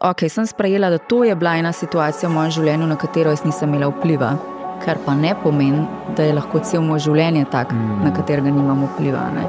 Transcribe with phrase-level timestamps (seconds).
[0.00, 3.44] ok, sem sprejela, da to je bila ena situacija v mojem življenju, na katero jaz
[3.44, 4.36] nisem imela vpliva.
[4.84, 5.82] Kar pa ne pomeni,
[6.16, 8.04] da je lahko cel moj življenje tak, mm.
[8.04, 9.24] na katerega nimam vpliva.
[9.34, 9.46] Ne.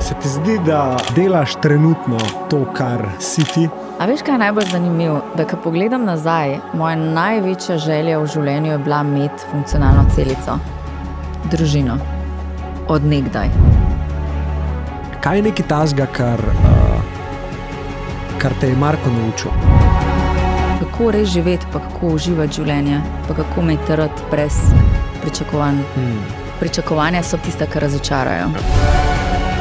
[0.00, 2.16] Se ti zdi, da delaš trenutno
[2.48, 3.66] to, kar si ti?
[4.00, 5.20] A veš, kaj je najbolj zanimivo?
[5.36, 10.56] Da, ko pogledam nazaj, moja največja želja v življenju je bila imeti funkcionalno celico,
[11.52, 11.98] družino,
[12.88, 13.52] odnegdaj.
[15.20, 16.87] Kaj je nekaj tazga, kar, uh,
[18.38, 19.50] kar te je Marko naučil?
[20.80, 24.58] Kako res živeti, pa kako uživati življenje, pa kako imeti rad brez
[25.22, 25.82] pričakovanj.
[25.94, 26.20] Hmm.
[26.60, 28.48] Pričakovanja so tiste, ki razočarajo.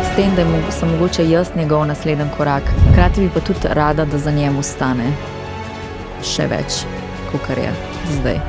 [0.04, 4.18] S tem, da sem mogoče jaz njegov naslednji korak, hkrati bi pa tudi rada, da
[4.18, 5.12] za njem ostane
[6.24, 6.82] še več,
[7.32, 7.74] kot je
[8.18, 8.42] zdaj.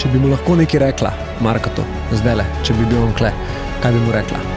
[0.00, 1.12] Če bi mu lahko nekaj rekla,
[1.44, 3.32] Marko, zdaj le, če bi bil on kle,
[3.82, 4.49] kaj bi mu rekla?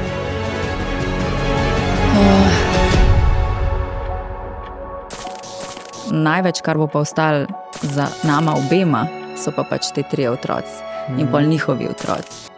[6.14, 7.48] Največ, kar bo pa ostalo
[7.82, 11.20] za nama obema, so pa pač te tri otroci mm.
[11.20, 12.50] in pol njihovi otroci.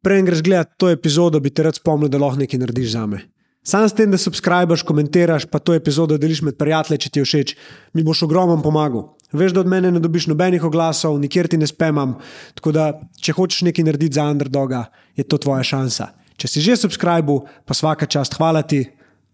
[0.00, 3.20] Prej greš gledati to epizodo, bi te rad spomnil, da lahko nekaj narediš za me.
[3.62, 7.24] Sam s tem, da subskrbiš, komentiraš, pa to epizodo deliš med prijatelji, če ti je
[7.26, 7.56] všeč,
[7.92, 9.10] mi boš ogromno pomagal.
[9.36, 12.16] Veš, da od mene ne dobiš nobenih oglasov, nikjer ti ne spemam.
[12.56, 12.86] Tako da,
[13.20, 16.08] če hočeš nekaj narediti za underdoga, je to tvoja šansa.
[16.40, 18.86] Če si že subskrbil, pa vsaka čast, hvala ti,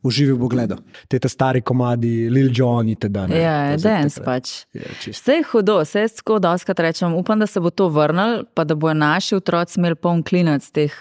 [0.07, 0.79] uživi v pogledu.
[1.09, 3.33] Te te stari komadi, Lil Jon, te dan.
[3.35, 4.63] Ja, danes pač.
[4.77, 7.89] Ja, vse je hudo, vse je tako, da oskrat rečem, upam, da se bo to
[7.93, 10.95] vrnil, pa da bojo naši otroci imeli poln klinac teh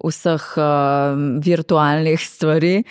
[0.00, 2.82] vseh uh, virtualnih stvari,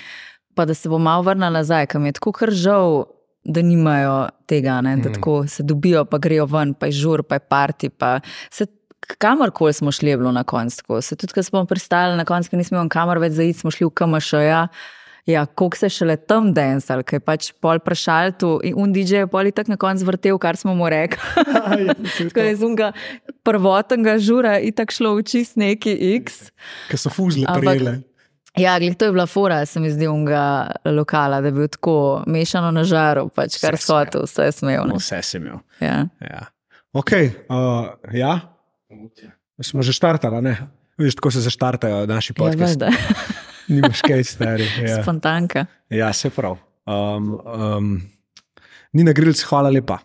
[0.56, 3.04] pa da se bo malo vrnil nazaj, kam je tako kar žal.
[3.44, 4.94] Da nimajo tega, ne?
[5.04, 5.14] da mm.
[5.18, 7.90] tako se dobijo, pa grejo ven, pa je žur, pa je parti.
[7.90, 8.70] Pa se,
[9.18, 11.02] kamorkoli smo šli, je bilo na koncu.
[11.02, 13.92] Se tudi, ko smo pristali na koncu, nismo imeli kamor več zaiti, smo šli v
[13.92, 14.34] KMŠ.
[14.48, 14.68] Ja?
[15.26, 19.24] Ja, kako se šele tam densal, ki je pač pol vprašal tu in un DJ
[19.24, 21.20] je pol tako na koncu vrtel, kar smo mu rekli.
[22.28, 22.92] Tako je zunga
[23.44, 26.50] prvotnega žura in tako šlo v čist neki X.
[26.92, 28.02] Ki so fuzli prijele.
[28.60, 31.96] Ja, gled, to je bila fora, se mi zdi, unga lokala, da bi bil tako
[32.28, 34.86] mešano na žaru, pač kar shotel, vse smel.
[34.92, 35.00] Ne?
[35.00, 35.58] Vse imel.
[35.82, 36.04] Ja.
[36.22, 36.44] ja.
[36.94, 37.16] Ok,
[37.50, 38.36] uh, ja.
[39.64, 40.58] Smo že štartali, ne?
[41.02, 42.84] Viš, tako se zaštartajo naši ja, podcasti.
[42.84, 44.68] Ja, Nimaš kaj stari.
[44.88, 45.02] Ja.
[45.04, 45.66] Spontanka.
[45.90, 46.58] Ja, se prav.
[46.86, 48.02] Um, um,
[48.94, 50.00] Nina Grilc, hvala lepa,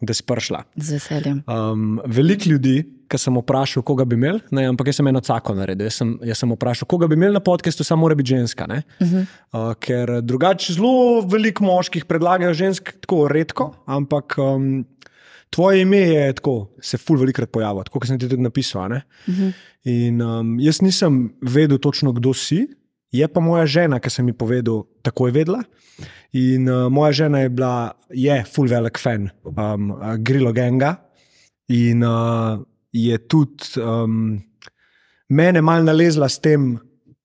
[0.00, 0.62] da si prišla.
[0.76, 1.42] Z veseljem.
[1.48, 2.76] Um, Veliko ljudi,
[3.08, 5.88] ki sem vprašal, koga bi imel, ne, ampak jaz sem eno cako naredil.
[5.88, 8.68] Jaz sem, jaz sem vprašal, koga bi imel na podkastu, samo mora biti ženska.
[8.68, 9.24] Uh -huh.
[9.52, 14.38] uh, ker drugače zelo veliko moških predlagajo žensk, tako redko, ampak.
[14.38, 14.86] Um,
[15.50, 18.92] Tvoje ime je tako, se ful velikrat pojavlja, kot sem ti tudi napisal.
[18.92, 19.52] Uh -huh.
[19.84, 22.66] In um, jaz nisem vedel točno, kdo si,
[23.12, 25.62] Je pa moja žena, ki sem ji povedal, tako je vedela.
[26.36, 30.98] In uh, moja žena je bila, je full velik fan um, Grilo Genga
[31.72, 32.60] in uh,
[32.92, 34.36] je tudi um,
[35.28, 36.76] mene mal nalezla s tem,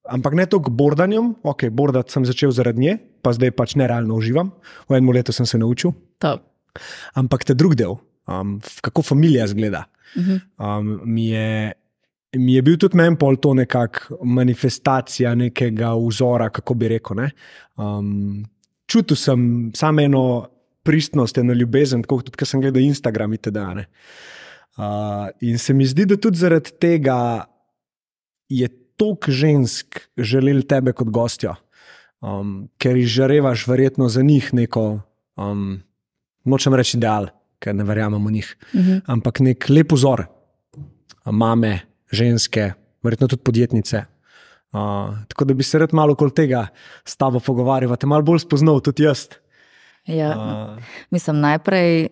[0.08, 4.54] ampak ne toliko bordanjem, ok, bordati sem začel zaradi nje, pa zdaj pač nerealno uživam.
[4.88, 5.92] V enem letu sem se naučil.
[6.20, 6.48] Top.
[7.14, 9.84] Ampak te drug del, um, kako familija zgleda,
[10.16, 10.32] uh mhm.
[10.32, 10.80] -huh.
[10.80, 11.72] um, mi je
[12.36, 17.24] mi je bil tudi meni pol to nekakšna manifestacija nekega vzora, kako bi rekel.
[17.76, 18.44] Um,
[18.86, 20.24] čutil sem samo eno
[20.84, 23.90] pristnost, eno ljubezen, tako tudi, ker sem gledal Instagram in tako naprej.
[24.74, 27.46] Uh, in se mi zdi, da tudi zaradi tega
[28.50, 28.68] je
[28.98, 31.54] toliko žensk želel tebe kot gostjo,
[32.20, 35.00] um, ker izžarevaš verjetno za njih neko,
[35.38, 35.78] um,
[36.44, 37.30] nočem reči ideal,
[37.62, 38.90] ker ne verjamem v njih, uh mhm.
[38.90, 39.00] -huh.
[39.06, 40.26] ampak nek lep vzor,
[41.24, 42.72] mame, ženske,
[43.04, 44.04] verjetno tudi podjetnice.
[44.74, 46.66] Uh, tako da bi se rad malo okoli tega
[47.06, 49.28] s tabo pogovarjal, te malo bolj spoznal, tudi jaz.
[50.10, 52.08] Ja, uh, mislim, najprej,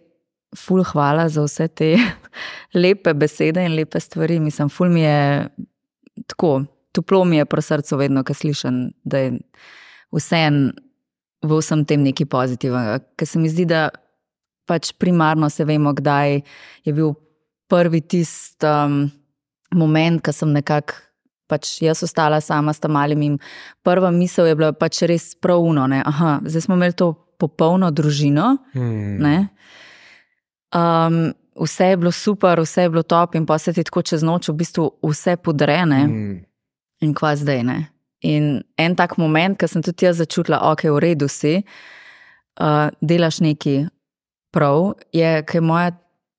[0.56, 1.96] ful, hvala za vse te
[2.82, 4.38] lepe besede in lepe stvari.
[4.40, 5.48] Mislim, ful mi je
[6.26, 9.34] tako, toplo mi je pri srcu, vedno, ko slišim, da je
[10.14, 10.62] vse en
[11.42, 13.00] v vsem tem nekaj pozitivnega.
[13.18, 13.88] Ker se mi zdi, da
[14.70, 16.40] pač primarno se vemo, kdaj
[16.86, 17.16] je bil
[17.66, 18.68] prvi tisti.
[18.68, 19.10] Um,
[19.72, 21.00] moment, ko sem nekako
[21.52, 23.22] pač jaz ostala sama s tam malim.
[23.22, 23.38] In
[23.84, 25.84] prva misel je bila pač res pravno.
[26.48, 28.56] Zdaj smo imeli to popolno družino.
[28.72, 29.48] Hmm.
[30.72, 34.22] Um, vse je bilo super, vse je bilo top, in pa se ti tako čez
[34.24, 36.02] noč v bistvu vse podrene.
[36.06, 36.36] Hmm.
[37.02, 37.78] In kva zdaj ne.
[38.22, 43.42] In en tak moment, ko sem tudi jaz začutila, je v redu, si uh, delaš
[43.42, 43.88] nekaj
[44.54, 45.90] prav, je, ker je moja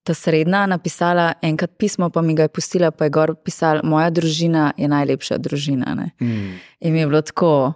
[0.04, 4.10] ta srednja napisala enkrat pismo, pa mi ga je pustila, pa je gor pisala: Moja
[4.10, 5.96] družina je najlepša družina.
[6.20, 6.60] Mm.
[6.80, 7.74] In mi je bilo tako,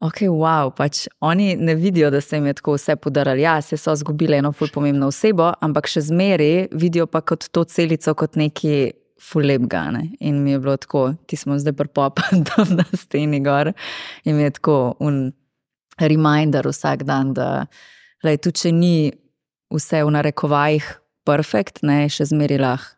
[0.00, 3.40] ok, wow, pač oni ne vidijo, da se jim je tako vse podarilo.
[3.40, 7.64] Ja, se so izgubili eno ful pomembno osebo, ampak še zmeraj vidijo pa kot to
[7.64, 8.92] celico, kot neki
[9.22, 9.86] fulebga.
[9.96, 10.10] Ne?
[10.20, 13.72] In mi je bilo tako, ti smo zdaj prepopani tam na steni gor.
[14.24, 15.32] In mi je tako un
[16.00, 17.64] reminder vsak dan, da
[18.24, 18.96] lej, tudi če ni
[19.72, 20.92] vse v narekovajih
[21.26, 22.92] perfekt, ne, še zmeraj lahko.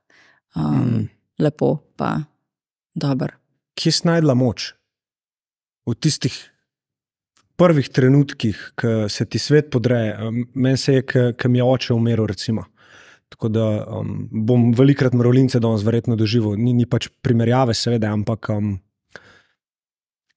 [0.57, 1.03] Um, mm.
[1.45, 2.15] Lepo, pa
[2.99, 3.37] dobro.
[3.79, 4.73] Kje si najdla moč?
[5.87, 6.35] V tistih
[7.59, 10.17] prvih trenutkih, ko se ti svet podreje,
[10.55, 11.05] meni se je,
[11.37, 12.27] ki mi je oče umrl.
[12.27, 12.65] Recimo.
[13.29, 18.49] Tako da um, bom velikrat mravljince danes verjetno doživel, ni, ni pač primerjave, seveda, ampak
[18.55, 18.71] um,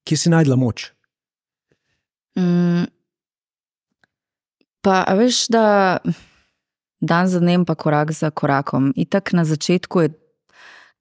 [0.03, 0.89] kje si najdla moč?
[2.35, 2.89] Mm,
[4.83, 5.63] pa veš, da
[7.01, 8.93] dan za dnem, pa korak za korakom.
[8.95, 10.09] Itak na začetku je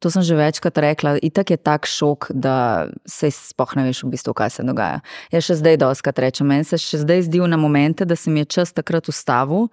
[0.00, 4.16] To sem že večkrat rekla, itak je tak šok, da se spoh ne veš, v
[4.16, 5.02] bistvu, kaj se dogaja.
[5.28, 8.40] Jaz še zdaj doskrat rečem, meni se še zdaj zdi na momente, da se mi
[8.40, 9.68] je čas takrat ustavil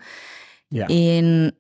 [0.68, 0.84] ja.
[0.92, 1.56] in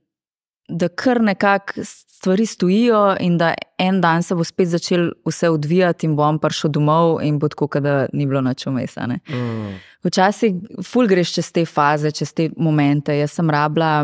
[0.67, 6.03] da kar nekako stvari stojijo, in da en dan se bo spet začel vse odvijati,
[6.03, 9.07] in bom prišel domov, in bo tako, da ni bilo noč umesa.
[9.07, 9.77] Mm.
[10.03, 13.15] Včasih, ful greš čez te faze, čez te momente.
[13.15, 14.03] Jaz sem rabila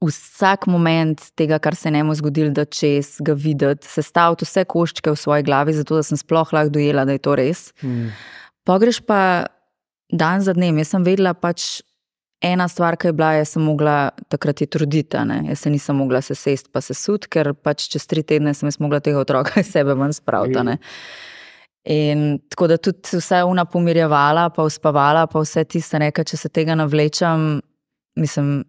[0.00, 5.12] vsak moment tega, kar se ne mu zgodil, da čez ga videti, sestaviti vse koščke
[5.12, 7.68] v svoji glavi, zato da sem sploh lahko dojela, da je to res.
[7.84, 8.08] Hmm.
[8.64, 9.20] Pogreš pa
[10.12, 10.80] dan za dnem.
[10.80, 11.82] Jaz sem vedela, pač
[12.40, 15.20] ena stvar, ki je bila, jaz sem mogla takrat je truditi.
[15.28, 15.42] Ne?
[15.52, 18.72] Jaz se nisem mogla se sest pa se sud, ker pač čez tri tedne sem
[18.80, 20.80] mogla tega otroka iz sebe ven spraviti.
[21.90, 26.48] In tako da tudi vse una pomirjevala, pa uspavala, pa vse tiste nekaj, če se
[26.48, 27.60] tega navlečem,
[28.16, 28.60] mislim.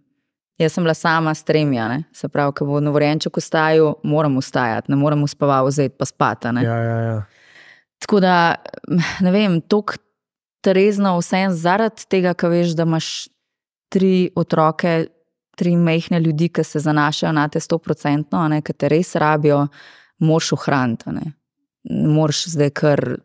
[0.62, 1.80] Jaz sem bila sama s tremi,
[2.14, 6.48] se pravi, ko bo novorenček ustajal, moram ustajati, ne morem uspavati, vzeti pa spati.
[6.62, 7.22] Ja, ja, ja.
[8.02, 8.56] Tako da,
[9.20, 9.98] ne vem, tako
[10.62, 13.10] trezno vse en zaradi tega, ker veš, da imaš
[13.90, 15.08] tri otroke,
[15.58, 19.66] tri mehne ljudi, ki se zanašajo na te sto procentno, ki te res rabijo,
[20.22, 21.14] moš ohraniti.
[21.18, 21.32] Ne
[21.90, 23.18] moreš zdaj kar.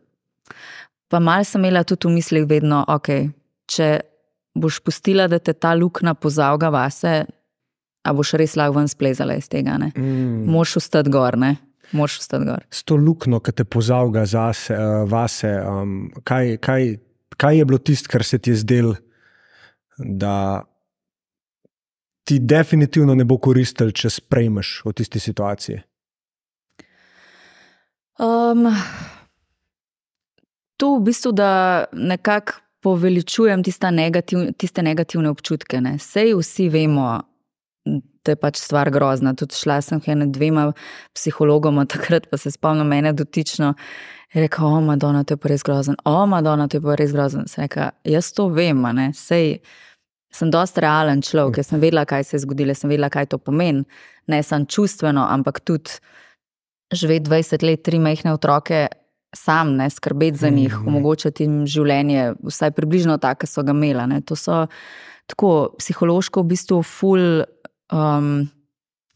[1.07, 3.09] Pa mal sem imela tudi v mislih vedno, ok,
[3.69, 3.89] če
[4.61, 7.25] boš pustila, da te ta luknja pozavga vase,
[8.07, 9.77] a boš res lahko ven splezala iz tega.
[9.77, 10.45] Mm.
[10.51, 11.37] Moš ustati gor.
[11.39, 11.55] Ne?
[11.95, 12.63] Moš ustati gor.
[12.71, 16.95] S to luknjo, ki te pozavga zase, uh, vase, um, kaj, kaj,
[17.39, 18.95] kaj je bilo tisto, kar se ti je zdelo,
[19.97, 20.63] da
[22.27, 25.79] ti definitivno ne bo koristil, če sprejmeš v tisti situaciji?
[28.19, 28.67] Um,
[30.77, 31.51] to v bistvu, da
[31.93, 35.81] nekako poveličujem negativ, tiste negativne občutke.
[35.83, 35.97] Ne.
[35.99, 37.07] Sej vsi vemo,
[38.23, 39.33] da je pač stvar grozna.
[39.35, 40.71] Tudi šla sem k dvema
[41.15, 43.73] psihologoma, takrat pa se spomnim mene dotično.
[44.35, 47.45] Rekel, o, Madonna, to je pa res grozen, o, Madonna, to je pa res grozen.
[47.57, 49.59] Reka, jaz to vem, ne, sej.
[50.37, 53.37] Sem dosta realen človek, ker sem vedela, kaj se je zgodilo, sem vedela, kaj to
[53.39, 53.85] pomeni.
[54.27, 55.95] Ne samo čustveno, ampak tudi
[56.91, 58.81] živeti 20 let, tri majhne otroke,
[59.37, 60.87] sam, ne skrbeti za njih, mm.
[60.87, 64.21] omogočati jim življenje, vsaj približno tako, kot so ga imeli.
[64.25, 64.65] To so
[65.29, 67.25] tako psihološko, v bistvu, ful.
[67.93, 68.47] Um,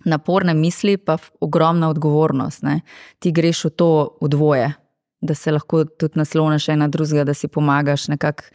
[0.01, 2.63] Naporne misli, pa ogromna odgovornost.
[2.65, 2.79] Ne.
[3.21, 4.71] Ti greš v to v dvoje,
[5.21, 8.07] da se lahko tudi nasloniš ena drugega, da si pomagaš.
[8.09, 8.49] Nekako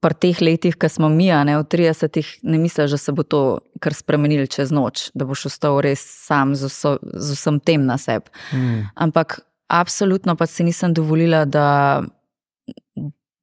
[0.00, 3.42] pri teh letih, ki smo mi, ne v 30-ih, ne misliš, da se bo to
[3.82, 7.98] kar spremenilo čez noč, da boš ostal res sam z, vso, z vsem tem na
[8.00, 8.32] sebi.
[8.54, 8.88] Mm.
[8.94, 9.40] Ampak
[9.72, 12.02] Absolutno pa si nisem dovolila, da,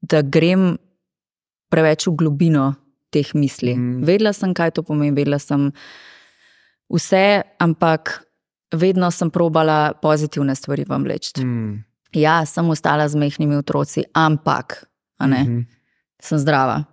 [0.02, 0.76] da grem
[1.74, 2.74] preveč v globino
[3.10, 3.74] teh misli.
[3.74, 4.06] Mm.
[4.06, 5.72] Vedela sem, kaj to pomeni, vedela sem
[6.94, 8.20] vse, ampak
[8.78, 11.42] vedno sem probala pozitivne stvari vam vleči.
[11.42, 11.82] Mm.
[12.18, 14.86] Ja, sem ostala z mehkimi otroci, ampak
[15.22, 15.66] mm -hmm.
[16.22, 16.84] sem zdrava,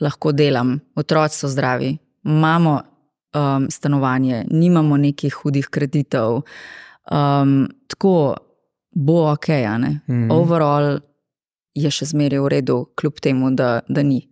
[0.00, 2.80] lahko delam, otroci so zdravi, imamo
[3.34, 6.42] um, stanovanje, nimamo nekih hudih kreditov.
[7.10, 8.36] Um, tako
[8.90, 10.00] bo ok, a ne.
[10.06, 10.30] Mm.
[10.34, 10.98] Overall
[11.76, 14.24] je še zmeraj v redu, kljub temu, da, da ni.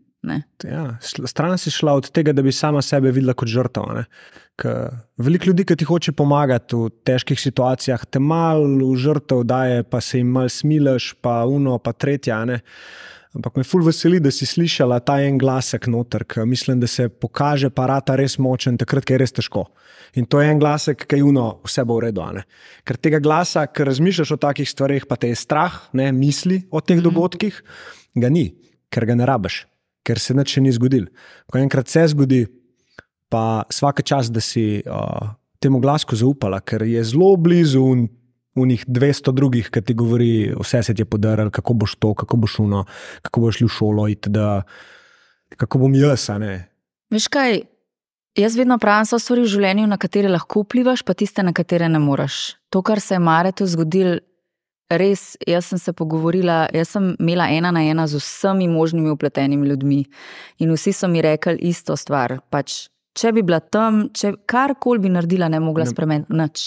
[0.67, 4.03] Ja, stran si šla od tega, da bi sama sebe videla kot žrtev.
[5.23, 10.01] Veliko ljudi, ki ti hoče pomagati v težkih situacijah, te malo v žrtev daje, pa
[10.03, 12.43] se jim malo smiliš, pa uno, pa tretja.
[12.49, 12.61] Ne?
[13.39, 17.07] Ampak me ful veseli, da si slišala ta en glasek noter, ker mislim, da se
[17.07, 19.63] pokaže parata res močen, takrat, ker je res težko.
[20.19, 22.25] In to je en glasek, ki je uno, vse bo v redu.
[22.83, 26.83] Ker tega glasa, ker razmišljaš o takih stvarih, pa te je strah, ne misli o
[26.83, 27.07] teh mhm.
[27.07, 27.63] dogodkih,
[28.19, 28.49] ga ni,
[28.91, 29.61] ker ga ne rabiš,
[30.03, 31.07] ker se nič ni zgodil.
[31.47, 32.43] Ko enkrat se zgodi,
[33.31, 35.31] pa vsake čas, da si uh,
[35.63, 37.87] temu glasku zaupala, ker je zelo blizu
[38.61, 42.37] unih 200 drugih, ki ti govori, vse se ti je podarilo, kako boš to, kako
[42.37, 42.85] boš šuno,
[43.23, 44.39] kako boš šel v šolo, itd.
[45.57, 46.29] kako bom jaz.
[47.11, 47.63] Veš kaj,
[48.37, 51.89] jaz vedno pravim, so stvari v življenju, na katere lahko vplivaš, pa tiste, na katere
[51.89, 52.59] ne moreš.
[52.71, 54.19] To, kar se je Maretu zgodilo,
[54.91, 59.69] res, jaz sem se pogovorila, jaz sem imela ena na ena z vsemi možnimi upletenimi
[59.69, 60.05] ljudmi
[60.59, 62.39] in vsi so mi rekli isto stvar.
[62.51, 62.89] Pač,
[63.19, 66.65] če bi bila tam, če karkoli bi naredila, ne mogla spremeniti nič,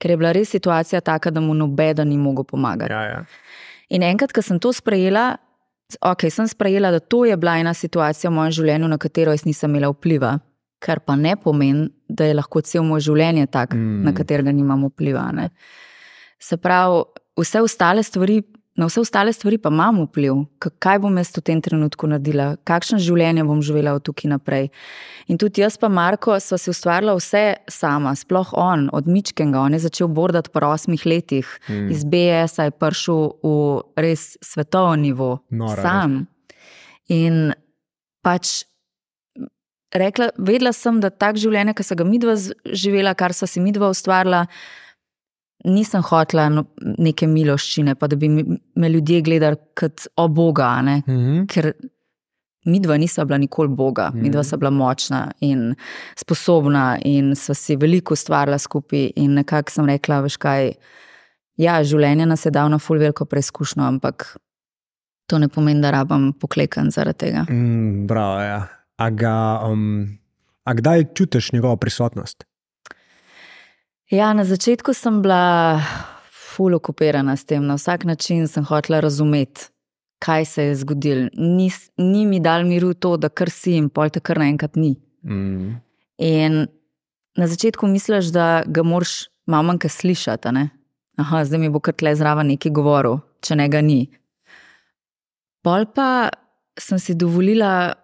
[0.00, 2.92] ker je bila res situacija taka, da mu nobeden ni mogel pomagati.
[2.94, 3.22] Ja, ja.
[3.90, 5.34] In enkrat, ko sem to sprejela,
[6.06, 9.44] ok, sem sprejela, da to je bila ena situacija v mojem življenju, na katero jaz
[9.48, 10.36] nisem imela vpliva.
[10.80, 14.04] Kar pa ne pomeni, da je lahko cel moj življenje tak, mm.
[14.06, 15.26] na katerega nimam vpliva.
[15.36, 15.50] Ne?
[16.40, 17.02] Se pravi,
[17.36, 18.38] vse ostale stvari,
[18.80, 20.46] na vse ostale stvari pa imam vpliv,
[20.80, 24.70] kaj bom jaz v tem trenutku naredila, kakšno življenje bom živela od tukaj naprej.
[25.28, 29.60] In tudi jaz, pa Marko, sva si ustvarila vse sama, sploh on, od Mičkenga.
[29.60, 31.92] On je začel bordati po osmih letih, mm.
[31.92, 33.54] iz BS-a je prišel v
[34.00, 36.26] res svetovni nivo, Nora, sam.
[37.08, 37.52] In
[38.24, 38.64] pač.
[39.90, 43.88] Rekla, vedela sem, da tak življenje, ki so ga midva živela, kar so si midva
[43.90, 44.44] ustvarila,
[45.64, 46.64] nisem hotela no,
[46.98, 50.70] neke miloščine, pa da bi me ljudje gledali kot o Boga.
[50.82, 51.46] Mm -hmm.
[51.48, 51.72] Ker
[52.64, 54.22] mi dva nisva bila nikoli Boga, mm -hmm.
[54.22, 54.48] mi dva mhm.
[54.48, 55.74] sva bila močna in
[56.16, 59.10] sposobna in sva si veliko ustvarila skupaj.
[59.16, 60.72] In nekako sem rekla, veš kaj.
[61.56, 64.36] Ja, življenje nas je dal na full veliko preizkušnjo, ampak
[65.26, 67.44] to ne pomeni, da rabam poklekan zaradi tega.
[67.50, 68.66] Mm, bravo, ja.
[68.96, 70.18] A, ga, um,
[70.64, 72.44] a kdaj čutiš njegovo prisotnost?
[74.10, 75.78] Ja, na začetku sem bila
[76.34, 79.68] fully okupirana s tem, na vsak način sem hotela razumeti,
[80.18, 81.28] kaj se je zgodilo.
[81.38, 84.96] Ni, ni mi dal miru to, da kar si in pol te kar naenkrat ni.
[85.22, 85.78] Mm.
[86.18, 86.66] In
[87.38, 90.48] na začetku misliš, da ga moraš malo manjka slišati.
[91.16, 94.08] Aha, zdaj mi bo kar tle zraven neki govoril, če ne ga ni.
[95.62, 96.30] Pol pa
[96.80, 97.94] sem si dovolila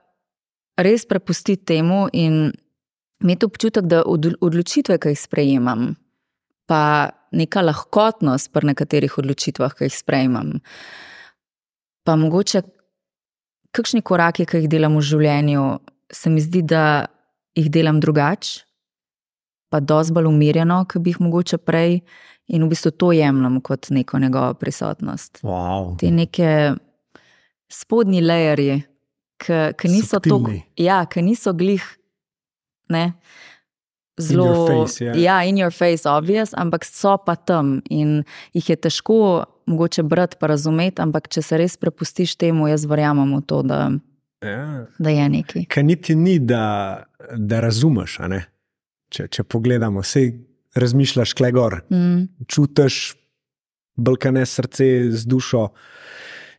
[0.79, 2.53] res prepustiti temu in
[3.23, 5.95] imeti občutek, da odločitve, ki jih sprejemam,
[6.67, 10.57] pa neka lahkotnost pri nekaterih odločitvah, ki jih sprejemam,
[12.07, 12.63] pa mogoče
[13.77, 15.67] kakšni koraki, ki jih delam v življenju,
[16.13, 17.07] se mi zdi, da
[17.57, 18.63] jih delam drugače,
[19.73, 22.01] pa dosti bolj umirjeno, kot bi jih mogoče prej.
[22.55, 25.41] In v bistvu to jemljem kot neko njegovo prisotnost.
[25.43, 25.97] Wow.
[25.99, 26.77] Te neke
[27.67, 28.77] spodnji lejerji,
[29.43, 31.83] ki niso tako, ja, ki niso glih
[32.93, 33.13] ne,
[34.21, 34.67] zelo.
[34.67, 35.19] Face, yeah.
[35.21, 40.37] Ja, in your face, obvious, ampak so pa tam in jih je težko mogoče brati,
[40.41, 43.81] pa razumeti, ampak če se res prepustiš temu, jaz verjamem v to, da,
[44.45, 44.87] yeah.
[44.99, 45.67] da je nekaj.
[45.73, 48.21] Kaj niti ni, da, da razumeš.
[49.11, 50.29] Če, če pogledamo, vse
[50.79, 52.47] razmišljaš, kle gor, mm.
[52.51, 53.17] čutiš,
[53.97, 55.69] blkane srce z dušo.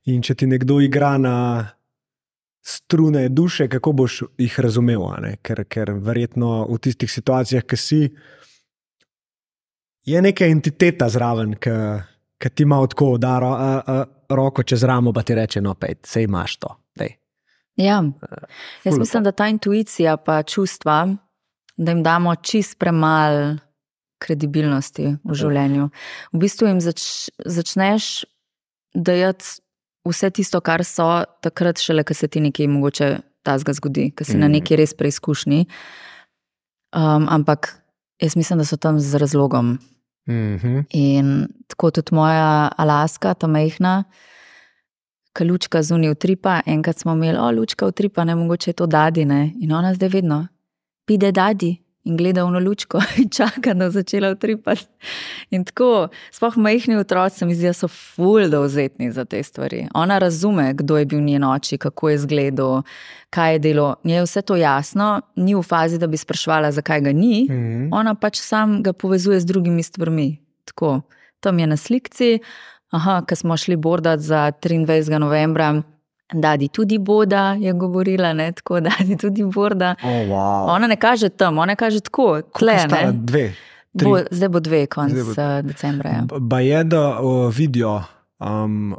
[0.07, 1.36] In če ti nekdo igra na
[2.67, 5.01] strune duše, kako boš jih razumel.
[5.41, 8.00] Ker, ker verjetno v tistih situacijah, ki si,
[10.07, 15.13] je neka entiteta zraven, ki ti ima tako da ro, a, a, roko čez ramo,
[15.13, 16.74] pa ti reče: No, pej, sej imaš to.
[17.00, 17.15] Dej.
[17.77, 18.01] Ja,
[18.83, 21.07] jaz mislim, da ta intuicija, pa čustva,
[21.77, 23.55] da jim damo čist premalo
[24.19, 25.89] kredibilnosti v življenju.
[26.33, 28.25] V bistvu jim zač, začneš
[28.97, 29.62] dajati
[30.10, 33.10] vse tisto, kar so, takrat šele, ko se ti nekaj mogoče
[33.44, 34.40] tazga zgodi, ko si mm.
[34.40, 35.66] na neki res preizkušnji.
[36.96, 37.74] Um, ampak
[38.22, 39.78] jaz mislim, da so tam z razlogom.
[40.28, 40.84] Mm -hmm.
[40.90, 43.48] In tako tudi moja Alaska, ta
[45.38, 46.62] ki lučka zunaj utripa.
[46.66, 49.52] Enkrat smo imeli, o, lučka utripa, ne mogoče je to dadi, ne?
[49.60, 50.48] in ona zdaj vedno,
[51.06, 54.88] pide dadi in gleda v lučko in čaka, da bo začela utripati.
[55.52, 59.88] In tako, sploh majhni otroci, mi zdi, so ful dovzetni za te stvari.
[59.94, 62.82] Ona razume, kdo je bil njen oči, kako je izgledal,
[63.30, 63.96] kaj je delo.
[64.04, 67.48] Njej je vse to jasno, ni v fazi, da bi sprašvala, zakaj ga ni.
[67.50, 67.90] Mm -hmm.
[67.92, 70.38] Ona pač sam ga povezuje z drugimi stvarmi.
[70.66, 71.02] Tako,
[71.40, 72.40] tam je na slikci.
[72.90, 75.18] Aha, ko smo šli bordat za 23.
[75.18, 75.82] novembra,
[76.34, 78.51] da ti tudi boda, je govorila, ne?
[78.51, 79.96] tako da ti tudi boda.
[80.03, 80.69] Oh, wow.
[80.75, 82.77] Ona ne kaže tam, ona kaže tako, tle.
[83.13, 83.53] Dve.
[83.93, 85.41] Bo, zdaj bo dve, konec bo...
[85.41, 86.10] Eh, decembra.
[86.10, 86.24] Ja.
[86.50, 87.19] Pa je, da
[87.57, 88.03] vidijo
[88.39, 88.96] um,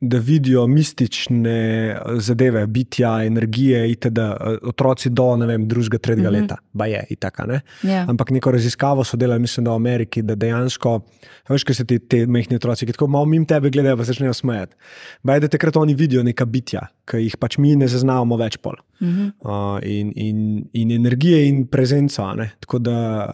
[0.00, 4.18] da vidijo mistične zadeve, bitja, energije, itd.
[4.62, 6.40] otroci do vem, drugega, tretjega mm -hmm.
[6.40, 7.60] leta, pa je itaka, ne.
[7.82, 7.90] Yeah.
[7.90, 8.04] Ja.
[8.08, 11.00] Ampak neko raziskavo so delali, mislim, da v Ameriki, da dejansko,
[11.48, 14.34] veš, kaj se ti te mehni otroci, ki tako malo mimo tebe gledajo, pa začnejo
[14.34, 14.76] smejati.
[15.22, 18.74] Baj, da takrat oni vidijo neka bitja, ki jih pač mi ne zaznavamo več pol.
[19.00, 19.32] Mm -hmm.
[19.40, 22.34] uh, in, in, in energije in prezenca.
[22.60, 23.28] Tako da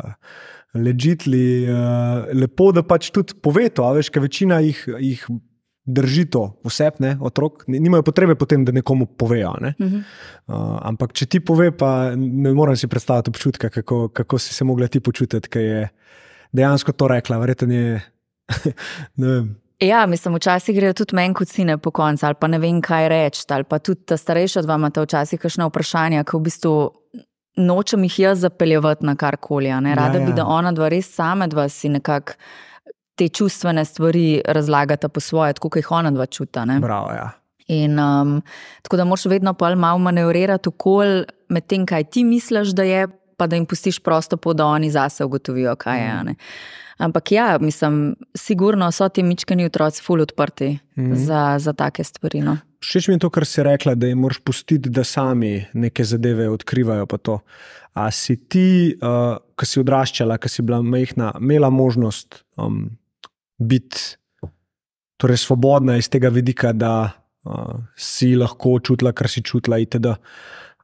[0.74, 5.26] ležitli, uh, lepo, da pač tudi pove to, a veš, ker večina jih, jih
[5.84, 9.52] drži to vsebne, otrok, nimajo potrebe potem, da nekomu povejo.
[9.60, 9.74] Ne?
[9.78, 10.02] Uh -huh.
[10.46, 14.64] uh, ampak če ti pove, pa ne morem si predstavljati občutka, kako, kako si se
[14.64, 15.88] mogla ti počutiti, ker je
[16.52, 17.38] dejansko to rekla.
[17.38, 18.00] Verjetno je.
[19.80, 23.08] Ja, mislim, včasih grejo tudi meni kot sine po koncu, ali pa ne vem, kaj
[23.08, 23.42] reči.
[23.48, 26.90] Ali pa tudi ta starejša dva ima včasih kakšno vprašanje, ki v bistvu
[27.56, 29.70] nočem jih jaz zapeljati na karkoli.
[29.70, 30.26] Rada ja, ja.
[30.26, 32.32] bi, da ona dva res same dva si nekako
[33.14, 36.66] te čustvene stvari razlagata po svoje, tako kot jih ona dva čuta.
[36.80, 37.30] Bravo, ja.
[37.66, 38.42] In um,
[38.82, 43.06] tako da moraš vedno pa malo manevrirati okoli med tem, kaj ti misliš, da je,
[43.36, 46.14] pa da jim pustiš prosto pot, da oni zase ugotovijo, kaj je.
[46.22, 46.36] Mm.
[46.96, 51.14] Ampak ja, mislim, sigurno so ti mičkani otroci ful odprti mm.
[51.14, 52.40] za, za take stvari.
[52.40, 52.56] No.
[52.84, 56.48] Všeč mi je to, kar si rekla, da jim moraš pustiti, da sami neke zadeve
[56.48, 57.06] odkrivajo.
[57.94, 62.88] A si ti, uh, ki si odraščala, ki si bila majhna, imela možnost um,
[63.58, 64.16] biti
[65.16, 67.10] torej svobodna iz tega vidika, da
[67.46, 70.14] uh, si lahko čutila, kar si čutila, itd.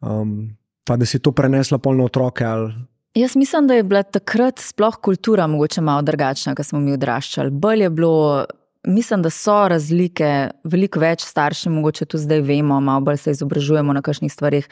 [0.00, 2.47] Um, pa da si to prenesla polno otroke.
[2.47, 2.73] Ali...
[3.14, 7.50] Jaz mislim, da je bila takrat sploh kultura mogoče malo drugačna, ko smo mi odraščali.
[7.50, 8.45] Bolje je bilo.
[8.87, 13.93] Mislim, da so razlike, veliko več staršev, mogoče tudi zdaj vemo, malo bolj se izobražujemo
[13.93, 14.69] na kakšnih stvarih.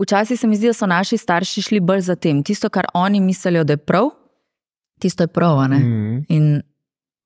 [0.00, 2.40] Včasih se mi zdi, da so naši starši šli bolj za tem.
[2.42, 4.08] Tisto, kar oni mislijo, da je prav,
[5.00, 5.58] tisto je prav.
[5.68, 6.24] Mm -hmm.
[6.28, 6.62] In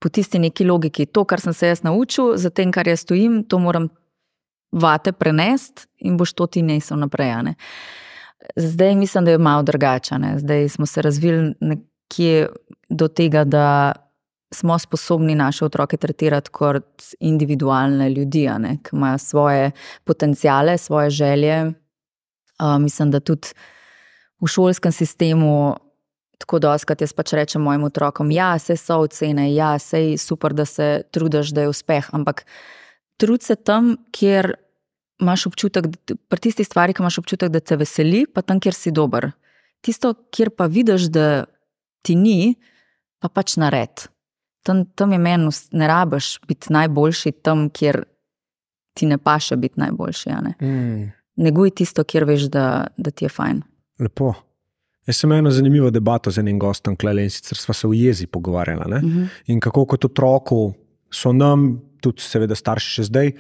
[0.00, 1.07] po tisti neki logiki.
[1.07, 3.88] To, kar sem se jaz naučil, za tem, kar jaz stojim, to moram
[4.73, 7.42] vate prenesti in boš to ti nesel naprej.
[7.42, 7.54] Ne?
[8.57, 10.14] Zdaj mislim, da je malo drugače.
[10.37, 12.49] Zdaj smo se razvili nekje
[12.88, 13.92] do tega, da
[14.54, 18.49] smo sposobni naše otroke tretirati kot individualne ljudi,
[18.83, 19.71] ki imajo svoje
[20.04, 21.66] potencijale, svoje želje.
[21.66, 23.49] Uh, mislim, da tudi
[24.40, 25.76] v šolskem sistemu
[26.40, 30.54] tako doskrat jaz pač rečem mojim otrokom, ja, se so ocene, ja, se je super,
[30.57, 32.47] da se trudiš, da je uspeh, ampak
[33.21, 34.54] trud se tam, kjer
[35.20, 35.86] imaš občutek,
[36.28, 39.30] pri tistih stvarih, ki imaš občutek, da te veseli, pa tam, kjer si dober.
[39.84, 41.45] Tisto, kjer pa vidiš, da
[42.04, 42.54] ti ni,
[43.21, 44.08] pa pač nared.
[44.66, 48.02] Tam, tam je meni, ne rabiš biti najboljši tam, kjer
[48.97, 50.36] ti ne paše biti najboljši.
[50.45, 50.54] Ne?
[50.60, 51.08] Mm.
[51.40, 53.62] Neguj tisto, kjer veš, da, da ti je fajn.
[54.00, 54.34] Lepo.
[55.08, 58.26] Jaz sem eno zanimivo debato z enim gostom, klele, in sicer smo se v jezi
[58.26, 58.84] pogovarjali.
[58.84, 59.18] Uh mhm.
[59.18, 59.28] -huh.
[59.47, 60.73] In kako kot otroku
[61.10, 63.32] so nam, tudi seveda starši še zdaj,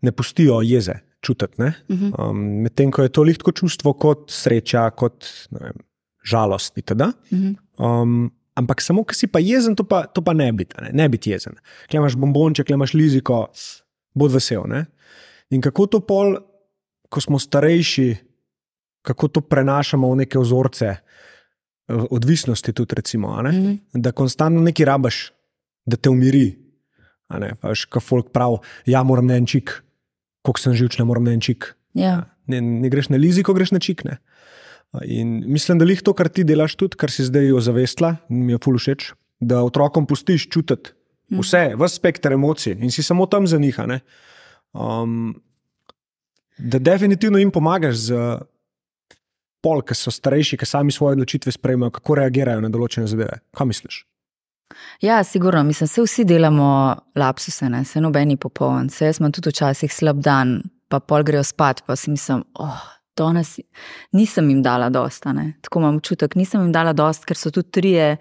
[0.00, 1.62] ne pustijo jeze čutiti.
[1.62, 2.10] Uh mhm.
[2.10, 2.30] -huh.
[2.30, 5.72] um, Medtem ko je to lihtko čustvo kot sreča, kot vem,
[6.24, 6.78] žalost.
[6.78, 7.54] Uh mhm.
[7.78, 8.02] -huh.
[8.02, 11.08] um, ampak samo, ki si pa jezen, to pa, to pa ne biti, ne, ne
[11.08, 11.52] biti jezen.
[11.90, 13.46] Klej imaš bombonček, klej imaš liziko,
[14.14, 14.62] bod vesel.
[14.68, 14.86] Ne?
[15.50, 16.36] In kako to pol,
[17.08, 18.16] ko smo starejši,
[19.02, 20.96] kako to prenašamo v neke vzorce,
[21.88, 23.78] odvisnosti, tudi recimo, mm -hmm.
[23.92, 25.32] da konstantno nekaj rabaš,
[25.86, 26.58] da te umiri.
[27.62, 28.56] Veš, kaj folk pravi,
[28.86, 29.82] ja, moram na en čik,
[30.42, 31.72] koliko sem živč, ne moram na en čik.
[31.98, 32.24] Ja.
[32.50, 34.04] Ne, ne greš na lizi, ko greš na čik.
[34.08, 34.18] Ne?
[35.04, 38.60] In mislim, da je to, kar ti delaš, tudi kar si zdaj ozavestila, mi je
[38.62, 40.92] ful všeč, da otrokom pustiš čutiti
[41.32, 41.40] mhm.
[41.40, 43.78] vse, vse spektr emocij in si samo tam za njih.
[44.72, 45.40] Um,
[46.58, 48.18] da definitivno jim pomagaš z
[49.62, 53.38] pol, ki so starejši, ki sami svoje odločitve sprejmejo, kako reagirajo na določene zadeve.
[53.54, 54.02] Kaj misliš?
[55.00, 57.84] Ja, sigurno, mislim, se vsi delamo lapsuse, ne?
[57.84, 58.90] se nobeni popoln.
[58.90, 62.80] Se jaz imam tudi včasih slab dan, pa pol grejo spat, pa si mislim, oh,
[63.16, 63.58] danes
[64.12, 65.32] nisem jim dala dosta.
[65.32, 65.52] Ne?
[65.62, 68.16] Tako imam občutek, nisem jim dala dosta, ker so tu trije.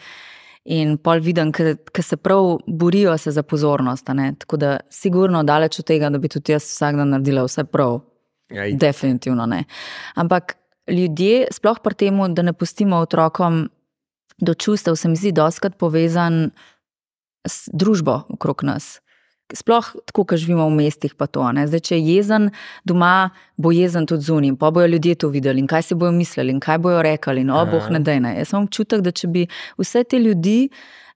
[0.72, 4.06] In pol vidim, ker se prav borijo se za pozornost.
[4.40, 8.00] Tako da, sigurno, daleč od tega, da bi tudi jaz vsak dan naredila vse prav.
[8.54, 8.76] Jaj.
[8.78, 9.64] Definitivno ne.
[10.16, 10.54] Ampak
[10.88, 13.70] ljudje, sploh pri tem, da ne pustimo otrokom
[14.42, 16.50] do čustev, se mi zdi, doskrat povezan
[17.48, 19.00] s družbo okrog nas.
[19.52, 21.44] Sploh tako, kot živimo v mestih, pa to.
[21.44, 22.50] Zdaj, če je jezen
[22.88, 26.56] doma, bo jezen tudi zunaj, pa bojo ljudje to videli in kaj si bojo mislili
[26.56, 27.44] in kaj bojo rekli.
[27.44, 28.38] No, boh ne da ne.
[28.40, 29.48] Jaz imam občutek, da če bi
[29.80, 30.70] vse te ljudi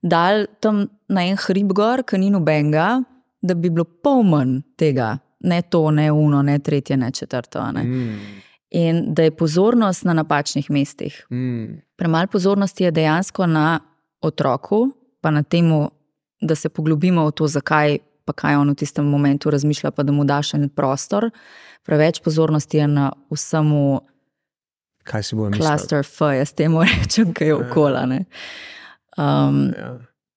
[0.03, 2.99] dal tam na en hrib gor, ki ni nobenega,
[3.41, 5.13] da bi bilo pol manj tega,
[5.47, 7.63] ne to, ne uno, ne tretje, ne četrto.
[7.71, 7.83] Ne.
[7.83, 8.41] Mm
[8.75, 11.25] in da je pozornost na napačnih mestih.
[11.31, 11.79] Mm.
[11.95, 13.79] Premalo pozornosti je dejansko na
[14.21, 15.71] otroku, pa na tem,
[16.41, 20.11] da se poglobimo v to, zakaj pa kaj on v tistem momentu razmišlja, pa da
[20.11, 21.29] mu daš en prostor.
[21.85, 24.01] Preveč pozornosti je na vsemu.
[25.05, 25.61] Kaj si bo mislil?
[25.61, 27.59] Cluster F, jaz temu rečem, kaj je ja.
[27.61, 28.05] okola.
[28.09, 28.23] Ne?
[29.17, 29.93] Um, ja.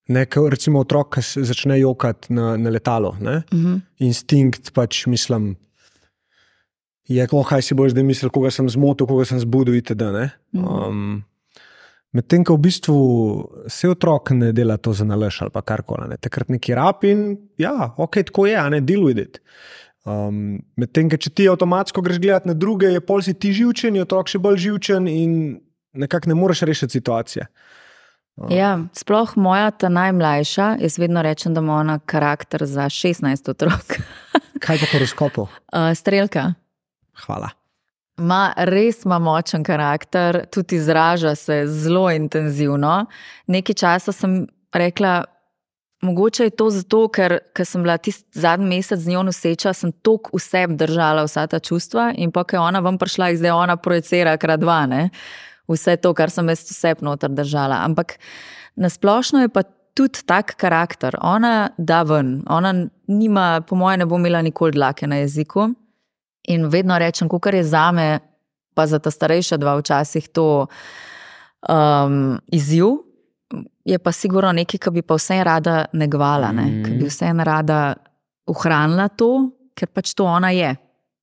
[0.08, 3.16] Nekaj, recimo, otrok, ki začne jokati na, na letalo.
[3.16, 3.40] Uh mhm.
[3.52, 3.80] -huh.
[3.98, 5.56] Instinkt, pač mislim,
[7.08, 9.74] je, oh, kaj si boš zdaj mislil, koga sem zmotil, koga sem zbudil.
[9.74, 10.02] Itd,
[10.52, 11.24] um,
[12.16, 12.98] Medtem ko v bistvu
[13.68, 17.92] se otrok ne dela to za nalaž ali kar koli, takrat neki rap in ja,
[17.96, 19.40] ok, tako je, a ne deal with it.
[20.08, 24.06] Um, Medtem, če ti avtomatsko greš gledati na druge, je pol si ti živčen, je
[24.06, 25.58] otrok še bolj živčen in
[25.92, 27.48] nekako ne moreš rešiti situacije.
[28.38, 28.48] Um.
[28.54, 33.98] Ja, sploh moja ta najmlajša, jaz vedno rečem, da ima ona karakter za 16 otrok.
[34.64, 35.48] Kaj pa horoskopu?
[35.68, 36.54] Uh, strelka.
[37.26, 37.57] Hvala.
[38.18, 43.06] Ma res ima močen karakter, tudi izraža se zelo intenzivno.
[43.46, 45.24] Nekaj časa sem rekla,
[46.00, 49.90] Mogoče je to zato, ker, ker sem bila tisti zadnji mesec z njo noseča, sem
[50.06, 53.50] toliko v sebi držala vsa ta čustva in pa, ker je ona ven prišla, zdaj
[53.50, 55.08] ona projicira krat dva, ne?
[55.68, 57.82] vse to, kar sem jaz vse noter držala.
[57.84, 58.14] Ampak
[58.78, 59.64] nasplošno je pa
[59.98, 61.18] tudi tak karakter.
[61.20, 62.72] Ona da ven, ona
[63.06, 65.72] nima, po mojem, ne bo imela nikoli dlake na jeziku.
[66.48, 68.20] In vedno rečem, kar je za me,
[68.74, 70.66] pa za ta starejša dva, včasih to
[71.68, 73.08] um, izziv
[73.88, 76.66] je pa sigurno nekaj, kar bi pa vse rada negovala, ne?
[76.68, 76.84] mm.
[76.84, 77.96] ki bi vse rada
[78.48, 80.74] ohranila to, ker pač to ona je.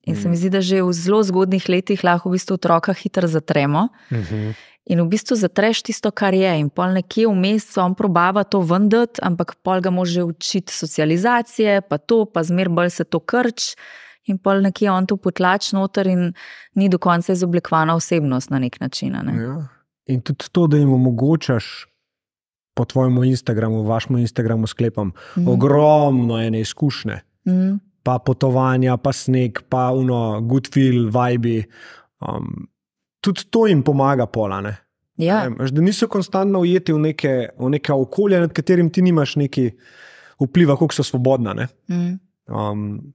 [0.05, 0.21] In mm.
[0.21, 3.89] se mi zdi, da že v zelo zgodnih letih lahko v bistvu otroka hitro zatremo.
[4.11, 4.53] Mm -hmm.
[4.85, 6.59] In v bistvu zatreš tisto, kar je.
[6.59, 11.97] In pol nekje vmes on probava to vendati, ampak pol ga može učiti socializacije, pa
[11.97, 13.73] to, pa zmer bolj se to krč.
[14.25, 16.31] In pol nekje on to potlač noter, in
[16.75, 19.17] ni do konca izoblikovana osebnost na nek način.
[19.23, 19.35] Ne?
[19.43, 19.57] Ja.
[20.05, 21.87] In tudi to, da jim omogočaš
[22.75, 25.47] po tvojem Instagramu, vašem Instagramu sklepam, mm.
[25.47, 27.19] ogromno ene izkušnje.
[27.47, 27.77] Mm.
[28.03, 31.63] Pa potovanja, pa sneg, pa uno, good feel, vibe.
[32.19, 32.67] Um,
[33.21, 34.75] tudi to jim pomaga, polane.
[35.17, 35.49] Ja.
[35.49, 39.69] Da niso konstantno ujeti v neke, v neke okolje, nad katerim ti nimaš neki
[40.43, 41.55] vpliva, kako so svobodna.
[41.87, 42.17] Mm.
[42.51, 43.13] Um,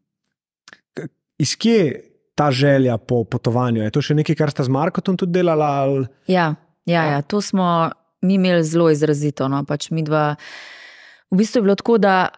[1.40, 2.03] iz kje
[2.37, 3.83] ta želja po potovanju?
[3.83, 5.70] Je to še nekaj, kar sta z Markotom tudi delala?
[5.85, 6.05] Ali...
[6.29, 7.90] Ja, ja, ja, to smo
[8.22, 9.48] mi imeli zelo izrazito.
[9.48, 10.35] No, pač dva,
[11.31, 12.29] v bistvu je bilo tako, da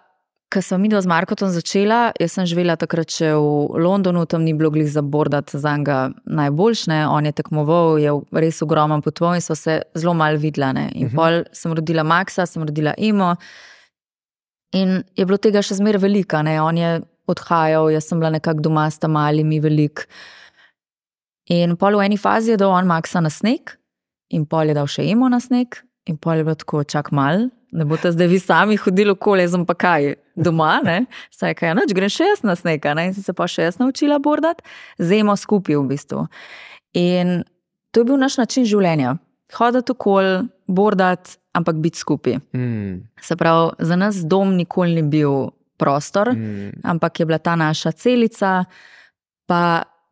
[0.53, 4.45] ko sem mi dva z Markotom začela, jaz sem živela takrat še v Londonu, tam
[4.45, 9.39] ni bilo glih za bordat za njega najboljše, on je tekmoval, je res ogromen potoval
[9.39, 10.71] in so se zelo mal videla.
[10.71, 11.09] In uh mhm.
[11.09, 11.17] -huh.
[11.17, 13.37] pol sem rodila Maxa, sem rodila Emo.
[14.73, 17.01] In je bilo tega še zmeraj veliko, on je
[17.33, 20.07] odhajal, jaz sem bila nekako doma s tam malimi, velik.
[21.53, 23.75] In pol v eni fazi je dal on Maxa na sneg,
[24.31, 27.49] in pol je dal še emo na sneg, in pol je bilo tako, čak mal,
[27.73, 30.99] ne boste zdaj vi sami hodili okoli, sem pa kaj doma, ne,
[31.39, 33.81] saj kaj, noč greš še jaz na sneg, ne, in si se pa še jaz
[33.83, 34.63] naučila bordat,
[35.01, 36.27] zemo skupaj v bistvu.
[36.99, 37.43] In
[37.93, 39.17] to je bil naš način življenja.
[39.53, 42.39] Hoditi okoli, bordat, ampak biti skupaj.
[42.57, 43.03] Mm.
[43.21, 46.83] Se pravi, za nas dom nikoli ni bil prostor, mm.
[46.95, 48.61] ampak je bila ta naša celica,
[49.51, 49.63] pa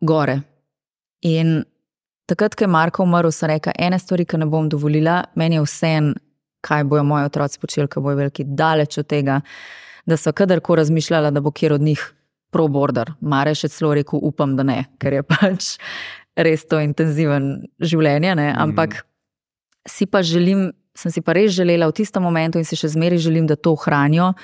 [0.02, 0.40] gore.
[1.30, 1.60] In
[2.30, 5.64] Takrat, ko je Marko umrl, sem rekel: ene stvari, ki ne bom dovolila, meni je
[5.64, 6.12] vse en,
[6.62, 9.40] kaj bojo moji otroci počeli, ki bojo veliki, daleč od tega,
[10.06, 12.04] da so kadarkoli razmišljala, da bo kjer od njih
[12.54, 13.16] pro-border.
[13.20, 15.72] Mare še celo rekel: upam, da ne, ker je pač
[16.38, 18.36] res to intenziven življenje.
[18.38, 18.50] Ne?
[18.54, 19.08] Ampak mm.
[19.90, 23.24] si pa želim, sem si pa res želela v tistem momentu in si še zmeraj
[23.26, 24.36] želim, da to ohranijo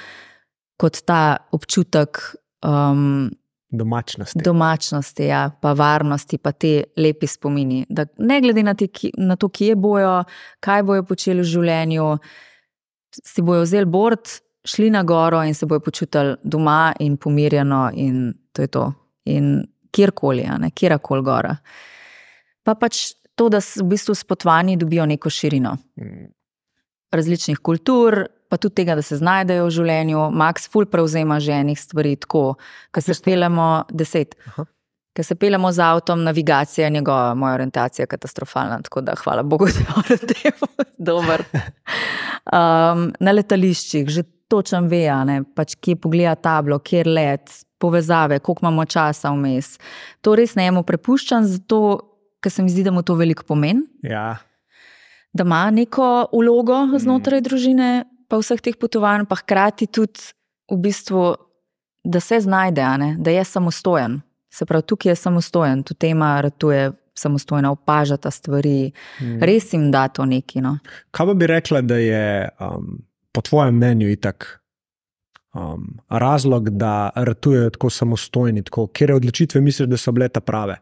[0.76, 2.20] kot ta občutek.
[2.66, 3.30] Um,
[3.70, 4.40] Domačnosti.
[4.44, 7.82] Domačnosti, ja, pa varnosti, pa te lepi spomini.
[7.88, 10.20] Da ne glede na, te, na to, kje bojo,
[10.62, 12.06] kaj bojo počeli v življenju,
[13.24, 14.30] si bojo vzeli bord,
[14.66, 18.86] šli na goro in se bojo počutili doma in pomirjeno, in to je to.
[19.34, 21.56] In kjerkoli, kjerkoli gora.
[22.62, 25.76] Pa pač to, da v bistvu s potovanji dobijo neko širino.
[26.00, 26.30] Mm.
[27.12, 30.30] Različnih kultur, pa tudi tega, da se znajdejo v življenju.
[30.36, 32.56] Max ful prevzema že enih stvari, tako
[32.94, 34.36] da se pelemo deset.
[35.16, 38.82] Ker se pelemo z avtom, navigacija je njegova, moja orientacija je katastrofalna.
[38.84, 39.66] Tako da, hvala Bogu,
[40.08, 41.44] da je temu dober.
[42.52, 45.08] Um, na letališčih že točem ve,
[45.56, 49.76] pač, kje pogleda tablo, kje let, povezave, koliko imamo časa vmes.
[50.20, 51.80] To res ne emo prepuščam, zato
[52.40, 53.82] ker se mi zdi, da mu to veliko pomeni.
[54.06, 54.36] Ja.
[55.36, 57.44] Da ima neko ulogo znotraj mm.
[57.44, 57.88] družine,
[58.28, 60.32] pa vseh teh potovanj, pa hkrati tudi
[60.70, 61.34] v bistvu,
[62.04, 62.86] da se znajde,
[63.18, 64.20] da je samostojen.
[64.50, 66.92] Se pravi, tukaj je samostojen, tu tema ratuje.
[67.16, 69.38] Samostojno opažata stvari, hmm.
[69.40, 70.60] res jim da to neki.
[70.60, 70.74] No.
[71.16, 72.98] Kaj bi rekla, da je um,
[73.32, 74.60] po tvojem mnenju itak
[75.54, 80.76] um, razlog, da ratujejo tako samostojni, tako, kjer odločitve misliš, da so bile ta prave?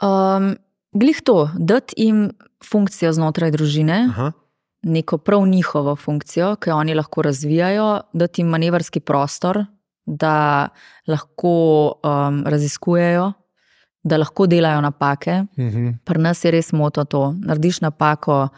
[0.00, 0.54] Um,
[0.96, 2.30] glih to, da jim
[2.64, 4.32] funkcijo znotraj družine, Aha
[4.82, 9.64] neko prav njihovo funkcijo, ki jo oni lahko razvijajo, da ti manevrski prostor,
[10.06, 10.68] da
[11.06, 13.32] lahko um, raziskujejo
[14.02, 15.44] da lahko delajo napake.
[15.56, 15.76] Uh Mhm.
[15.76, 15.96] -huh.
[16.04, 17.34] Pri nas je res moto to.
[17.38, 18.48] Narediš napako,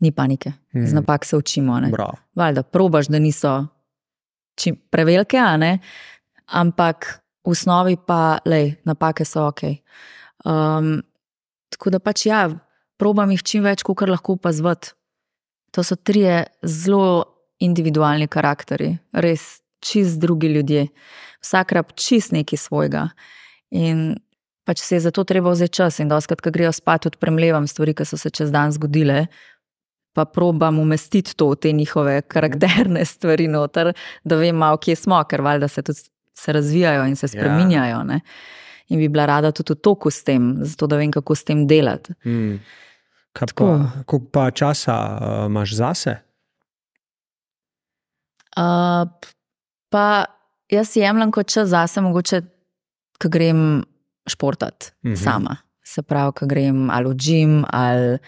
[0.00, 0.86] ni panike, uh -huh.
[0.86, 1.80] z napak se učimo.
[2.34, 3.66] Valjda, probaš, da niso
[4.54, 5.38] čim prevelike,
[6.46, 9.60] ampak v osnovi pa, lej, napake so ok.
[10.44, 11.02] Um,
[11.68, 12.50] tako da pač ja,
[12.96, 14.88] probam jih čim več, kot lahko opazovati.
[15.70, 17.24] To so trije zelo
[17.60, 20.88] individualni karakteri, res čist drugi ljudje.
[21.42, 23.08] Vsak rab čist nekaj svojega.
[23.70, 24.18] In
[24.64, 26.00] pač se je zato treba vzeti čas.
[26.00, 29.26] In doskrat, ko grejo spat, tudi premlevam stvari, ki so se čez dan zgodile.
[30.14, 33.92] Pa probam umestiti to v te njihove karakterne stvari noter,
[34.24, 38.02] da vem, malo, kje smo, ker valjda se tudi se razvijajo in se spreminjajo.
[38.04, 38.20] Ne?
[38.88, 41.66] In bi bila rada tudi v toku s tem, zato da vem, kako s tem
[41.66, 42.14] delati.
[42.26, 42.58] Mm.
[43.32, 43.66] Kaj Tako.
[43.66, 46.16] Pa, koliko pa časa uh, imaš zase?
[48.56, 49.06] Uh,
[49.90, 50.24] pa
[50.70, 52.42] jaz si jemljem kot čas zase, mogoče,
[53.22, 53.84] ko grem
[54.28, 55.12] športat Mhm.
[55.12, 55.24] uh -huh.
[55.24, 55.56] sama.
[55.84, 58.18] Se pravi, ko grem ali v gim, ali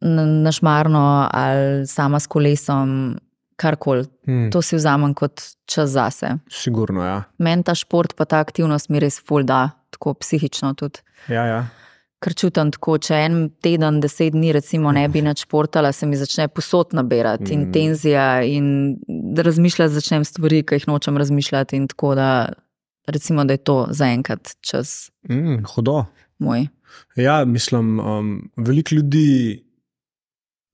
[0.00, 3.18] na na šmarno, ali sama s kolesom,
[3.56, 4.06] karkoli.
[4.28, 4.50] Mm.
[4.50, 6.38] To si vzamem kot čas zase.
[6.50, 7.22] Sigurno, ja.
[7.38, 11.00] Meni ta šport, pa ta aktivnost mi res ful da, tako psihično tudi.
[11.28, 11.66] ja, ja.
[12.20, 16.18] Ker čutim tako, če en teden, deset dni, recimo, ne bi več športala, se mi
[16.20, 17.54] začne posod nabirati mm.
[17.56, 18.66] in tenzija, in
[19.40, 21.80] razmišljati začnem stvari, ki jih nočem razmišljati.
[21.80, 22.28] In tako da,
[23.08, 26.04] recimo, da je to zaenkrat čas Mm, hudo.
[26.38, 26.66] moj.
[27.16, 29.64] Ja, mislim, um, veliko ljudi,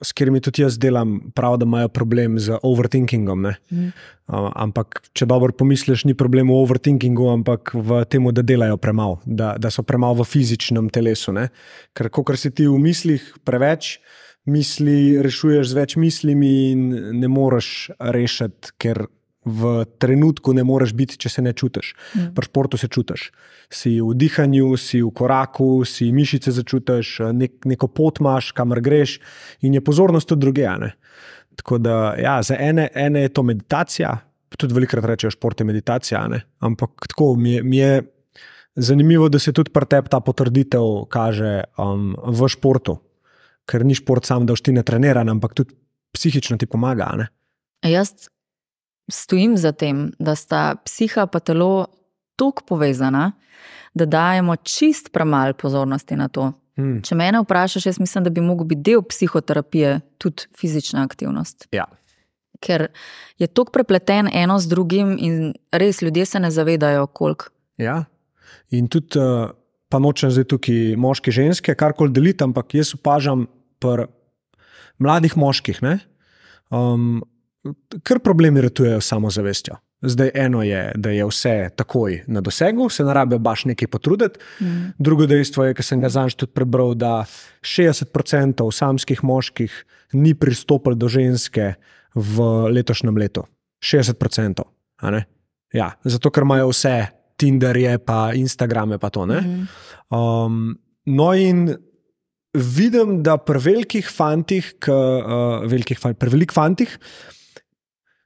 [0.03, 3.43] s katerimi tudi jaz delam, pravi, da imajo problem z overthinkingom.
[3.43, 3.55] ne.
[3.71, 3.93] Mm.
[4.27, 9.21] Uh, ampak, če dobro pomisliš, ni problem v overthinkingu, ampak v tem, da delajo premalo,
[9.25, 11.33] da, da so premalo v fizičnem telesu.
[11.33, 11.49] Ne?
[11.95, 14.01] Ker, ko si ti v mislih preveč,
[14.47, 16.83] misli rešuješ z več mislimi in
[17.21, 19.07] ne moreš rešiti, ker
[19.47, 21.93] v trenutku ne moreš biti, če se ne čutiš.
[21.95, 22.33] Mm.
[22.35, 23.31] Pri športu se čutiš.
[23.71, 29.21] Si v dihanju, si v koraku, si mišice začutiš, nek, neko pot imaš, kamor greš,
[29.63, 30.67] in je pozornost tudi druge.
[30.83, 30.93] ne.
[31.57, 34.13] Tako da, ja, za ene, ene je to meditacija,
[34.59, 36.43] tudi velikokrat rečejo, šport je meditacija, ne.
[36.61, 38.03] ampak tako mi je, mi je
[38.77, 42.99] zanimivo, da se tudi pri tebi ta potrditev kaže um, v športu,
[43.65, 45.75] ker ni šport sam, da ti ne treniran, ampak tudi
[46.13, 47.15] psihično ti pomaga.
[47.17, 47.29] ne.
[47.87, 48.29] Jaz
[49.09, 51.87] stojim za tem, da sta psiha in telo
[52.37, 53.33] tako povezana,
[53.95, 56.53] da dajemo čist premalo pozornosti na to.
[56.77, 57.01] Hmm.
[57.03, 61.69] Če me vprašaš, jaz mislim, da bi lahko bil del psihoterapije tudi fizična aktivnost.
[61.73, 61.87] Ja.
[62.61, 62.89] Ker
[63.39, 67.49] je tako prepleten eno z drugim, in res ljudje se ne zavedajo, koliko.
[67.81, 68.05] Ja.
[68.71, 69.49] In tudi, uh,
[69.89, 73.47] pa nočem zdaj tukaj moški, ženske, karkoli deliti, ampak jaz opažam
[73.81, 74.09] pri
[74.99, 75.99] mladih moških, ne,
[76.73, 77.23] um,
[78.03, 79.77] kar problemi ratujejo samozavestjo.
[80.03, 84.39] Zdaj, eno je, da je vse takoj na dosegu, se ne rabijo baš nekaj potruditi.
[84.61, 84.93] Mm.
[84.99, 87.25] Drugo dejstvo je, ki sem ga zanj tudi prebral, da
[87.65, 89.73] 60% samskih moških
[90.13, 91.75] ni pristopilo do ženske
[92.15, 92.43] v
[92.77, 93.47] letošnjem letu.
[93.83, 94.63] 60%.
[95.01, 95.25] a ne?
[95.73, 99.27] Ja, zato, ker imajo vse Tinderje, pa Instagrame, pa to.
[99.27, 99.41] ne.
[99.41, 99.65] Mhm.
[100.11, 101.75] Um, no, in
[102.55, 106.99] vidim, da pri velikih fantih, k, uh, velikih, fan- pri velikih fantih,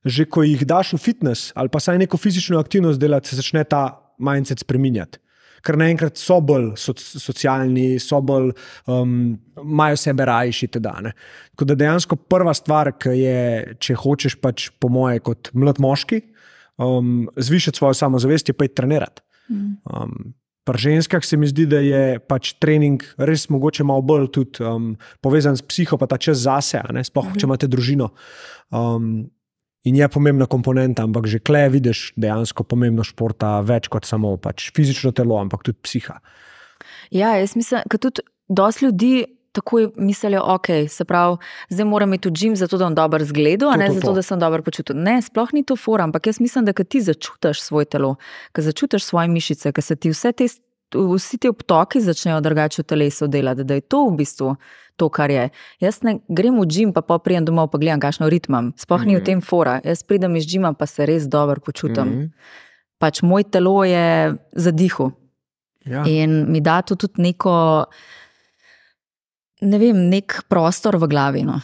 [0.04, 3.64] že ko jih daš v fitness ali pa saj neko fizično aktivnost delati, se začne
[3.64, 5.20] ta mindset spreminjati.
[5.60, 8.54] Ker naenkrat so bolj soc, socialni, so bolj,
[8.88, 10.70] um, imajo sebe rajši.
[10.72, 10.94] Teda.
[11.52, 13.40] Tako da dejansko prva stvar, ki je,
[13.76, 16.22] če hočeš, pač po moje, kot mlad moški,
[16.80, 19.24] um, zvišati svojo samozavest, je pa jih trenirati.
[19.50, 20.32] Um,
[20.64, 24.92] Pri ženskah se mi zdi, da je pač trening res mogoče malo bolj tudi, um,
[25.24, 28.10] povezan s psiho, pa ta čas zase, sploh če imate družino.
[28.68, 29.24] Um,
[29.84, 34.70] in je pomembna komponenta, ampak že kle vidiš dejansko pomembno športa več kot samo pač
[34.76, 36.20] fizično telo, ampak tudi psiha.
[37.10, 39.12] Ja, jaz mislim, da tudi dosti ljudi.
[39.50, 41.40] Takoj mislijo, ok, se pravi,
[41.74, 44.12] zdaj moram iti v gim, zato da bom dobro zgledal, a ne to, zato, to.
[44.14, 44.94] da sem dobro počutil.
[44.94, 48.12] Ne, sploh ni to fora, ampak jaz mislim, da ti začutiš svoje telo,
[48.54, 50.46] ko začutiš svoje mišice, ko se ti vse te,
[50.94, 54.54] vsi ti obtoki začnejo drugače v telesu delati, da je to v bistvu
[55.00, 55.48] to, kar je.
[55.80, 58.72] Jaz ne grem v gim, pa pa prijem domov, pa gledam, kakšno ritmam.
[58.76, 59.24] Sploh ni v Mhm.
[59.24, 59.80] tem fora.
[59.82, 62.04] Jaz pridem iz gima, pa se res dobro počutim.
[62.06, 62.24] Mhm.
[62.98, 64.04] Pač moj telo je
[64.54, 65.08] zadihu.
[65.82, 66.04] Ja.
[66.04, 67.86] In mi da to tudi neko,
[69.62, 71.42] ne vem, nek prostor v glavi.
[71.42, 71.56] No.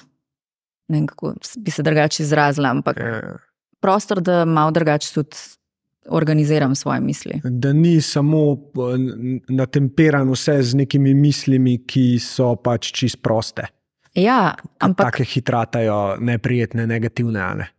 [0.89, 3.37] Ne vem, kako bi se drugače izrazila, ampak Ja.
[3.79, 5.37] prostor, da malo drugače tudi
[6.09, 7.41] organiziram svoje misli.
[7.45, 13.67] Da ni samo eh, natemperan vse z nekimi mislimi, ki so pač čist proste.
[14.17, 17.55] Ja, ampak Take hitratajo, neprijetne, negativne.
[17.55, 17.73] Ne?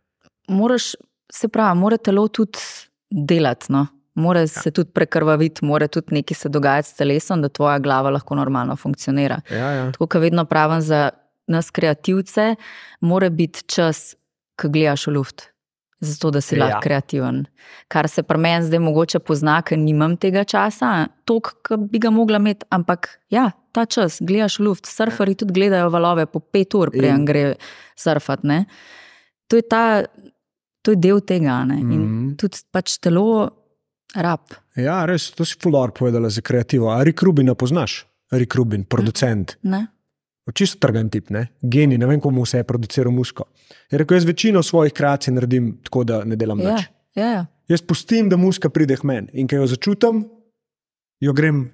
[0.48, 0.82] moraš,
[1.32, 2.58] se pravi, mora telo tudi
[3.10, 3.66] delati.
[3.68, 3.86] No.
[4.14, 4.46] Mora ja.
[4.46, 8.76] se tudi prekrvaviti, mora tudi nekaj se dogajati s telesom, da tvoja glava lahko normalno
[8.76, 9.40] funkcionira.
[9.50, 9.92] Ja, ja.
[9.92, 11.10] Tako kot vedno pravim za
[11.46, 12.54] nas, kreativce,
[13.00, 14.16] mora biti čas,
[14.60, 15.46] ki gledaš v luft.
[16.00, 16.64] Zato, da si ja.
[16.64, 17.40] lahko kreativen.
[17.90, 22.12] Kar se pri meni zdaj mogoče pozna, ker nimam tega časa, toliko, ki bi ga
[22.14, 26.92] mogla imeti, ampak ja, ta čas, gledaš luft, surferi tudi gledajo valove po pet ur,
[26.94, 27.56] preden gre
[27.98, 28.62] surfati.
[29.48, 29.84] To je ta
[30.88, 31.64] to je del tega.
[31.64, 31.92] Mm -hmm.
[31.92, 32.34] In mhm.
[32.36, 33.50] tudi pač telo
[34.14, 34.40] rab.
[34.76, 36.88] Ja, res, to si fulor povedala za kreativo.
[36.88, 38.06] Ali Rubin poznaš?
[38.30, 39.56] Rik Rubin, producent.
[39.62, 39.86] Ne.
[40.54, 41.48] Čisto trgen tip, ne?
[41.62, 43.44] geni, ne vem, komu vse je produciral musko.
[43.90, 46.88] Je rekel, jaz večino svojih kreacij naredim tako, da ne delam ja, več.
[47.18, 47.46] Ja, ja.
[47.68, 50.22] Jaz pustim, da muska pride k meni in ko jo začutim,
[51.20, 51.66] jo grem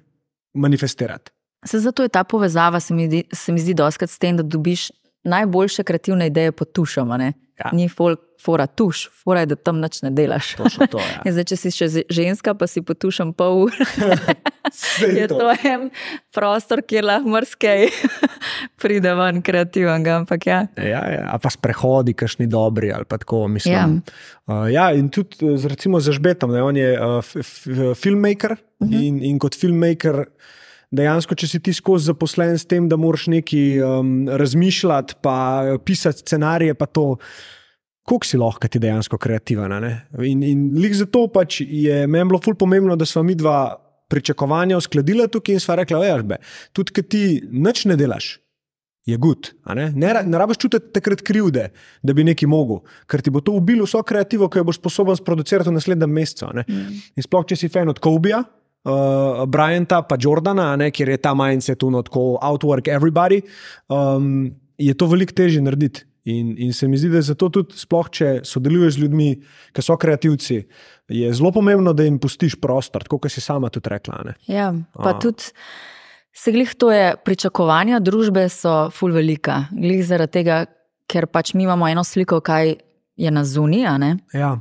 [0.53, 1.31] manifestirati.
[1.65, 4.89] Se zato je ta povezava, se mi, se mi zdi, doskrat s tem, da dobiš
[5.25, 7.11] najboljše kreativne ideje pod tušom.
[7.55, 7.69] Ja.
[7.71, 10.53] Ni folk, fora tuš, fora je, da tam noč ne delaš.
[10.91, 11.31] To, ja.
[11.33, 13.87] zdaj, če si še ženska, pa si potušam pol ure.
[15.19, 15.39] je to.
[15.39, 15.87] to en
[16.35, 17.87] prostor, kjer lahko mrskej
[18.81, 20.03] pride ven kreativen.
[20.17, 20.59] Ampak ja.
[20.75, 21.23] Ja, ja.
[21.31, 23.73] A pa sprehodi, kašni dobri ali pa tako mislim.
[23.73, 23.87] Ja,
[24.51, 28.93] uh, ja in tudi recimo za žbetom, da on je uh, filmmaker uh mhm.
[28.93, 29.07] -huh.
[29.07, 30.25] in, in kot filmmaker
[30.91, 35.37] dejansko, če si ti skozi zaposlen s tem, da moraš nekaj um, razmišljati, pa
[35.85, 37.15] pisati scenarije, pa to,
[38.05, 39.73] koliko si lahko ti dejansko kreativen.
[40.23, 43.75] In, in lik zato pač je meni bilo ful pomembno, da smo mi dva
[44.09, 48.35] pričakovanja uskladila tukaj in sva rekla, veš, tudi ki ti nič ne delaš.
[49.05, 49.51] Je gud.
[49.77, 51.67] Ne, ne, ne rabiš čutiti takrat krivde,
[52.01, 55.17] da bi nekaj mogel, ker ti bo to ubilo vso kreativo, ki jo boš sposoben
[55.19, 56.49] sproducirati v naslednjem mesecu.
[56.49, 56.95] Mm.
[57.13, 58.41] In sploh, če si fan od Kobija,
[58.85, 63.41] uh, Bryanta, pa Jordana, ne, kjer je ta mindset, tu tako outwork everybody,
[63.89, 66.05] um, je to veliko težje narediti.
[66.25, 69.27] In, in se mi zdi, da je zato tudi, sploh, če sodeluješ z ljudmi,
[69.77, 70.63] ki so kreativci,
[71.13, 74.23] je zelo pomembno, da jim pustiš prostor, kot si sama tudi rekla.
[74.25, 74.33] Ne.
[74.49, 75.19] Ja, pa A.
[75.21, 75.53] tudi.
[76.35, 79.67] Se glih to je pričakovanja družbe, so ful velika.
[79.71, 80.57] Glih zaradi tega,
[81.07, 82.73] ker pač mi imamo eno sliko, kaj
[83.15, 83.85] je na zuniji.
[84.33, 84.57] Ja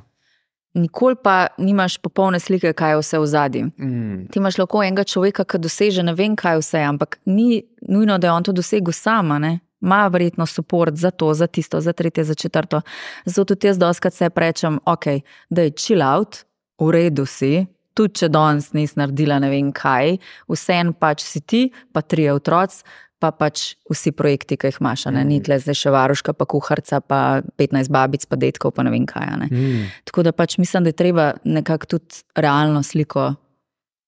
[0.75, 3.63] nikoli pa nimaš popolne slike, kaj je vse v zadnji.
[3.79, 4.27] Mm.
[4.31, 8.27] Ti imaš lahko enega človeka, ki doseže ne vem, kaj vse, ampak ni nujno, da
[8.27, 9.39] je on to dosegel sama.
[9.39, 9.59] Ne?
[9.81, 12.81] Ma verjetno podporo za to, za tisto, za tretje, za četrto.
[13.25, 15.05] Zato tudi jaz doskrat se rečem, ok,
[15.51, 16.45] da je chill out,
[16.81, 17.67] v redu si.
[17.95, 20.17] Tudi če danes nisi naredila ne vem kaj,
[20.51, 22.83] vseeno pač si ti, pa tri otroci,
[23.25, 25.23] pa pač vsi projekti, ki jih imaš, mm.
[25.29, 27.21] ni tle zdaj še varuška, pa kuharca, pa
[27.61, 29.31] 15 babic, pa detkov, pa ne vem kaj.
[29.41, 29.49] Ne.
[29.49, 29.87] Mm.
[30.11, 33.33] Tako da pač mislim, da je treba nekako tudi realno sliko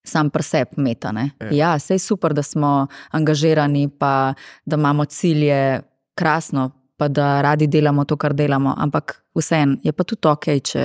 [0.06, 1.14] sam preseb meta.
[1.16, 1.30] Ne.
[1.48, 4.34] Ja, ja vse je super, da smo angažirani, pa
[4.66, 5.80] da imamo cilje,
[6.16, 10.84] krasno, pa da radi delamo to, kar delamo, ampak vseeno je pa tudi ok, če,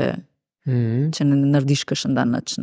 [0.68, 1.12] mm.
[1.16, 2.58] če ne narediš še en dan noč.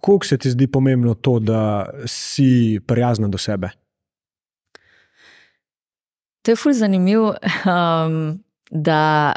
[0.00, 3.72] Kako se ti zdi pomembno to, da si prijazna do sebe?
[6.42, 7.34] To je ful zanimivo,
[7.66, 9.32] um, da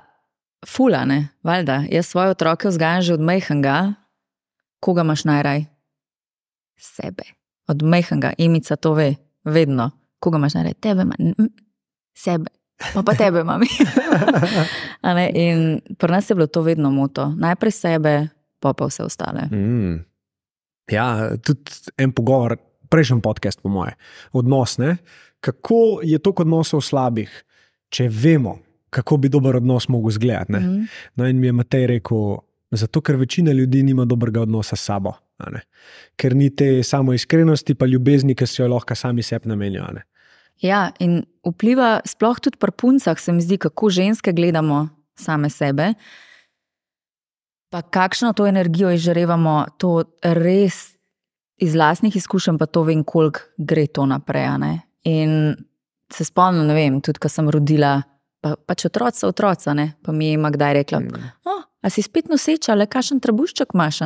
[0.68, 1.84] fulane, valjda.
[1.92, 3.94] Jaz svoje otroke vzgajam že od mehanga.
[4.80, 5.66] Koga imaš najraj?
[6.78, 7.24] Sebe.
[7.68, 9.92] Od mehanga, imica to ve, vedno.
[10.20, 10.74] Koga imaš najraj?
[10.74, 11.48] Tebe, imam.
[12.16, 12.52] sebe.
[12.94, 13.68] Pa pa tebe, mami.
[15.34, 17.32] In pri nas je bilo to vedno moto.
[17.38, 18.28] Najprej sebe,
[18.60, 19.48] pa pa vse ostale.
[19.52, 20.04] Mm.
[20.92, 22.58] Ja, tudi en pogovor,
[22.90, 23.96] prejšnji podcast, po moje,
[24.36, 24.78] odnos.
[24.78, 24.98] Ne?
[25.44, 27.28] Kako je to odnosov slabih,
[27.92, 28.58] če vemo,
[28.94, 30.46] kako bi dober odnos lahko izgledal.
[30.50, 30.88] Mm -hmm.
[31.16, 32.38] No, in mi je Matej rekel,
[32.72, 35.14] zato ker večina ljudi nima dobrega odnosa s sabo,
[36.16, 39.86] ker ni te samo iskrenosti, pa ljubezni, ki si jo lahko sami sebi namenijo.
[40.62, 45.94] Ja, in vpliva sploh tudi pri puncah, se mi zdi, kako ženske gledamo same sebe.
[47.70, 50.96] Pa kakšno to energijo izžarevamo, to res
[51.58, 54.48] iz vlastnih izkušenj, pa to vem, koliko gre to naprej.
[55.10, 55.56] In
[56.14, 57.98] se spomnim, ne vem, tudi ko sem rodila,
[58.44, 61.30] pa, pač otroci so otroci, pa mi je ima kdaj rekla: mm.
[61.50, 64.00] oh, A si spet noseča, le kašen trebušček imaš?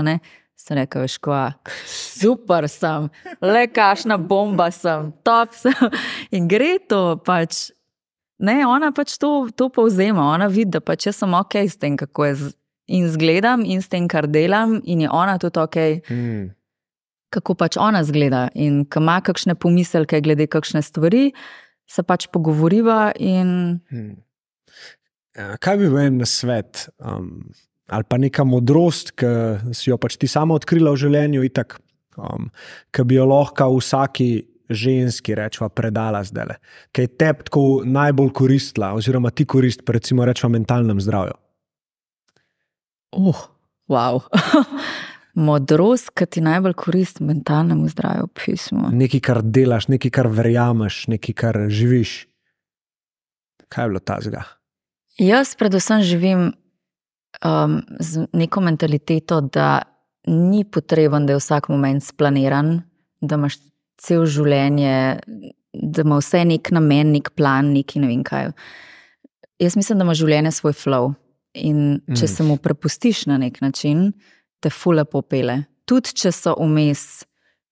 [0.58, 1.36] Sem rekel, veš, ko
[1.86, 3.12] super sem,
[3.46, 5.92] le kašna bomba sem, top sem.
[6.36, 7.70] In gre to pač.
[8.42, 11.98] Ne, ona pač to, to povzema, ona vidi, da pač jaz sem ok s tem,
[11.98, 12.36] kako je
[12.88, 15.78] in zgledam, in s tem, kar delam, in je ona tudi ok.
[16.10, 16.57] Mm
[17.34, 21.32] kako pač ona zgleda in ko ima kakšne pomiselke glede kakšne stvari,
[21.88, 23.12] se pač pogovoriva.
[23.20, 23.80] In...
[23.92, 24.14] Hmm.
[25.38, 27.50] Ja, kaj bi bil en svet um,
[27.88, 31.78] ali pa neka modrost, ki si jo pač ti sama odkrila v življenju, itak,
[32.20, 32.50] um,
[32.92, 34.32] ki bi jo lahko vsaki
[34.68, 36.58] ženski rečva predala zdaj,
[36.92, 41.38] ki je tebi tako najbolj koristila, oziroma ti korist, recimo, rečva mentalnem zdravju.
[43.16, 43.46] Uh,
[43.88, 44.20] wow.
[45.38, 48.90] Modrost, ki ti najbolj koristi mentalnemu zdravju, pismo.
[48.94, 52.24] Nekaj, kar delaš, nekaj, kar verjameš, nekaj, kar živiš.
[53.70, 54.42] Kaj je bilo ta zga?
[55.22, 56.50] Jaz, predvsem, živim
[57.46, 59.82] um, z neko mentaliteto, da
[60.28, 62.82] ni potreben, da je vsak moment splaniran,
[63.22, 63.60] da imaš
[64.02, 65.20] cel življenje,
[65.74, 68.52] da ima vse nek namen, nek plan, neki ne vem kaj.
[69.62, 71.14] Jaz mislim, da ima življenje svoj flow.
[71.58, 72.30] In če mm.
[72.30, 74.12] se mu prepustiš na nek način,
[74.60, 75.64] te fule popele.
[75.88, 77.24] Tudi če so vmes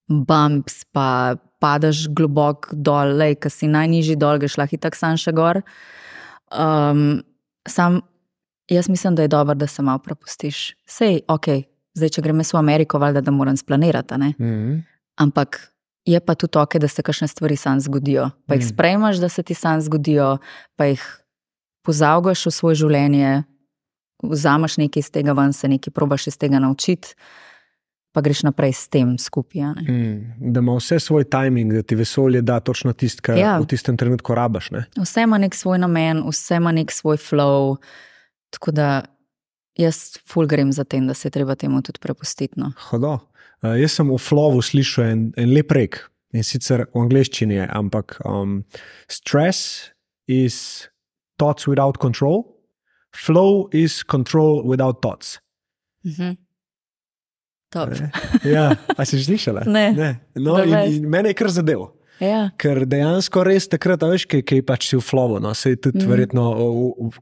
[0.08, 5.62] bumps, pa padeš globoko dol, ki si najnižji dol, greš lahko tako sam še gor.
[6.54, 7.24] Um,
[7.68, 8.02] sam,
[8.70, 10.76] jaz mislim, da je dobro, da se malo prepustiš.
[10.86, 11.50] Sej, ok,
[11.98, 14.20] zdaj, če gremo v Ameriko, valjda, da moram splanirati.
[14.38, 14.84] Mm.
[15.22, 15.60] Ampak
[16.06, 18.30] je pa tudi ok, da se kakšne stvari sam zgodijo.
[18.46, 18.70] Pa jih mm.
[18.76, 20.38] sprejmaš, da se ti sam zgodijo,
[20.76, 21.04] pa jih
[21.86, 23.44] pozavgaš v svoje življenje,
[24.30, 27.16] vzameš nekaj iz tega ven, se nekaj probaš iz tega naučiti.
[28.16, 29.74] Pa greš naprej s tem skupaj.
[29.90, 33.58] Mm, da ima vse svoj timing, da ti vesolje da točno tisto, kar ja.
[33.60, 34.72] v tistem trenutku rabaš.
[34.72, 34.86] Ne?
[34.96, 37.76] Vse ima nek svoj namen, vse ima nek svoj flow.
[38.56, 39.02] Tako da
[39.76, 42.60] jaz ful grem za tem, da se treba temu tudi prepustiti.
[42.60, 42.72] No.
[42.92, 43.20] Uh,
[43.76, 46.00] jaz sem v flowu slišal en, en lep rek
[46.36, 48.64] in sicer v angleščini je, ampak um,
[49.12, 49.92] stress
[50.28, 50.88] is
[51.40, 52.44] thoughts without control,
[53.16, 55.40] flow is control without thoughts.
[56.04, 56.38] Mm -hmm.
[58.56, 59.68] ja, a si že slišala?
[59.68, 59.92] Ne.
[59.92, 60.12] ne.
[60.36, 61.92] No, in, in mene je kar zadev.
[62.24, 62.50] Ja.
[62.56, 66.12] Ker dejansko res takrat, veš, kaj, kaj pač si v flowu, no, se tudi mm.
[66.12, 66.44] verjetno,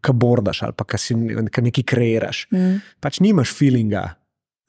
[0.05, 2.45] kaj bordaš ali pa kaj nekaj kreiraš.
[2.53, 2.77] Mm.
[3.01, 4.03] Pač nimaš feelinga,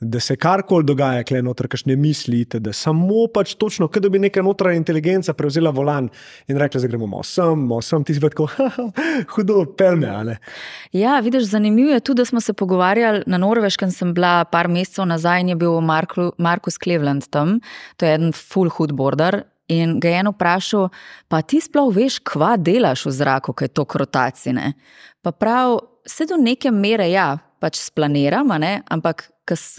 [0.04, 4.42] da se karkoli dogaja, kle noter, kašne mislite, da samo pač točno, da bi neka
[4.42, 6.08] notranja inteligenca prevzela volan
[6.48, 8.48] in rekla, da gremo sem, sem ti zvedko,
[9.34, 10.38] hudo, pelme.
[10.92, 15.06] Ja, vidiš, zanimivo je tudi, da smo se pogovarjali na Norveškem, sem bila par mesecev
[15.06, 17.58] nazaj in je bil Markus Cleveland tam,
[17.96, 19.42] to je en full hood border.
[19.72, 20.90] In ga je eno vprašal,
[21.28, 24.72] pa ti sploh veš, kva delaš v zraku, kaj je to krotacije.
[25.24, 28.50] Pa prav, vse do neke mere, ja, pač splaniram,
[28.90, 29.28] ampak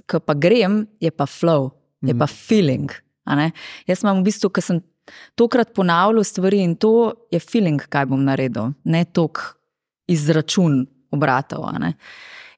[0.08, 1.72] ko pa grem, je pa flow,
[2.02, 2.34] je pa mhm.
[2.34, 2.92] feeling.
[3.88, 4.82] Jaz imam v bistvu, ko sem
[5.38, 9.58] tokrat ponavljal stvari in to je feeling, kaj bom naredil, ne tok
[10.08, 11.66] izračun obratov.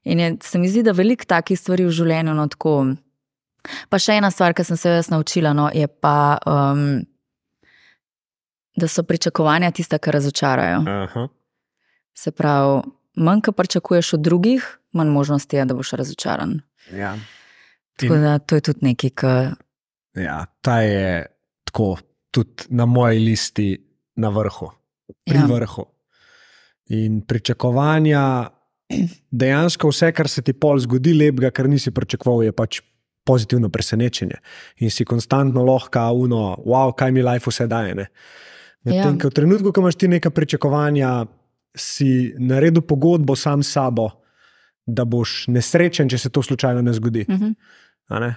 [0.04, 2.34] In je, se mi zdi, da veliko takih stvari v življenju.
[2.36, 2.74] No, tako.
[3.92, 7.02] Pa še ena stvar, ki sem se jaz naučila, no, je pa, um,
[8.78, 10.84] da so pričakovanja tiste, ki razočarajo.
[10.88, 11.26] Aha.
[12.16, 12.80] Se pravi,
[13.20, 16.60] manj, kar pričakuješ od drugih, manj možnosti je, da boš razočaran.
[16.92, 17.16] Ja.
[17.96, 19.54] Tako da to je tudi nekaj, kar.
[20.14, 21.26] Ja, ta je
[21.64, 21.96] tako,
[22.30, 23.86] tudi na moji listi
[24.16, 24.70] na vrhu,
[25.24, 25.46] pri ja.
[25.46, 25.84] vrhu.
[26.88, 28.48] In pričakovanja,
[29.30, 32.80] dejansko vse, kar se ti pol zgodi, lepega, kar nisi pričakoval, je pač
[33.28, 34.38] pozitivno presenečenje.
[34.80, 38.08] In si konstantno lahko, uno, wow, kaj mi life vse daje.
[38.88, 39.10] Ja.
[39.10, 41.26] V trenutku, ko imaš ti neka pričakovanja,
[41.76, 44.10] si naredil pogodbo sam s sabo,
[44.88, 47.26] da boš nesrečen, če se to slučajno ne zgodi.
[47.28, 47.54] Uh mhm.
[48.10, 48.20] -huh.
[48.20, 48.34] ne?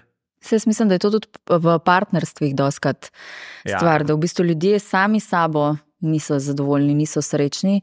[0.51, 3.11] Jaz mislim, da je to tudi v partnerstvih doskrat
[3.65, 3.77] ja.
[3.77, 7.81] stvar, da v bistvu ljudje sami sabo niso zadovoljni, niso srečni.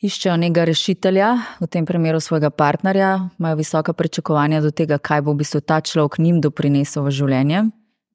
[0.00, 1.28] Iščejo nekega rešitelja,
[1.60, 5.80] v tem primeru svojega partnerja, imajo visoka pričakovanja do tega, kaj bo v bistvu ta
[5.80, 7.62] človek njim doprinesel v življenje.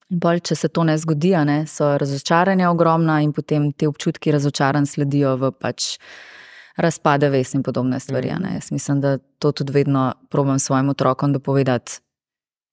[0.09, 4.85] Bolj, če se to ne zgodi, ne, so razočaranja ogromna in potem te občutki razočaran
[4.85, 5.95] sledijo v pač
[6.77, 8.31] razpade ves in podobne stvari.
[8.39, 8.53] Mm.
[8.53, 11.99] Jaz mislim, da to tudi vedno probujem svojim otrokom dopovedati.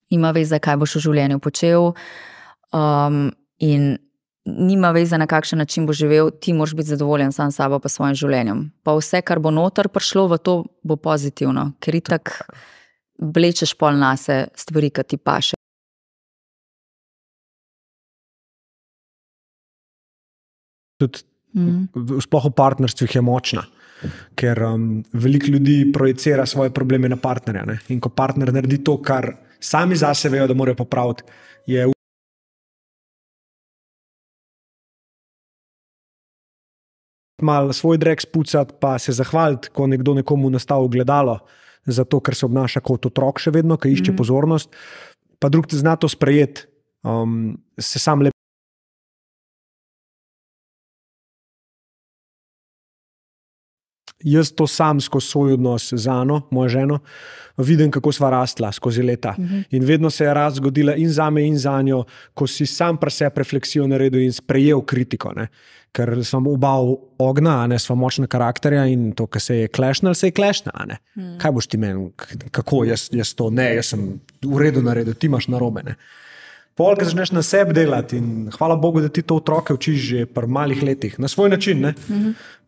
[0.09, 1.91] Ima veze, kaj boš v življenju počel,
[2.73, 3.97] um, in
[4.45, 7.89] nima veze, na kakšen način boš živel, ti moraš biti zadovoljen sam s sabo in
[7.89, 8.71] svojim življenjem.
[8.83, 12.31] Pa vse, kar bo noter prišlo v to, bo pozitivno, ker ti tako
[13.19, 15.55] vlečeš pol nase stvari, ki ti paše.
[20.99, 21.21] Tudi
[21.55, 22.17] mm.
[22.19, 23.63] sploh v partnerstvih je močna
[24.35, 27.65] ker um, veliko ljudi projicira svoje probleme na partnerja.
[27.65, 27.79] Ne?
[27.89, 31.23] In ko partner naredi to, kar sami zase vejo, da morajo popraviti,
[31.67, 31.87] je.
[37.41, 41.37] Mal svoj drek spucati, pa se zahvaliti, ko nekdo nekomu nastavi gledalo,
[41.85, 44.17] zato ker se obnaša kot otrok, še vedno, ki išče mm -hmm.
[44.17, 44.75] pozornost,
[45.39, 46.67] pa drug zna to sprejeti,
[47.03, 48.38] um, se sam lepo.
[54.23, 56.99] Jaz to sam skozi svoj odnos z Ano, mojo ženo,
[57.57, 59.35] vidim, kako sva rastla skozi leta.
[59.37, 59.63] Uh -huh.
[59.71, 62.03] In vedno se je rast zgodila in za me, in za njo,
[62.33, 65.33] ko si sam pre sebe refleksijo naredil in sprejel kritiko.
[65.33, 65.47] Ne?
[65.91, 66.73] Ker sem oba
[67.17, 70.71] ogna, ne smo močna karakterja in to, kar se je klešnil, se je klešnil.
[71.13, 71.37] Hmm.
[71.37, 72.11] Kaj boš ti meni,
[72.51, 75.83] kako jaz, jaz to ne, jaz sem v redu naredil, ti imaš narobe.
[75.83, 75.95] Ne?
[76.79, 80.25] Pol, ki začneš na sebi delati in hvala Bogu, da ti to otroke učiš že
[80.31, 81.89] pri malih letih, na svoj način.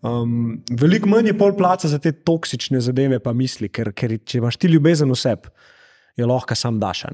[0.02, 4.42] Um, veliko manj je pol placa za te toksične zadeve, pa misli, ker, ker če
[4.42, 5.54] imaš ti ljubezen v sebi,
[6.20, 7.06] je lahko sam daš.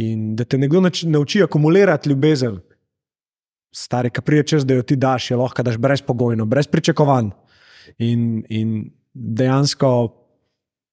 [0.00, 2.56] In da te nekdo nauči akumulirati ljubezen,
[3.74, 7.34] stari, ki pride čez, da jo ti daš, je lahko daš brezpogojno, brez pričakovanj.
[7.98, 8.78] In, in
[9.12, 10.19] dejansko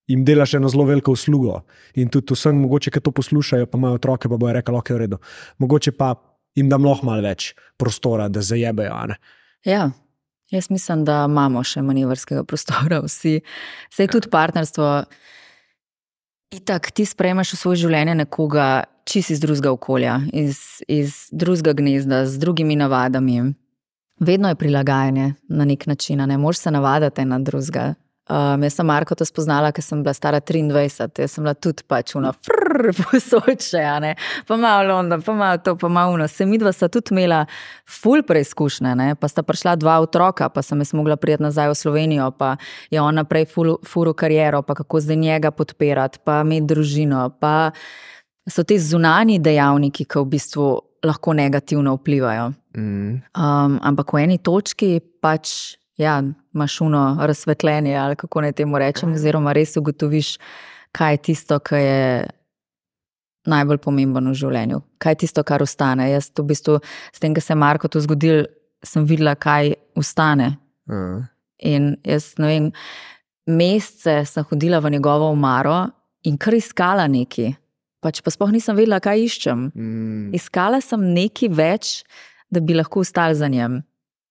[0.08, 1.62] jim delaš eno zelo veliko uslugo.
[1.95, 4.95] In tudi vsem, mogoče, ki to poslušajo, pa imajo otroke, pa bojo rekli, da je
[4.95, 5.20] v redu.
[5.58, 6.16] Mogoče pa
[6.55, 9.18] jim dam lahko malo več prostora, da zajebejo.
[9.66, 9.89] Ja.
[10.47, 13.41] Jaz mislim, da imamo še manevrskega prostora, vsi.
[13.91, 15.03] Se je tudi partnerstvo.
[16.55, 22.24] Itak ti sprejmeš v svoje življenje nekoga čist iz drugega okolja, iz, iz drugega gnezda,
[22.28, 23.41] z drugimi navadami.
[24.24, 27.93] Vedno je prilagajanje na nek način, ne moreš se navaditi na drugega.
[28.30, 31.86] Um, jaz sem Marko to spoznala, ker sem bila stara 23, jaz sem bila tudi
[31.88, 32.34] pač una,
[32.99, 33.84] posoče,
[34.47, 36.28] pa malo London, pa malo to, pa malo uno.
[36.28, 37.45] Se mi dva sta tudi imela
[37.88, 39.07] ful preizkušnje, ne?
[39.15, 42.57] pa sta prišla dva otroka, pa sem jaz mogla prijeti nazaj v Slovenijo, pa
[42.91, 47.30] je on naprej furu kariero, pa kako zdaj njega podpirati, pa imeti družino.
[47.39, 47.71] Pa
[48.49, 50.69] so ti zunani dejavniki, ki v bistvu
[51.07, 52.51] lahko negativno vplivajo.
[52.78, 53.23] Mm.
[53.39, 56.24] Um, ampak v eni točki pač ja,
[56.54, 60.38] imaš uno razsvetljenje, ali kako naj temu rečem, oziroma res ugotoviš,
[60.91, 62.28] kaj je tisto, kar je
[63.48, 66.10] najbolj pomembno v življenju, kaj je tisto, kar ostane.
[66.12, 66.80] Jaz, v bistvu,
[67.14, 68.45] s tem, kar se je Marko to zgodil,
[68.86, 70.56] sem videla, kaj ostane.
[70.89, 71.24] Uh.
[71.66, 72.72] In jaz, ne vem,
[73.48, 75.88] mesece sem hodila v njegovo umaro
[76.28, 77.54] in kar iskala neki.
[78.04, 79.70] Pač pa sploh nisem vedela, kaj iščem.
[79.74, 80.34] Mm.
[80.38, 81.93] Iskala sem nekaj več,
[82.54, 83.82] da bi lahko ostala za njim.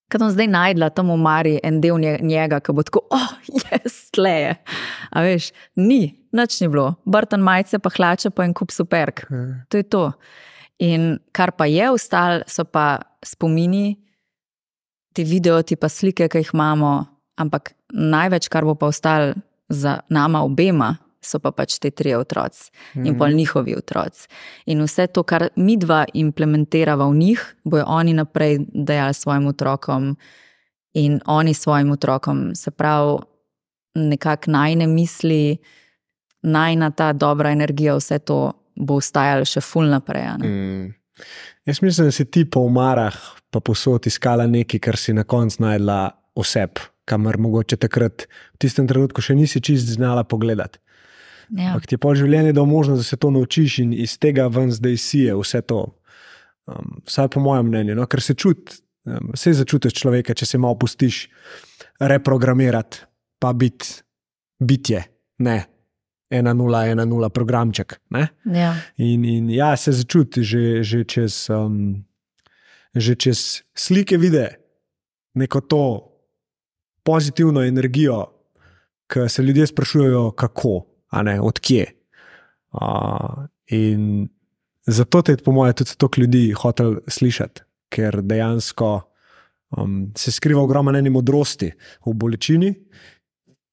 [0.07, 3.33] Kaj bom zdaj najdla tam v Mari en del njega, ki bo tako, oh,
[3.65, 4.55] jaz tleje.
[5.11, 9.25] A veš, ni, nič ni bilo, brtan majice, pa hlače, pa en kup superk.
[9.27, 9.65] Hmm.
[9.71, 10.05] To je to.
[10.79, 13.97] In kar pa je ostalo, so pa spomini,
[15.17, 16.93] ti video, ti pa slike, ki jih imamo,
[17.43, 19.35] ampak največ, kar bo pa ostalo
[19.73, 20.95] za nama obema,
[21.27, 23.19] so pa pač te tri otroci in mhm.
[23.19, 24.29] pol njihovi otroci.
[24.67, 30.17] In vse to, kar mi dva implementiramo v njih, bojo oni naprej dajali svojim otrokom
[30.95, 32.55] in oni svojim otrokom.
[32.55, 33.19] Se pravi,
[33.95, 35.57] nekako najne misli,
[36.43, 40.29] najna ta dobra energija, vse to bo ostajalo še ful naprej.
[40.45, 40.95] Mm.
[41.67, 43.17] Jaz mislim, da si ti po umarah,
[43.51, 45.99] pa posod iskala nekaj, kar si na koncu najdla
[46.37, 50.79] oseb, kamor mogoče takrat v tistem trenutku še nisi čist znala pogledati.
[51.51, 51.75] Ja.
[51.75, 54.73] Ampak ti je pol življenja dal možnost, da se to naučiš in iz tega ven
[54.75, 55.85] zdaj si je vse to.
[56.67, 58.07] Um, vsaj po mojem mnenju, no?
[58.11, 61.29] ker se čutiš, um, se začutiš človeka, če se malo pustiš
[62.03, 63.05] reprogramirati,
[63.39, 64.03] pa biti
[64.59, 65.05] bitje,
[65.39, 65.65] ne.
[66.31, 68.01] 1-0-1-0 programček.
[68.51, 68.73] Ja.
[68.99, 72.03] In, in ja, se začuti že, že, čez, um,
[72.91, 74.59] že čez slike, vide
[75.39, 75.83] neko to
[77.07, 78.27] pozitivno energijo,
[79.07, 81.87] ki se ljudje sprašujejo, kako ne, odkje.
[82.77, 84.29] Uh, in
[84.87, 88.91] zato te, po mojem, tudi toliko ljudi hotel slišati, ker dejansko
[89.77, 91.71] um, se skriva ogromno ene modrosti
[92.07, 92.73] v bolečini.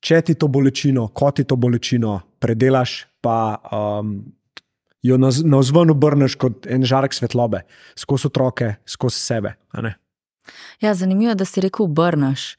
[0.04, 4.18] Če ti to bolečino, kot ti to bolečino predelaš, pa um,
[5.04, 7.64] jo na vzven obrneš kot en žarek svetlobe,
[8.00, 9.54] skozi otroke, skozi sebe.
[10.84, 12.54] Ja, zanimivo je, da si rekel obrneš,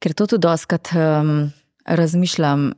[0.00, 1.50] ker to tudi doskrat um,
[1.84, 2.70] razmišljam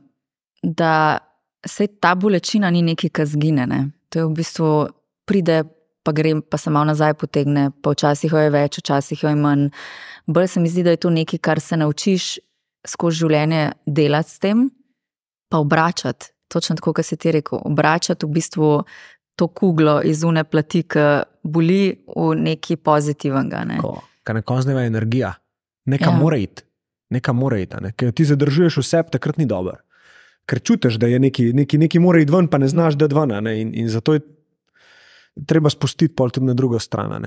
[0.65, 1.17] da
[1.65, 3.67] se ta bolečina ni nekaj, kar zgine.
[3.67, 3.89] Ne?
[4.09, 4.69] To je v bistvu
[5.25, 5.63] pride,
[6.03, 9.39] pa gre, pa se malo nazaj potegne, pa včasih jo je več, včasih jo je
[9.39, 9.67] manj.
[10.25, 12.37] Bolj se mi zdi, da je to nekaj, kar se naučiš
[12.87, 14.69] skozi življenje delati s tem,
[15.49, 16.31] pa obračati.
[16.49, 18.69] Točno tako, kot si ti rekel, obračati v bistvu
[19.35, 21.05] to kuglo iz une plati, ki
[21.43, 23.63] boli v neki pozitivnega.
[23.65, 23.79] Ne?
[24.25, 25.33] Kar neko zdaj je energija,
[25.89, 26.17] nekaj ja.
[26.17, 26.63] mora iti,
[27.13, 27.81] nekaj mora iti.
[27.81, 27.91] Ne?
[27.97, 29.81] Ker ti zadržuješ vse, takrat ni dobro
[30.45, 33.13] ker čutiš, da je nekaj, nekaj, nekaj mora iti ven, pa ne znaš, da je
[33.13, 33.41] dvana.
[33.51, 34.21] In, in zato je
[35.47, 37.25] treba spustiti pol tudi na drugo stran.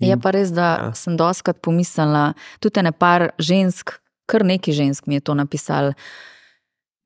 [0.00, 0.90] In, je pa res, da ja.
[0.96, 3.96] sem doskrat pomislila, tudi ne par žensk,
[4.30, 5.92] kar nekaj žensk mi je to napisalo.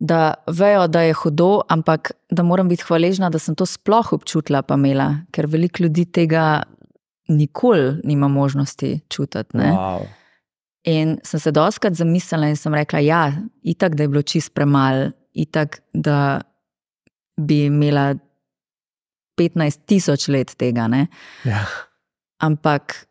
[0.05, 4.63] Da vejo, da je hudo, ampak da moram biti hvaležna, da sem to sploh občutila,
[4.67, 6.65] pa imela, ker veliko ljudi tega
[7.31, 9.57] nikoli nima možnosti čutiti.
[9.57, 10.05] Wow.
[10.85, 13.23] In sem se doskrat zamislila in sem rekla, ja,
[13.63, 16.41] itak, da je bilo čist premalo, itak, da
[17.37, 18.14] bi imela
[19.39, 20.89] 15 tisoč let tega.
[21.45, 21.64] Ja.
[22.39, 23.07] Ampak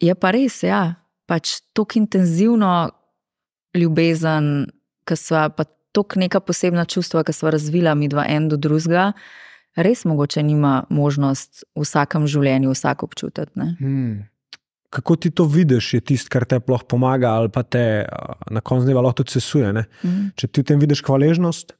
[0.00, 0.96] je pa res, ja,
[1.28, 2.90] pač tako intenzivno
[3.76, 4.68] ljubezen,
[5.08, 9.12] ki smo pa tako neka posebna čustva, ki smo razvila mi dva en do drugega,
[9.76, 13.68] res mogoče nima možnost v vsakem življenju vsak občutiti.
[13.80, 14.28] Hmm.
[14.88, 18.06] Kako ti to vidiš, je tisto, kar te lahko pomaga, ali pa te
[18.50, 19.72] na koncu dneva lahko tudi sesuje.
[19.72, 20.30] Mm.
[20.38, 21.74] Če ti v tem vidiš hvaležnost,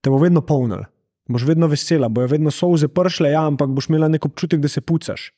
[0.00, 0.86] te bo vedno polnil,
[1.28, 4.80] boš vedno vesela, bojo vedno solze pršle, ja, ampak boš imela nek občutek, da se
[4.80, 5.28] pucaš.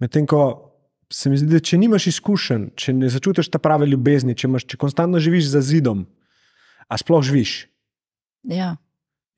[0.00, 0.70] Medtem ko
[1.10, 4.68] se mi zdi, da če nimaš izkušenj, če ne začutiš ta prave ljubezni, če, imaš,
[4.70, 6.04] če konstantno živiš za zidom,
[6.86, 7.64] a sploh živiš.
[8.46, 8.76] Ja.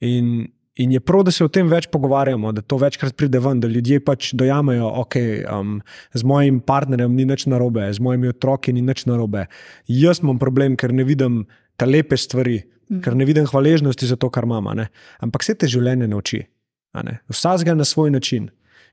[0.04, 3.60] In, in je prav, da se o tem več pogovarjamo, da to večkrat pride ven,
[3.60, 5.80] da ljudje pač dojamejo, da okay, um,
[6.14, 9.46] z mojim partnerjem ni nič narobe, z mojimi otroki ni nič narobe.
[9.88, 11.42] Jaz imam problem, ker ne vidim
[11.76, 13.02] te lepe stvari, mm.
[13.04, 14.74] ker ne vidim hvaležnosti za to, kar imamo.
[15.20, 16.44] Ampak vse te življenje nauči.
[17.32, 18.50] Vsak ga na svoj način.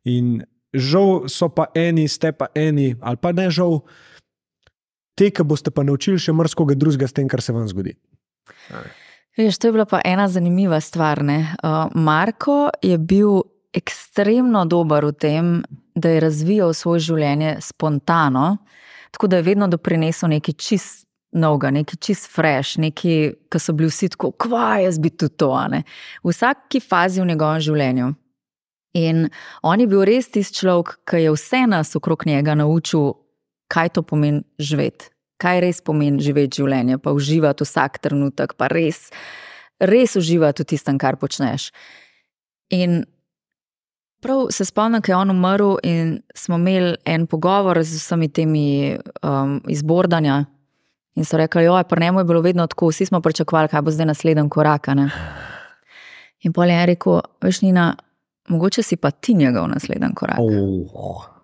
[0.07, 0.39] In
[0.73, 3.81] žal so pa eni, ste pa eni, ali pa ne žal,
[5.19, 7.95] te, ki boste pa naučili še mrzkoga drugega s tem, kar se vam zgodi.
[9.39, 11.21] Veš, to je bila pa ena zanimiva stvar.
[11.23, 13.41] Uh, Marko je bil
[13.73, 15.63] ekstremno dober v tem,
[15.95, 18.57] da je razvijal svoje življenje spontano,
[19.11, 21.05] tako da je vedno doprinesel nekaj čist.
[21.29, 23.19] Novega, nekaj čist fresh, nekaj,
[23.53, 25.51] ki so bili vsi tako, kva je zbiti to.
[26.23, 28.07] V vsaki fazi v njegovem življenju
[28.93, 29.29] In
[29.61, 33.13] on je bil res tisti človek, ki je vse nas okrog njega naučil,
[33.69, 39.07] kaj to pomeni živeti, kaj res pomeni živeti življenje, pa uživati vsak trenutek, pa res,
[39.79, 41.69] res uživati v tistem, kar počneš.
[42.75, 43.03] In
[44.21, 48.97] prav se spomnim, da je on umrl in smo imeli en pogovor z vsemi temi
[49.23, 50.43] um, izbordanja.
[51.15, 53.91] In so rekli, da je pri njemu bilo vedno tako, vsi smo pričakovali, kaj bo
[53.91, 54.87] zdaj naslednji korak.
[54.95, 55.09] Ne?
[56.47, 57.95] In pol je rekel, veš, Nina
[58.47, 60.39] mogoče si pa ti njegov naslednji korak.
[60.39, 61.38] Oh.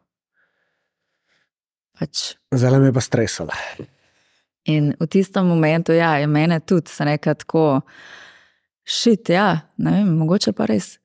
[2.00, 2.36] Pač.
[2.56, 3.56] Zelo me je pa stresalo.
[4.66, 7.82] In v tistem momentu, ja, je meni tudi se nekaj tako,
[8.84, 10.96] šit, ja, ne vem, mogoče pa res.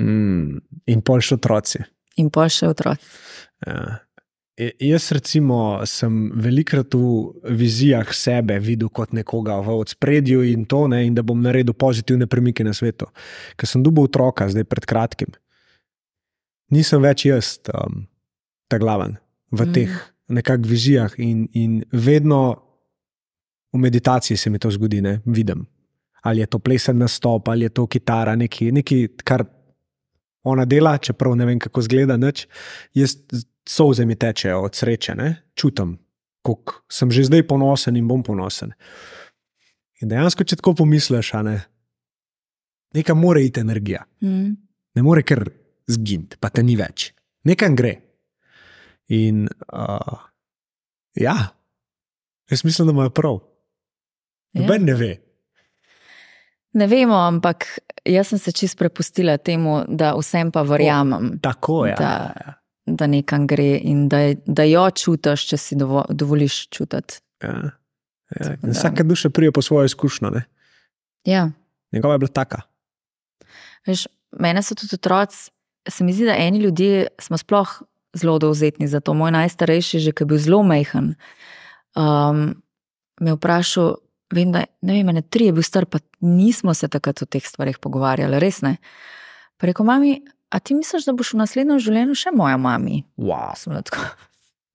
[0.00, 0.58] Mm,
[0.92, 1.84] in pol še otroci.
[2.20, 3.06] In pol še otroci.
[3.66, 4.00] Ja.
[4.56, 11.02] Jaz, recimo, sem velikrat v vizijah sebe videl kot nekoga v spredju in to, ne,
[11.04, 13.10] in da bom naredil pozitivne premike na svetu.
[13.60, 15.36] Ker sem dobil otroka, zdaj pred kratkim.
[16.72, 18.06] Nisem več jaz, um,
[18.72, 19.18] ta glaven
[19.52, 20.00] v mm.
[20.28, 22.62] Nekakšnih vizijah, in, in vedno
[23.72, 25.66] v meditaciji se mi to zgodi, ne vidim.
[26.22, 29.44] Ali je to plesen nastop, ali je to kitara, nekaj, nekaj kar
[30.46, 32.16] ona dela, čeprav ne vem, kako zgleda.
[32.16, 32.46] Nič.
[32.94, 33.16] Jaz
[33.68, 35.36] solze mi tečejo od sreče, ne?
[35.54, 35.96] čutim,
[36.46, 38.72] kako sem že zdaj ponosen in bom ponosen.
[40.02, 41.56] In dejansko, če tako pomisliš, ne?
[42.94, 44.04] neka mora iti energija.
[44.22, 44.54] Mm.
[44.96, 45.44] Ne more kar
[45.90, 47.10] zginiti, pa te ni več.
[47.46, 47.94] Nekaj gre.
[49.08, 50.18] In uh,
[51.14, 51.36] ja,
[52.50, 53.38] jaz mislim, da ima prav.
[54.52, 54.86] Noben ja.
[54.86, 55.16] ne ve.
[56.72, 57.66] Ne vemo, ampak
[58.04, 61.32] jaz sem se čist prepustila temu, da vsem pa verjamem.
[61.34, 61.94] O, tako je.
[61.98, 66.66] Da, ja, ja da nekam gre in da, da jo čutiš, če si dovo, dovoliš
[66.70, 67.20] čutiti.
[67.42, 67.70] Ja.
[68.36, 68.54] Ja.
[68.62, 70.30] Vsaka duša prije po svojo izkušnjo.
[71.24, 71.50] Ja.
[71.92, 72.62] Njegova je bila taka.
[73.86, 74.06] Veš,
[74.38, 75.50] mene so tudi otroci,
[75.88, 77.82] se mi zdi, da eni ljudje smo sploh
[78.16, 79.14] zelo dovzetni za to.
[79.14, 81.14] Moj najstarejši, že ki je bil zelo mehen,
[81.96, 82.56] um,
[83.20, 83.96] me je vprašal.
[84.34, 87.44] Vem, da ne vem, ne tri je bil star, pa nismo se takrat o teh
[87.46, 88.80] stvarih pogovarjali, res ne.
[89.62, 90.18] Preko mami,
[90.50, 93.02] A ti misliš, da boš v naslednjem življenju še moja mama?
[93.18, 93.56] Wow.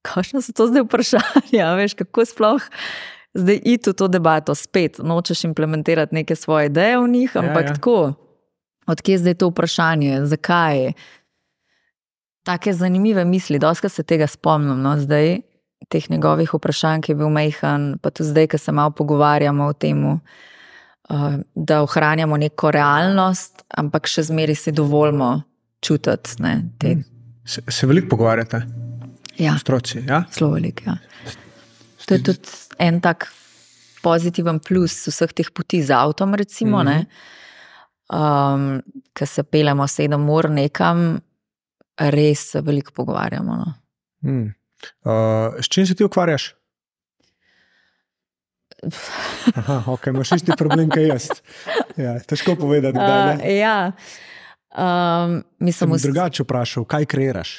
[0.05, 1.69] Kakšno so to zdaj vprašanja?
[1.79, 2.65] Veš, kako sploh
[3.37, 4.99] zdaj iti v to debato spet?
[4.99, 7.77] Nočeš implementirati neke svoje ideje v njih, ja, ampak ja, ja.
[7.79, 7.97] tako.
[8.91, 10.25] Odkje je zdaj to vprašanje?
[10.27, 10.91] Zakaj?
[12.43, 14.81] Take zanimive misli, doska se tega spomnim.
[14.81, 14.95] No?
[14.97, 15.41] Zdaj,
[15.89, 19.73] teh njegovih vprašanj, ki je bil mehen, pa tudi zdaj, ki se malo pogovarjamo o
[19.73, 20.05] tem.
[20.05, 20.19] Uh,
[21.55, 25.41] da ohranjamo neko realnost, ampak še zmeraj si dovolimo
[25.83, 26.37] čutiti.
[26.39, 26.53] Ne,
[27.45, 28.61] se, se veliko pogovarjate?
[29.41, 30.23] Ja, Stroci, ja?
[30.31, 30.85] zelo veliko.
[30.85, 30.97] Ja.
[32.05, 33.27] To je tudi en tak
[34.03, 37.05] pozitiven plus vseh teh poti z avtom, recimo, mm -hmm.
[38.13, 38.81] um,
[39.13, 41.21] ki se pelemo sedem ur nekam,
[41.97, 43.55] res se veliko pogovarjamo.
[43.55, 43.73] No.
[44.31, 44.53] Mm.
[45.03, 46.55] Uh, s čim se ti ukvarjaš?
[49.55, 51.27] Aha, ok, imaš isti problem, kot jaz.
[51.97, 53.35] Ja, težko povedati, da je.
[53.37, 53.91] Uh, ja.
[54.71, 57.51] Um, mislim, Sem drugače vprašal, kaj kreiraš?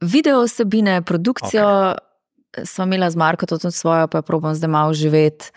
[0.00, 2.64] Video osebine, produkcijo, okay.
[2.64, 5.50] smo imeli z Marko tudi svojo, pa je probo zdaj malo živeti.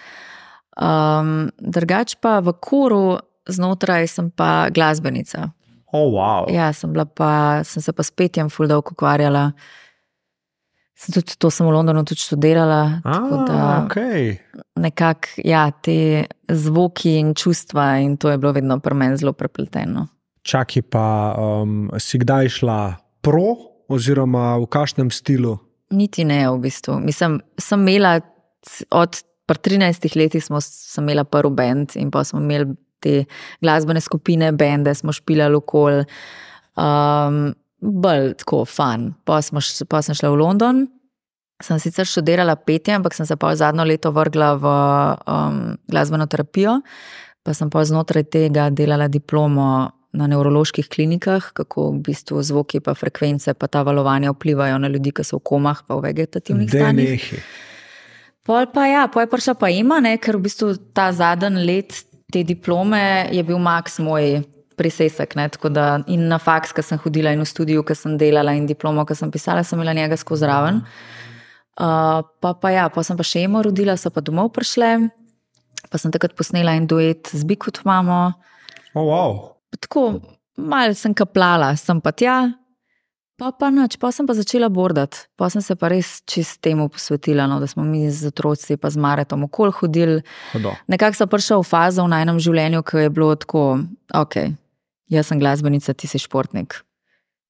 [0.77, 5.49] Um, drugač pa v koru znotraj sem pa glasbenica.
[5.97, 6.47] Oh, wow.
[6.53, 9.49] Ja, sem, pa, sem se pa s petjem fuldovko ukvarjala.
[10.97, 13.01] Sem tudi to sem v Londonu tudi študirala.
[13.05, 14.37] Ah, okay.
[14.77, 20.07] Nekako ja, te zvoki in čustva, in to je bilo vedno pri meni zelo prepleteno.
[20.47, 22.79] Čakaj, pa um, si kdaj šla
[23.21, 25.57] pro, oziroma v kakšnem stilu?
[25.93, 26.97] Niti ne, v bistvu.
[27.03, 28.17] Mislim, sem imela
[28.91, 30.59] od 13 let, smo
[30.97, 33.23] imeli prvi bend in pa smo imeli te
[33.61, 36.03] glasbene skupine, bende, smo špilali okol.
[36.77, 39.11] Um, bolj tako fan.
[39.25, 40.85] Pa, smo, pa sem šla v London.
[41.63, 44.73] Sem sicer študirala petje, ampak sem se pa zadnjo leto vrgla v
[45.25, 46.75] um, glasbeno terapijo,
[47.41, 52.93] pa sem pa znotraj tega delala diplomo na nevroloških klinikah, kako v bistvu zvoki, pa
[52.97, 57.25] frekvence, pa ta valovanja vplivajo na ljudi, ki so v komah, pa v vegetativnih stanjih.
[58.47, 61.97] Pol pa ja, pol je prišla pa ima, ne, ker v bistvu ta zadnji let
[62.33, 63.01] te diplome
[63.31, 64.41] je bil maks moj
[64.77, 65.35] prisesek.
[65.39, 68.67] Ne, da, in na faks, ki sem hodila, in v studiu, ki sem delala, in
[68.69, 70.83] diplomo, ki sem pisala, sem imela njega skozi raven.
[71.77, 74.91] Uh, pa, pa ja, pa sem pa še imo rodila, so pa domov prišle,
[75.91, 78.31] pa sem takrat posnela en duet z Bikut mamo.
[78.93, 79.35] Oh, wow.
[79.77, 80.07] Tako,
[80.57, 82.37] malo sem kaplala, sem pa tja.
[83.37, 86.87] Pa, pa, nač, pa sem pa začela bordati, pa sem se pa res čist temu
[86.89, 90.23] posvetila, no, da smo mi z otroci, pa z Maretom okol hodili.
[90.89, 93.61] Nekako sem prišla v fazo v najnem življenju, ki je bilo tako,
[94.09, 94.39] ok,
[95.13, 96.79] jaz sem glasbenica, ti si športnik.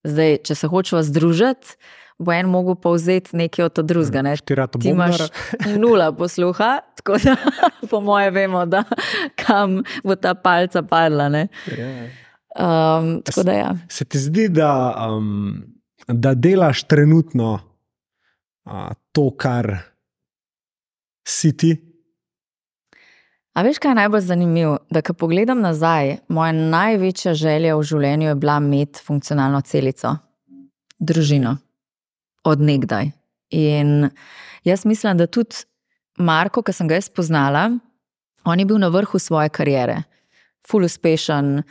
[0.03, 1.79] Zdaj, če se hočemo združiti,
[2.19, 4.25] bo en mogel povzeti nekaj od drugega.
[4.27, 4.35] Ne?
[4.43, 5.29] Ti imaš
[5.81, 7.38] nula posluha, tako da
[7.89, 8.83] po moje vemo, da
[9.39, 11.31] kam bo ta palca padla.
[12.57, 13.71] Um, da, ja.
[13.88, 15.76] Se ti zdi, da, um,
[16.08, 17.60] da delaš trenutno
[18.66, 19.78] uh, to, kar
[21.28, 21.76] si ti?
[23.53, 24.78] A veš, kaj je najbolj zanimivo?
[24.89, 30.14] Da, ko pogledam nazaj, moja največja želja v življenju je bila imeti funkcionalno celico,
[30.99, 31.55] družino,
[32.45, 33.10] odnegdaj.
[33.58, 34.12] In
[34.64, 35.66] jaz mislim, da tudi
[36.18, 37.72] Marko, ki sem ga jaz spoznala,
[38.45, 40.03] on je bil na vrhu svoje kariere,
[40.68, 41.62] full uspešen.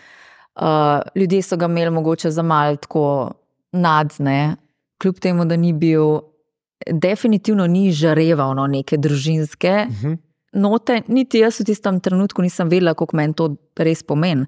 [0.56, 3.06] Uh, ljudje so ga imeli mogoče za malo tako
[3.72, 4.56] nadzne,
[5.02, 6.20] kljub temu, da ni bil,
[6.86, 9.74] definitivno ni žareval no, neke družinske.
[9.88, 10.12] Uh mhm.
[10.12, 10.22] -huh
[10.56, 14.46] note, niti jaz v tistem trenutku nisem vedela, kako meni to res pomeni.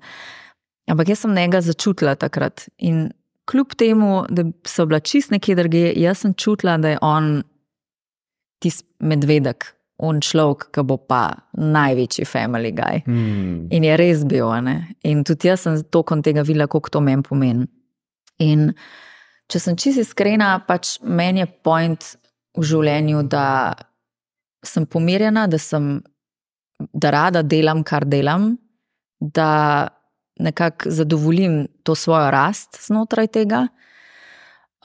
[0.89, 2.67] Ampak jaz sem njega začutila takrat.
[2.79, 3.11] In
[3.49, 7.43] kljub temu, da so bila čist nekje druge, jaz sem čutila, da je on
[8.63, 9.69] tisti medvedek,
[10.03, 13.03] on človek, ki bo pa največji family guy.
[13.05, 13.67] Hmm.
[13.75, 14.49] In je res bil.
[14.65, 14.95] Ne?
[15.05, 17.69] In tudi jaz sem tokom tega videla, kako to meni pomeni.
[18.39, 18.71] In
[19.49, 22.11] če sem čisto iskrena, pač meni je point
[22.59, 23.75] v življenju, da
[24.67, 25.99] sem pomirjena, da, sem,
[26.93, 28.57] da rada delam, kar delam,
[29.21, 29.89] da
[30.39, 33.67] nekako zadovoljim to svojo rast znotraj tega,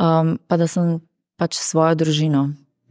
[0.02, 0.98] um, pa da sem
[1.38, 2.44] pač svojo družino.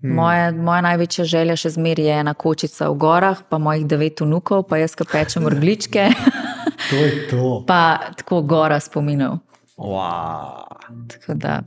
[0.02, 0.14] Hmm.
[0.18, 4.66] Moje, moja največja želja še zmeraj je ena kočica v gorah, pa mojih devet vnukov,
[4.70, 6.08] pa jaz, ki pečem vrgličke.
[6.90, 7.50] to je to.
[7.66, 9.38] Pa tako gora spominov.
[9.82, 10.66] Wow.
[11.08, 11.62] Tako da.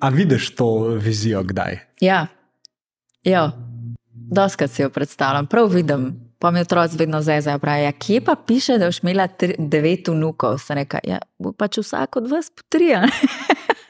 [0.00, 1.78] A vidiš to vizijo kdaj?
[2.00, 2.26] Ja,
[3.24, 3.52] Ja,
[4.12, 6.30] doskrat si jo predstavljam, prav vidim.
[6.38, 10.08] Pa mi otroci vedno zdaj zabrajo, ja, kje pa piše, da boš imela tri, devet
[10.08, 10.58] vnukov.
[10.58, 12.94] Se reka, ja, bo pač vsak od vas po tri.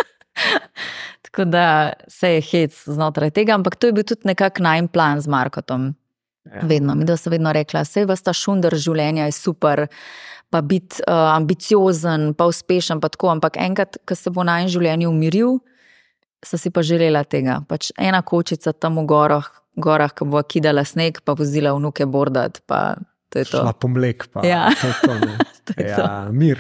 [1.22, 5.20] Tako da se je hec znotraj tega, ampak to je bil tudi nekakšen najmen plan
[5.20, 5.92] z Markotom.
[6.44, 6.66] Ja.
[6.66, 9.86] Vedno, mi da sem vedno rekla, vse vas ta šunder življenja je super,
[10.51, 13.30] pa biti uh, ambiciozen, pa uspešen, pa tako.
[13.36, 15.61] Ampak enkrat, ko se bo naj življenje umiril,
[16.44, 17.61] sem si pa želela tega.
[17.68, 19.46] Pač ena kočica tam v gorah,
[19.78, 22.61] gorah ki bo kidala sneg, pa vozila vnuke bordat.
[23.30, 24.66] Šla pomlek, pa ja.
[24.74, 25.12] to je to.
[25.70, 26.32] to je ja, to.
[26.34, 26.59] mir.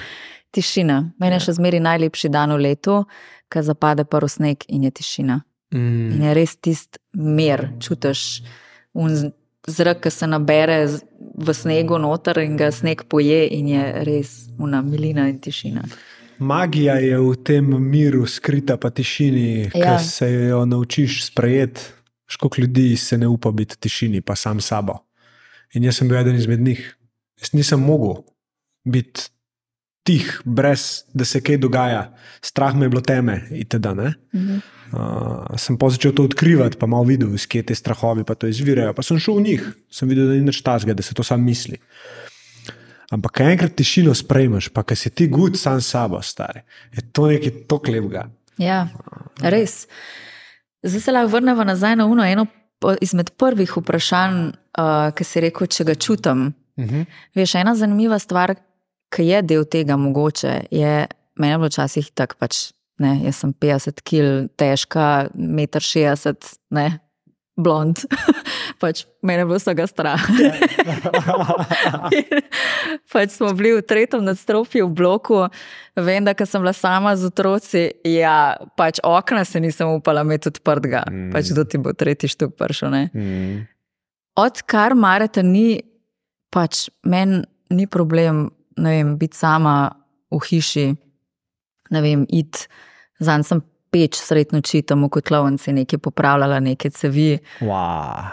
[0.54, 1.02] Tišina.
[1.18, 1.44] Meni je ja.
[1.48, 3.02] še zmeraj najlepši dan v letu,
[3.50, 5.40] ko zapade prvi sneg in je tišina.
[5.74, 6.06] Mm.
[6.14, 8.42] In je res tisti mir, čutiš
[9.70, 10.78] zrak, ki se nabere
[11.40, 15.84] v snegu noter in ga sneg poje, in je res una milina in tišina.
[16.40, 19.96] Magija je v tem miru, skrita pa tišini, ja.
[19.98, 21.80] ki se jo naučiš sprejeti.
[22.30, 25.00] Školiko ljudi se ne upa biti tišini, pa sam sabo.
[25.74, 26.80] In jaz sem bil eden izmed njih.
[27.40, 28.22] Jaz nisem mogel
[28.84, 29.28] biti
[30.02, 33.42] tih, brez da se kaj dogaja, strah me je bilo teme.
[33.50, 33.86] Itd.,
[34.34, 34.60] mhm.
[34.92, 38.48] uh, sem pa začel to odkrivati, pa malo videl, iz kje te strahovi pa to
[38.50, 38.94] izvirajo.
[38.96, 41.44] Pa sem šel v njih, sem videl, da ni nič tasga, da se to sam
[41.44, 41.80] misli.
[43.10, 46.62] Ampak, kaj enkrat tišino sprejmeš, pa kaj si ti gud sam sabo, stari,
[46.94, 48.28] je to nekaj toklepega.
[48.60, 48.84] Ja,
[49.42, 49.86] res.
[50.82, 52.46] Zdaj se lahko vrnemo nazaj na uno, eno
[53.00, 54.38] izmed prvih vprašanj,
[54.78, 56.46] uh, ki si rekel, če ga čutim.
[56.76, 57.04] Uh -huh.
[57.34, 58.54] Veš, ena zanimiva stvar,
[59.14, 60.94] ki je del tega mogoče, je
[61.40, 62.68] meni bilo včasih tako pač.
[63.00, 66.82] Ne, jaz sem 50 kg težka, 1,60 m,
[67.56, 68.02] blond.
[68.82, 70.20] pač mene bo vsega strah.
[73.12, 75.40] pač smo bili v tretjem nadstropju v bloku,
[75.96, 77.84] vem, da sem bila sama z otroci.
[78.04, 81.30] Ja, pač okna se nisem upala imeti odprtega, mm.
[81.34, 82.96] pač do ti bo tretji štuk prišel.
[83.12, 83.66] Mm.
[84.40, 85.80] Odkar marate, ni,
[86.52, 88.50] pač meni ni problem
[88.88, 89.90] vem, biti sama
[90.32, 90.86] v hiši,
[91.90, 92.64] ne vem, iti.
[93.20, 93.58] Zanj sem
[93.92, 97.34] peč sredno čitam, kot lovci, nekaj popravljala, nekaj cevi.
[97.60, 98.30] Wow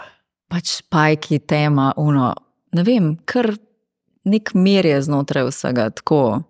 [0.48, 2.32] pač pajki, tema, uno.
[2.76, 3.52] Ne vem, kar
[4.28, 6.42] nek mir je znotraj vsega, tako,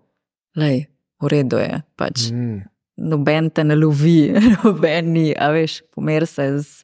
[0.59, 0.87] lej,
[1.23, 1.83] v redu je.
[1.99, 2.31] Pač.
[2.35, 2.65] Mm.
[3.11, 4.33] Noben te ne lovi,
[4.63, 6.83] noben ni, a veš, pomer se z,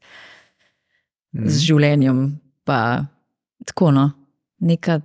[1.34, 1.48] mm.
[1.48, 2.20] z življenjem.
[2.66, 2.78] Pa
[3.66, 4.08] tako, no,
[4.62, 5.00] neka,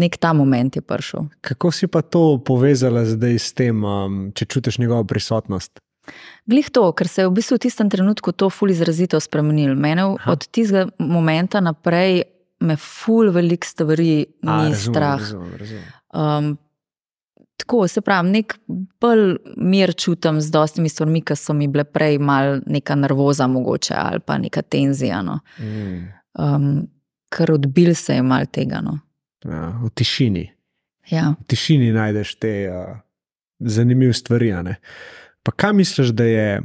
[0.00, 1.28] nek ta moment je prišel.
[1.44, 5.80] Kako si pa to povezala zdaj s tem, um, če čutiš njegovo prisotnost?
[6.50, 9.76] Glih to, ker se je v bistvu v tistem trenutku to ful izrazito spremenil.
[9.78, 10.32] Mene Aha.
[10.32, 12.24] od tistega momenta naprej
[12.60, 15.20] me ful velik stvari ni A, razumem, strah.
[15.20, 15.86] Razumem, razumem.
[16.12, 16.58] Um,
[17.60, 18.56] tako se pravi, nek
[19.00, 23.94] bolj mir čutim z dostimi stvarmi, ki so mi bile prej mal neka nervoza mogoče
[23.96, 25.22] ali pa neka tenzija.
[25.22, 25.38] No.
[25.60, 26.08] Mm.
[26.40, 26.88] Um,
[27.30, 28.80] ker odbil se je mal tega.
[28.84, 28.98] No.
[29.44, 30.50] Ja, v tišini.
[31.10, 31.34] Ja.
[31.40, 32.98] V tišini najdeš te uh,
[33.58, 34.52] zanimive stvari.
[35.42, 36.62] Pa kaj misliš, da je?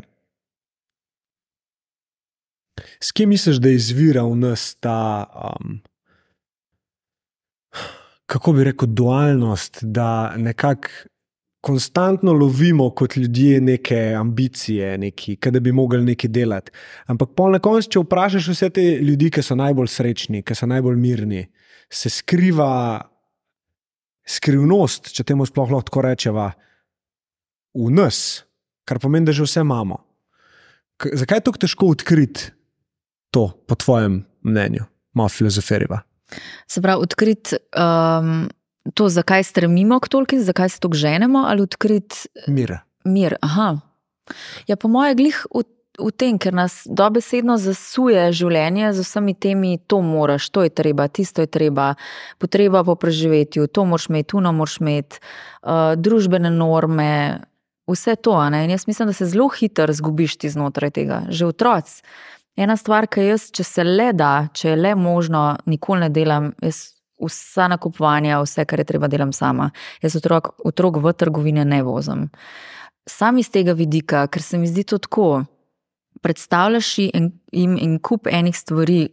[3.00, 5.80] S kim misliš, da je izviral nas ta, um,
[8.26, 10.90] kako bi rekel, dualnost, da nekako
[11.66, 16.72] konstantno lovimo kot ljudje neke ambicije, neki, da bi mogli nekaj delati.
[17.06, 20.70] Ampak pol na koncu, če vprašaš vse te ljudi, ki so najbolj srečni, ki so
[20.70, 21.42] najbolj mirni,
[21.96, 23.00] se skriva
[24.26, 26.50] skrivnost, če temu sploh lahko rečemo,
[27.76, 28.46] v nas
[28.86, 30.00] kar pomeni, da že vse imamo.
[31.02, 32.52] K zakaj je tako težko odkriti
[33.34, 34.86] to, po tvojem mnenju,
[35.18, 36.00] malo filozoferiva?
[36.70, 38.48] Se pravi, odkriti um,
[38.94, 42.78] to, zakaj stremimo k tolki, zakaj se tako ženemo, ali odkriti mir.
[43.06, 43.76] Mir, aha.
[44.70, 45.66] Ja, po mojem, glih v,
[46.00, 51.08] v tem, ker nas dobesedno zasuje življenje z vsemi temi, to moraš, to je treba,
[51.08, 51.94] tisto je treba,
[52.42, 55.20] potreba po preživetju, to moraš imeti, tu moraš imeti,
[55.64, 57.42] uh, družbene norme,
[57.88, 58.36] vse to.
[58.44, 62.04] In jaz mislim, da se zelo hitro zgubiš ti znotraj tega, že otroci.
[62.56, 66.54] Ena stvar, ki jaz, če se le da, če je le možno, nikoli ne delam,
[66.64, 69.72] jaz vsa nakupovanja, vse, kar je treba, delam sama.
[70.04, 72.30] Jaz otrok, otrok v trgovine ne vozim.
[73.08, 75.44] Sam iz tega vidika, ker se mi zdi to tako.
[76.26, 77.12] Predstavljaš jim
[77.54, 79.04] en, en kup enih stvari,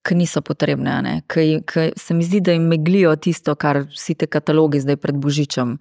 [0.00, 1.60] ki niso potrebne, ki
[1.96, 5.76] se mi zdi, da jim meglijo tisto, kar vsi te katalogi zdaj pred Božičem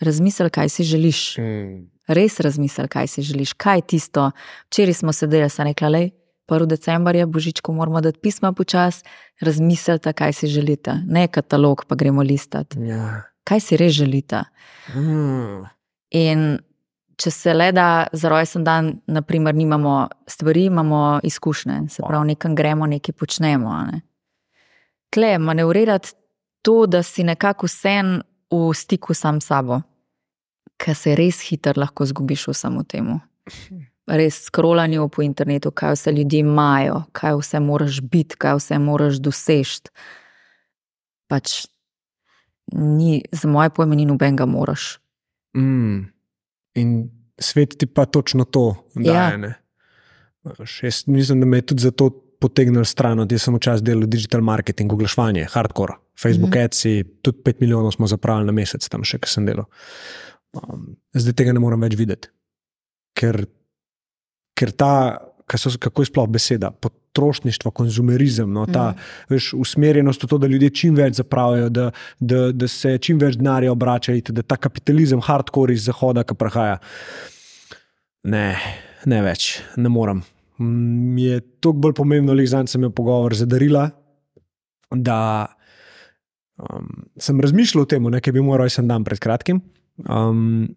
[0.00, 1.38] razmisli, kaj si želiš.
[1.38, 1.86] Mm.
[2.06, 4.30] Res razmisli, kaj si želiš, kaj je tisto.
[4.68, 6.02] Včeraj smo sedeli, sem rekla, le,
[6.48, 6.66] 1.
[6.66, 9.02] decembar je božičko, moramo dati pisma počas,
[9.40, 10.94] razmislite, kaj si želite.
[11.06, 12.78] Ne katalog, pa gremo listati.
[12.78, 13.22] Ja.
[13.44, 14.44] Kaj si res želite?
[14.94, 15.64] Mm.
[16.10, 16.58] In
[17.16, 22.54] če se le da za rojsten dan, naprimer, nimamo stvari, imamo izkušnje, se pravi, nekam
[22.54, 23.72] gremo, nekaj počnemo.
[23.90, 24.00] Ne?
[25.10, 26.12] Tle, manevrirati
[26.62, 28.18] to, da si nekako vsem
[28.50, 29.80] v stiku sam s sabo,
[30.76, 33.20] ker se res hitro lahko zgubiš v samo temu.
[34.06, 39.18] Res skrolanju po internetu, kaj vse ljudje imajo, kaj vse moraš biti, kaj vse moraš
[39.18, 39.88] doseči.
[41.26, 41.64] Pač
[42.72, 44.98] ni, za moje pojme, ni nobenega moraš.
[45.56, 46.15] Mm.
[46.76, 49.40] In svet ti pa točno to daje.
[49.40, 49.54] Ja.
[51.06, 52.10] Mislim, da me je tudi zato
[52.40, 55.96] potegnil stran, da sem včasih delal digital marketing, oglaševanje, hardcore.
[56.20, 56.64] Facebook mm -hmm.
[56.64, 56.82] Ads,
[57.22, 59.64] tudi 5 milijonov smo zapravili na mesec, tam še kaj sem delal.
[60.52, 62.28] Um, zdaj tega ne morem več videti.
[63.14, 63.46] Ker,
[64.54, 65.18] ker ta,
[65.56, 66.70] so, kako je sploh beseda,
[67.16, 69.00] potrošništvo, konzumerizem, no, ta mm.
[69.32, 71.90] veš, usmerjenost v to, da ljudje čim več zapravijo, da,
[72.20, 76.78] da, da se čim več denarja obrača, da ta kapitalizem, hardcore iz zahoda, ki prahaja.
[78.28, 78.46] Ne,
[79.06, 80.22] ne več, ne morem.
[80.58, 83.90] Mi je toliko bolj pomembno, da sem imel pogovor z darila.
[84.90, 85.18] Da
[86.56, 86.86] Um,
[87.20, 89.58] sem razmišljal o tem, nekaj bi moral rojsten dan pred kratkim.
[90.08, 90.70] Um,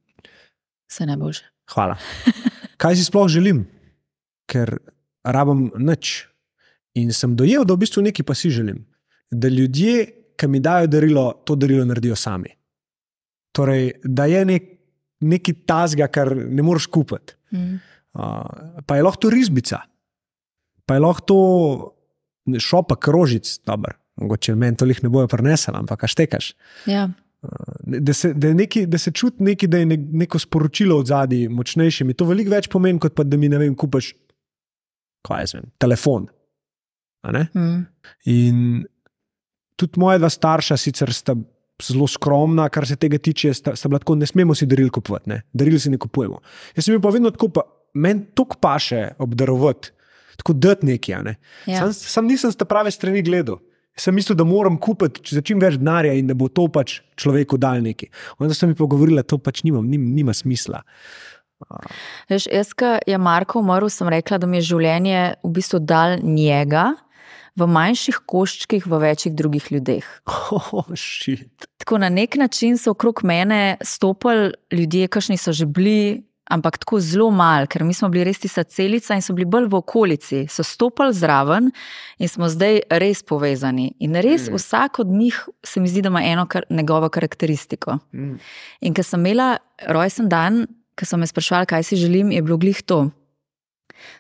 [0.92, 1.40] Se ne boš.
[1.72, 1.96] Hvala.
[2.82, 3.62] Kaj si sploh želim?
[4.44, 4.76] Ker
[5.36, 6.28] rabim nič.
[7.00, 8.82] In sem dojel, da v bistvu nekaj pa si želim.
[9.32, 10.08] Da ljudje,
[10.40, 12.50] ki mi dajo darilo, to darilo naredijo sami.
[13.56, 14.68] Torej, da je nek,
[15.22, 17.36] nekaj tazga, kar ne moreš kupiti.
[17.52, 17.80] Mm.
[18.14, 19.84] Uh, pa je lahko to risbica,
[20.86, 21.40] pa je lahko to
[22.60, 23.94] šopa krožic, dobro.
[24.20, 26.54] Mogoče meni to jih ne bojo prenesel, ampak kaj štekaš.
[26.90, 27.08] Ja.
[27.86, 31.48] Da se, da, neki, da se čuti neki, da je ne, neko sporočilo od zadaj
[31.48, 32.04] močnejše.
[32.04, 34.12] Mi to veliko več pomeni, kot pa da mi ne vem, kupaš
[35.78, 36.28] telefon.
[37.28, 37.86] Mm.
[38.26, 38.86] In
[39.80, 41.36] tudi moja dva starša, sicer sta
[41.84, 45.30] zelo skromna, kar se tega tiče, sta, sta bila tako, ne smemo si daril kupovati,
[45.32, 45.42] ne?
[45.56, 46.42] daril si ne kupujemo.
[46.76, 47.64] Jaz sem jim pa vedno tako, pa,
[47.94, 49.94] meni to paše obdarovati,
[50.42, 51.24] tako dati nekaj.
[51.24, 51.36] Ne?
[51.68, 51.86] Ja.
[51.86, 53.62] Sam, sam nisem z te prave strani gledal.
[54.00, 57.58] Sem mislil, da moram kupiti za čim več denarja in da bo to pač človeku
[57.60, 58.08] dal neki.
[58.40, 60.80] Onda sem mi pogovorila, da to pač nima, nima, nima smisla.
[62.30, 66.18] Veš, jaz, ko je Marko umrl, sem rekla, da mi je življenje v bistvu dal
[66.24, 66.94] njega
[67.60, 70.06] v manjših koščkih, v večjih drugih ljudeh.
[70.52, 71.68] Oh, shit.
[71.78, 77.00] Tako na nek način so okrog mene stopili ljudje, kakšni so že bili, ampak tako
[77.00, 80.40] zelo mal, ker mi smo bili res tista celica in so bili bolj v okolici,
[80.50, 81.70] so stopili zraven
[82.18, 83.92] in smo zdaj res povezani.
[84.00, 84.56] In res Mm.
[84.56, 88.00] vsak od njih se mi zdi, da ima eno kar, njegovo karakteristiko.
[88.14, 88.40] Mm.
[88.82, 89.58] In ko sem imela
[89.88, 90.68] rojsten dan,
[91.00, 93.08] ko so me sprašvali, kaj si želim, je bilo glih to.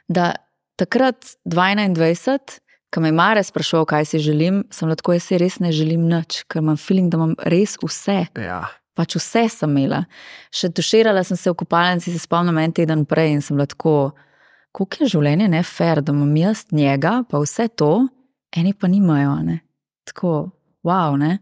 [0.08, 0.32] Da
[0.80, 2.60] takrat, 21,
[2.94, 6.44] ko me je Mare sprašval, kaj si želim, sem lahko jaz res ne želim nič,
[6.48, 8.22] ker imam feeling, da imam res vse.
[8.40, 8.64] Ja.
[8.98, 10.04] Pač vse sem imela.
[10.56, 14.14] Še tuširala sem se v kopalnici, se spomnim en teden prej in sem lahko,
[14.76, 18.08] kako je življenje ne fair, da imam jaz njega, pa vse to,
[18.56, 19.38] eni pa nimajo.
[19.46, 19.60] Ne?
[20.10, 20.50] Tako,
[20.88, 21.16] wow.
[21.20, 21.38] Ne?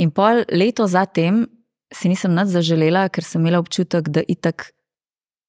[0.00, 1.44] In pol leto zatem
[1.92, 4.70] si nisem nič zaželela, ker sem imela občutek, da itak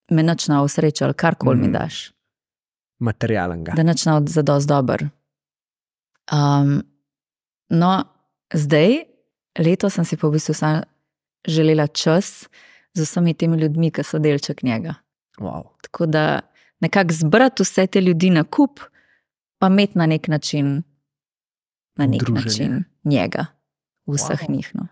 [0.09, 1.71] me načna usrečal, karkoli mi Mm.
[1.73, 2.11] daš
[2.99, 3.73] Materialenga.
[3.75, 5.09] da nič ne za dosti dober.
[6.27, 6.83] Um,
[7.69, 8.03] no,
[8.53, 9.03] zdaj,
[9.57, 10.81] leto sem si pa v bistvu sam
[11.43, 12.47] želela čas
[12.93, 14.95] z vsemi temi ljudmi, ki so delček njega.
[15.39, 15.63] Wow.
[15.81, 16.39] Tako da
[16.79, 18.79] nekako zbrati vse te ljudi na kup,
[19.57, 20.83] pa imeti na nek način,
[21.95, 22.41] na nek Druženje.
[22.45, 23.45] način njega,
[24.07, 24.51] vseh Wow.
[24.51, 24.71] njih.
[24.75, 24.87] No.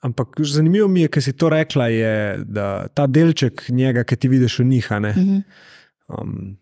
[0.00, 2.12] Ampak zanimivo mi je, ker si to rekla, je,
[2.46, 5.38] da ta delček njega, ki ti vidiš v njih, ne, Mhm.
[6.08, 6.56] um,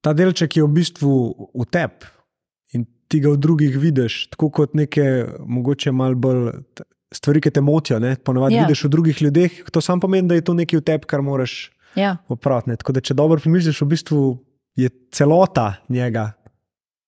[0.00, 1.12] ta delček je v bistvu
[1.52, 2.06] v tebi
[2.72, 5.04] in ti ga v drugih vidiš, tako kot neke
[5.40, 6.52] mogoče malo bolj
[7.10, 7.98] stvari, ki te motijo.
[7.98, 8.16] Ne?
[8.16, 8.60] Ponavadi Ja.
[8.60, 8.66] yeah.
[8.66, 11.70] vidiš v drugih ljudeh, to samo pomeni, da je to nekaj v tebi, kar moraš
[11.96, 12.70] Ja, popraviti.
[12.70, 12.76] ne.
[12.76, 14.18] Tako da, če dobro pomisliš, v bistvu
[14.76, 16.32] je celota njega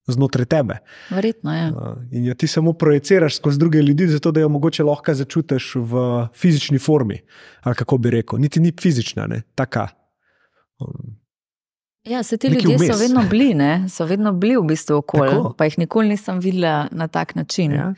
[0.07, 0.77] znotraj tebe.
[1.09, 1.61] verjetno je.
[1.61, 1.67] Ja.
[1.69, 5.75] Uh, In jo ti samo projiciraš skozi druge ljudi, zato da jo mogoče lahko začutiš
[5.75, 5.93] v
[6.35, 7.19] fizični formi.
[7.61, 9.87] Ali kako bi rekel, niti ni fizična, ne taka.
[10.79, 11.21] Um,
[12.03, 12.99] Ja, se ti ljudje so vmes.
[12.99, 13.89] vedno bili, ne?
[13.89, 15.53] so vedno bili v bistvu okolje, Tako.
[15.57, 17.71] pa jih nikoli nisem videla na tak način.
[17.71, 17.93] ja.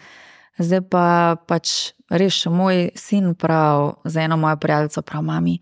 [0.57, 1.69] Zdaj pa pač
[2.09, 5.59] res še moj sin prav, za eno mojo prijateljico prav, mami.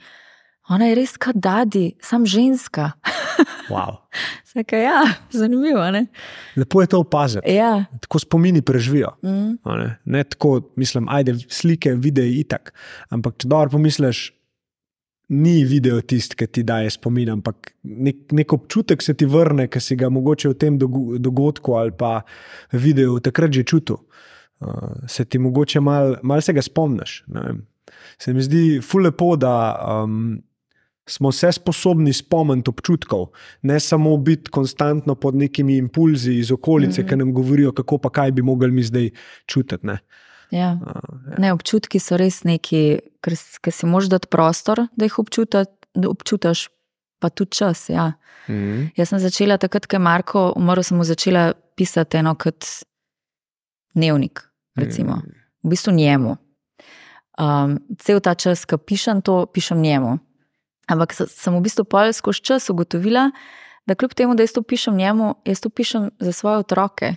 [0.69, 2.91] Ona je res kot dadi, sam ženska.
[3.71, 3.97] wow.
[4.51, 4.99] Saka, ja,
[5.31, 5.85] zanimivo.
[5.91, 6.05] Ne?
[6.55, 7.55] Lepo je to opaziti.
[7.55, 9.15] Ja, Tako spomini preživijo.
[9.23, 9.97] mm, Ne?
[10.05, 12.73] ne tako, mislim, ajde, slike, videi itak.
[13.09, 14.31] Ampak če dobro pomisliš,
[15.31, 19.79] ni video tisti, ki ti daje spomin, ampak nek, nek občutek se ti vrne, ki
[19.79, 22.21] si ga mogoče v tem dogodku ali pa
[22.75, 24.01] videu takrat že čutil.
[24.59, 27.23] Uh, se ti mogoče malo mal se ga spomniš.
[28.19, 29.53] Se mi zdi ful lepo, da
[30.03, 30.41] um,
[31.09, 33.27] smo se sposobni spomniti občutkov,
[33.61, 37.09] ne samo biti konstantno pod nekimi impulzi iz okolice, mm -hmm.
[37.09, 39.09] ki nam govorijo, kako pa kaj bi mogli mi zdaj
[39.45, 39.87] čutiti.
[39.87, 39.99] Ne?
[40.51, 40.77] ja.
[40.81, 45.65] Uh, Ne, občutki so res neki, ker, ker si moraš dati prostor, da jih občuta,
[45.95, 46.67] da občutaš,
[47.19, 47.89] pa tudi čas.
[47.89, 48.13] Ja.
[48.47, 52.65] mm, Jaz sem začela takrat, ko je Marko umrl, sem mu začela pisati eno kot
[53.93, 54.43] dnevnik,
[54.75, 55.15] recimo.
[55.15, 55.37] Mm.
[55.63, 56.35] v bistvu njemu.
[57.41, 60.17] Um, cel ta čas, ko pišem to, pišem njemu.
[60.91, 63.29] Ampak se- sem v bistvu pol skozi čas ugotovila,
[63.87, 67.15] da kljub temu, da jaz to pišem njemu, jaz to pišem za svoje otroke.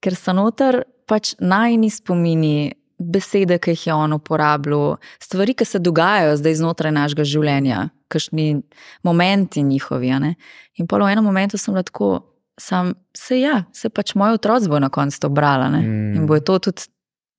[0.00, 5.78] Ker so noter pač najni spomini, besede, ki jih je on uporabljal, stvari, ki se
[5.78, 8.62] dogajajo zdaj znotraj našega življenja, kakšni
[9.04, 10.10] momenti njihovi.
[10.20, 10.34] ne.
[10.78, 12.22] In pa v enem momentu sem lahko,
[12.60, 15.68] sam se ja, se pač moj otroci bo na koncu to brala.
[15.68, 15.80] ne.
[15.80, 16.14] Mm.
[16.16, 16.88] In bo to tudi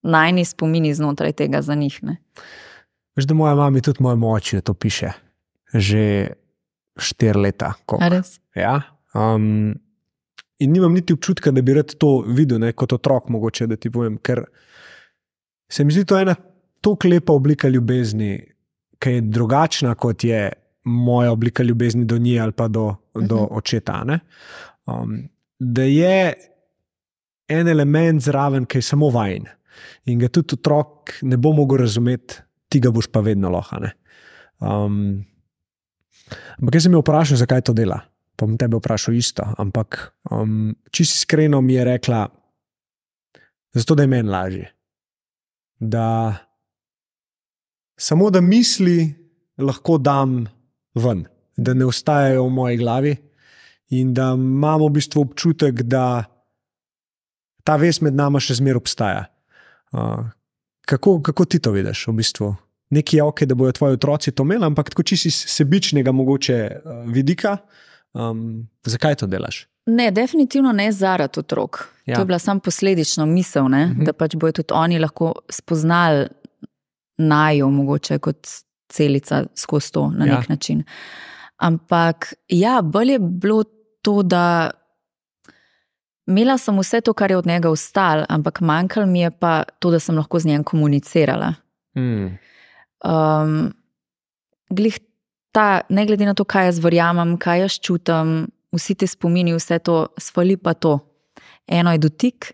[0.03, 2.03] najni spomini znotraj tega za njih.
[2.03, 2.17] Ne?
[3.15, 5.26] Veš, da moja mama tudi moja moči to piše.
[5.74, 6.30] Že
[6.97, 7.74] štiri leta.
[8.55, 8.82] Ja.
[9.13, 9.74] Um,
[10.59, 13.89] in nimam niti občutka, da bi rad to videl, ne, kot otrok, mogoče da ti
[13.91, 14.18] povem.
[14.18, 14.45] Ker
[15.70, 16.36] se mi zdi to ena
[16.82, 18.38] tako lepa oblika ljubezni,
[18.99, 20.47] ki je drugačna kot je
[20.88, 23.57] moja oblika ljubezni do nje ali pa do, do Mhm.
[23.57, 24.03] očeta.
[24.03, 24.20] ne.
[24.86, 26.34] Um, da je
[27.49, 29.45] en element zraven, ki je samo vajen
[30.05, 32.36] in ga tudi otrok ne bo mogel razumeti,
[32.70, 33.78] ti ga boš pa vedno lahko.
[34.59, 35.26] Um,
[36.59, 38.01] Ampak jaz sem jo vprašal, zakaj to dela.
[38.38, 39.45] Pa bom tebe vprašal isto.
[39.57, 42.28] Ampak um, čisto iskreno mi je rekla,
[43.73, 44.67] zato da je meni lažje.
[45.80, 46.36] Da
[47.97, 49.13] samo da misli
[49.57, 50.45] lahko dam
[50.95, 51.25] ven,
[51.57, 53.15] da ne ostajajo v moji glavi
[53.89, 56.25] in da imamo v bistvu občutek, da
[57.63, 59.25] ta vez med nami še zmeraj obstaja.
[59.91, 60.28] Uh,
[60.86, 62.55] kako, kako ti to vidiš v bistvu?
[62.89, 66.71] Nekje je ok, da bodo tvoji otroci to imeli, ampak tako čisto iz sebičnega mogoče
[66.85, 67.57] uh, vidika,
[68.13, 69.67] um, zakaj to delaš?
[69.85, 71.88] Ne, definitivno ne zaradi otrok.
[72.05, 72.15] Ja.
[72.15, 73.77] To je bila samo posledična misel, uh mhm.
[73.77, 74.05] -huh.
[74.05, 76.27] da pač bodo tudi oni lahko spoznali
[77.17, 78.47] najo, mogoče kot
[78.89, 80.38] celica skozi to na ja.
[80.38, 80.83] nek način.
[81.57, 83.63] Ampak ja, bolje je bilo
[84.01, 84.71] to, da
[86.27, 89.91] imela sem vse to, kar je od njega ostalo, ampak manjkalo mi je pa to,
[89.91, 91.53] da sem lahko z njim komunicirala.
[91.97, 92.38] Mm.
[93.05, 93.73] Um,
[94.69, 94.99] glih
[95.51, 99.79] ta, ne glede na to, kaj jaz verjamem, kaj jaz čutim, vsi ti spomini, vse
[99.79, 100.99] to, svali pa to.
[101.67, 102.51] Eno je dotik,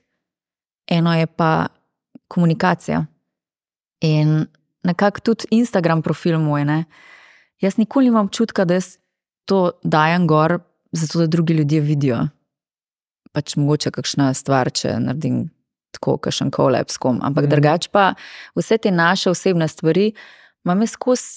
[0.88, 1.68] eno je pa
[2.28, 3.06] komunikacija.
[4.04, 4.46] In
[4.84, 6.66] nekako tudi Instagram profil moj.
[6.66, 6.84] Ne?
[7.62, 8.98] Jaz nikoli nimam občutka, da jaz
[9.46, 10.60] to dajem gor,
[10.92, 12.20] zato da drugi ljudje vidijo.
[13.32, 15.48] Pač mogoče kakšna stvar, če naredim
[15.94, 17.22] tako, kakšen kolep s kom.
[17.24, 17.54] Ampak mm.
[17.54, 18.12] drugače pa
[18.58, 20.12] vse te naše osebne stvari,
[20.66, 21.32] imam jaz skozi.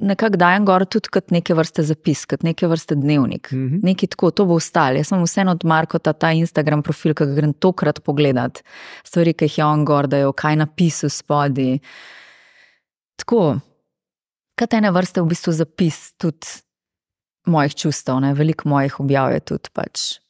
[0.00, 3.50] Nekako dajem gor tudi kot neke vrste zapis, kot neke vrste dnevnik.
[3.52, 3.80] Mm -hmm.
[3.84, 4.96] Nekaj tako, to bo ostalo.
[4.96, 8.62] Jaz sem vseeno od Marka ta, ta Instagram profil, ki ga grem tokrat pogledat,
[9.04, 11.78] stvari, ki jih je on gor, da je kaj napisal spodaj.
[13.16, 13.60] Tako,
[14.58, 16.46] kot ene vrste v bistvu zapis tudi
[17.46, 18.34] mojih čustev, ne?
[18.34, 20.20] veliko mojih objav je tudi pač.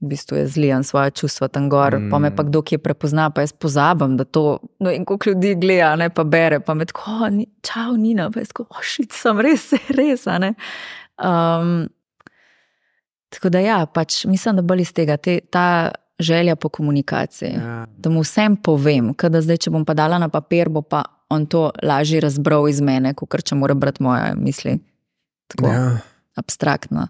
[0.00, 2.10] V bistvu je zlijan svoje čustva tam gor, mm.
[2.10, 5.30] pa me pa kdo ki je prepozna, pa jaz pozabim, da to, no in koliko
[5.30, 7.30] ljudi gleda, ne pa bere, pa me tako,
[7.66, 10.26] čau, Nina, pa jaz tako, ošit sem, res, res.
[10.28, 11.88] Um,
[13.34, 17.86] tako da ja, pač mislim, da bolj iz tega, te, ta želja po komunikaciji, ja.
[17.98, 21.46] da mu vsem povem, da zdaj, če bom pa dala na papir, bo pa on
[21.46, 24.78] to lažje razbral iz mene, kot če mora brati moje misli.
[25.48, 25.84] Tako ja.
[26.36, 27.06] abstraktno.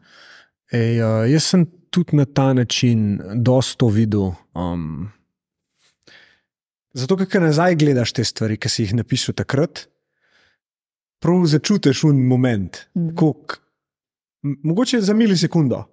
[0.73, 4.33] Ej, uh, jaz sem tudi na ta način dosto videl.
[4.55, 5.09] Um,
[6.93, 9.87] zato, ker nazaj gledaš te stvari, ki si jih napisal takrat,
[11.23, 12.85] prav začutiš un moment.
[12.95, 13.15] Mm.
[13.19, 13.59] Kuk,
[14.43, 15.85] mogoče za milisekundo,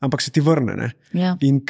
[0.00, 0.90] ampak se ti vrne.
[1.12, 1.36] Ja.
[1.40, 1.60] In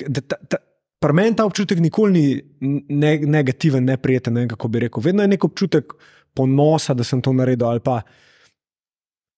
[1.04, 5.02] pri meni ta občutek nikoli ni ne, negativen, neprijeten, ne, kako bi rekel.
[5.04, 5.92] Vedno je nek občutek
[6.34, 8.00] ponosa, da sem to naredil ali pa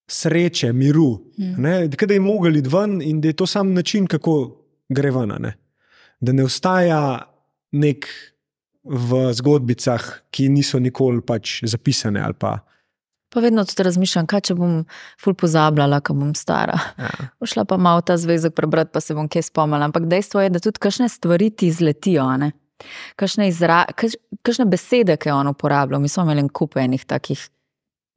[0.08, 1.62] sreče, miru, mm.
[2.06, 4.56] da je mogel iti ven in da je to sam način, kako
[4.88, 5.32] gre ven.
[5.38, 5.56] Ne?
[6.20, 7.32] Da ne ostaja
[7.72, 8.06] nek
[8.84, 12.22] v zgodbicah, ki niso nikoli pač zapisane.
[12.38, 12.58] Pa.
[13.34, 14.84] pa vedno tudi razmišljam, kaj če bom
[15.22, 16.78] ful pozabljala, ko bom stara.
[16.98, 17.10] Ja.
[17.42, 19.90] Šla pa malo ta zvezek prebrati, pa se bom kaj spomnila.
[19.90, 22.28] Ampak dejstvo je, da tudi kakšne stvari ti izletijo.
[23.16, 27.48] Kakšne, izra, kakšne besede, ki je on uporabljal, mi smo imeli kup enih takih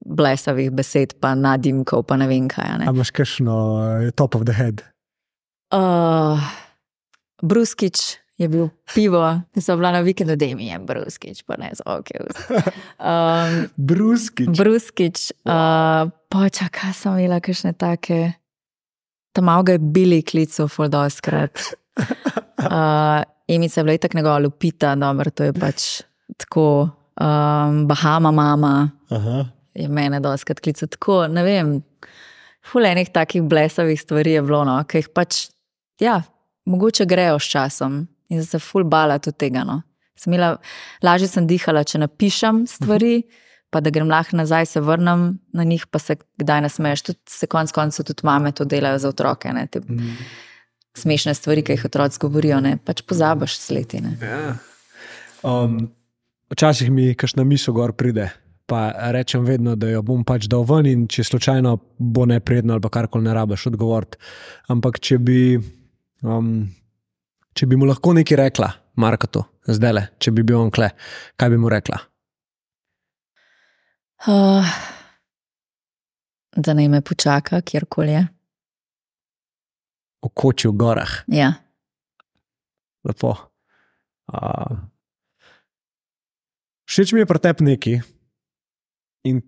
[0.09, 2.73] blesavih besed, pa nadimkov, pa ne vem kaj.
[2.75, 4.81] Ali imaš kakšno uh, top of the head?
[5.69, 6.41] Uh,
[7.45, 9.21] Bruskič je bil pivo,
[9.59, 12.09] so bila na vikendu, da jim je Bruskič, pa ne z ok.
[12.97, 14.49] Um, Bruskič.
[14.57, 18.33] Bruskič, uh, počakaj, sem imela kakšne take.
[19.35, 21.53] Tam malo je bili klicu, fuldoskrat.
[22.59, 26.01] Uh, Imica je bila tako njegova lupita, dobro, to je pač
[26.37, 28.91] tako, um, Bahama mama.
[29.09, 31.21] Aha je mene doskrat klical tako.
[31.31, 31.73] Ne vem,
[32.71, 35.47] fulejnih takih blesavih stvari je bilo, no, ki jih pač,
[36.01, 36.21] ja,
[36.69, 39.63] mogoče grejo s časom in se ful bala tudi tega.
[39.67, 39.81] No.
[40.19, 40.55] Smela,
[41.03, 43.23] lažje sem dihala, če napišem stvari,
[43.69, 47.05] pa da grem lahko nazaj, se vrnem na njih, pa se kdaj nasmeješ.
[47.09, 49.53] Tudi se konec koncev tudi mame to delajo za otroke.
[49.55, 50.17] Ne, te, mm.
[50.97, 54.17] Smešne stvari, ki jih otroci govorijo, ne pač pozabiš sletine.
[54.21, 54.57] Ja.
[55.45, 55.85] Um,
[56.51, 58.27] včasih mi kašna misel gor pride
[58.69, 62.91] pa rečem vedno, da jo bom pač dal ven in če slučajno bo neprijetno ali
[62.93, 64.19] kar koli ne rabiš odgovoriti.
[64.69, 65.39] Ampak če bi,
[66.21, 66.51] um,
[67.57, 68.69] če bi mu lahko nekaj rekla,
[68.99, 70.91] Marko, zdaj le, če bi bil on kle,
[71.39, 71.97] kaj bi mu rekla?
[74.27, 74.67] Uh,
[76.59, 78.27] da naj me počaka, kjerkoli je.
[80.19, 81.13] V koči v gorah.
[81.31, 81.53] Ja.
[83.07, 83.31] Lepo.
[84.27, 84.75] Uh,
[86.91, 87.95] všeč mi je pretep neki.
[89.23, 89.41] In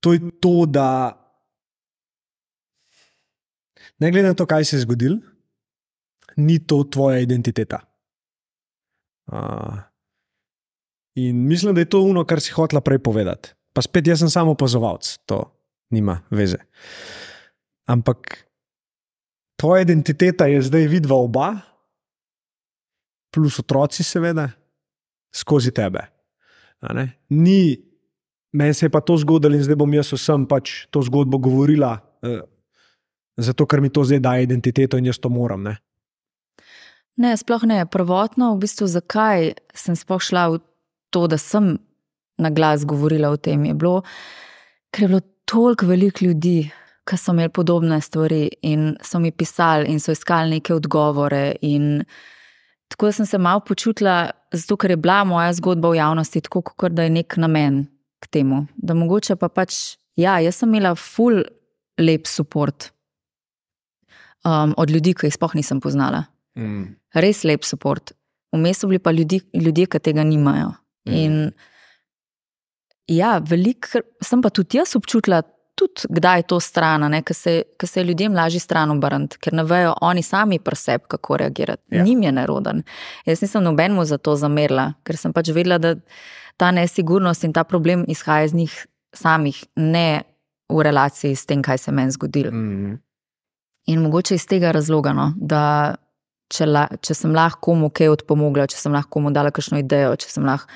[0.00, 1.14] to je to, da
[3.98, 5.18] ne glede na to, kaj se je zgodilo,
[6.36, 7.80] ni to tvoja identiteta.
[9.26, 9.78] Uh,
[11.14, 13.54] in mislim, da je to ono, kar si hotela prej povedati.
[13.72, 15.42] Pa spet, jaz sem samo opazovalec, to
[15.90, 16.58] nima veze.
[17.86, 18.46] Ampak
[19.56, 21.48] tvoja identiteta je zdaj vidva oba,
[23.30, 24.48] plus otroci, seveda,
[25.34, 26.06] skozi tebe.
[27.28, 27.76] Ni,
[28.56, 31.98] meni se je pa to zgodilo in zdaj bom jaz vsem pač to zgodbo govorila,
[32.22, 32.40] eh,
[33.36, 35.62] zato ker mi to zdaj daje identiteto in jaz to moram.
[35.62, 35.76] Ne?
[37.16, 37.84] Ne, sploh ne.
[37.88, 40.60] Prvotno, v bistvu, zakaj sem sploh šla v
[41.12, 41.76] to, da sem
[42.36, 44.02] na glas govorila o tem, je bilo,
[44.92, 46.68] ker je bilo toliko velik ljudi,
[47.06, 51.54] ki so imeli podobne stvari in so mi pisali in so iskali neke odgovore.
[52.88, 56.62] Tako da sem se malo počutila, zato ker je bila moja zgodba v javnosti tako,
[56.62, 57.86] kot da je nek namen
[58.22, 58.66] k temu.
[58.76, 61.44] Da mogoče pa pač, ja, jaz sem imela full
[62.00, 62.72] lep podpor
[64.44, 66.26] um, od ljudi, ki jih sploh nisem poznala.
[66.58, 66.96] Mm.
[67.14, 68.00] Res lep podpor.
[68.56, 70.72] Vmes so bili pa ljudi, ljudje, ki tega nimajo.
[71.08, 71.12] Mm.
[71.12, 71.50] In
[73.12, 75.42] ja, veliko, sem pa tudi jaz občutila
[75.76, 79.92] tudi kdaj je to stran, ker se, se ljudem lažje stran obrniti, ker ne vejo
[80.00, 81.82] oni sami pri sebi, kako reagirati.
[81.90, 82.04] Ja.
[82.04, 82.82] Nim je neroden.
[83.26, 85.94] Jaz nisem nobenemu za to zamerila, ker sem pač vedela, da
[86.56, 90.22] ta nesigurnost in ta problem izhaja iz njih samih, ne
[90.68, 92.52] v relaciji s tem, kaj se meni zgodilo.
[92.52, 92.98] Mm -hmm.
[93.86, 95.94] In mogoče iz tega razloga, no, da
[96.48, 100.16] če, la, če sem lahko komu kaj odpomogla, če sem lahko komu dala kakšno idejo,
[100.16, 100.66] če sem lahko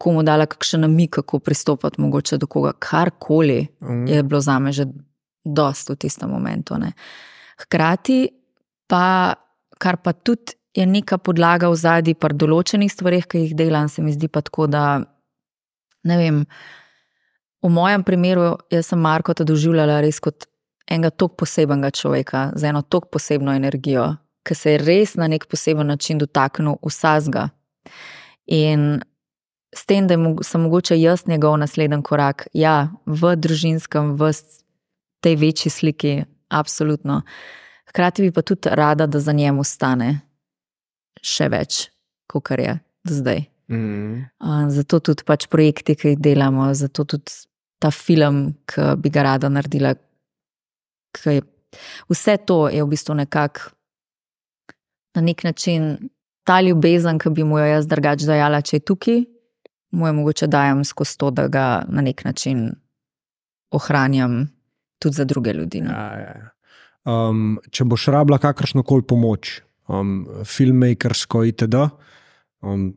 [0.00, 4.06] komu dala kakšen namik, kako pristopiti mogoče do koga, karkoli mm.
[4.08, 4.86] je bilo za me že
[5.44, 6.78] dost v tistem momentu.
[6.80, 6.92] Ne.
[7.60, 8.28] Hkrati
[8.88, 9.34] pa,
[9.78, 14.02] kar pa tudi je neka podlaga v zadnji par določenih stvarih, ki jih delam, se
[14.02, 15.02] mi zdi pa tako, da
[16.04, 16.44] ne vem.
[17.60, 20.46] V mojem primeru, sem Marko doživljala res kot
[20.90, 25.46] enega tako posebnega človeka, z eno tako posebno energijo, ki se je res na nek
[25.46, 27.50] poseben način dotaknil vsega.
[28.46, 29.02] In
[29.76, 34.32] s tem, da sem mogoče jaz njegov naslednji korak, ja, v družinskem, v
[35.20, 37.22] tej večji sliki, absolutno.
[37.90, 40.20] Hkrati pa tudi rada, da za njem ostane
[41.22, 41.90] še več,
[42.26, 43.44] kot je zdaj.
[43.70, 44.26] Mm.
[44.74, 47.32] Zato tudi pač projekti, ki jih delamo, zato tudi
[47.80, 49.94] ta film, ki bi ga rada naredila.
[51.24, 51.42] Je,
[52.10, 53.72] vse to je v bistvu nekako
[55.14, 55.96] na nek način
[56.46, 59.22] ta ljubezen, ki bi mu jo jaz drugače dajala, če je tukaj
[59.90, 62.72] mu je mogoče dajem skozi to, da ga na nek način
[63.70, 64.48] ohranjam
[64.98, 65.80] tudi za druge ljudi.
[65.80, 65.90] No.
[65.90, 66.50] Ja, ja.
[67.04, 71.86] Um, če boš rabila kakršno koli pomoč, um, filmmakersko itd.,
[72.60, 72.92] um,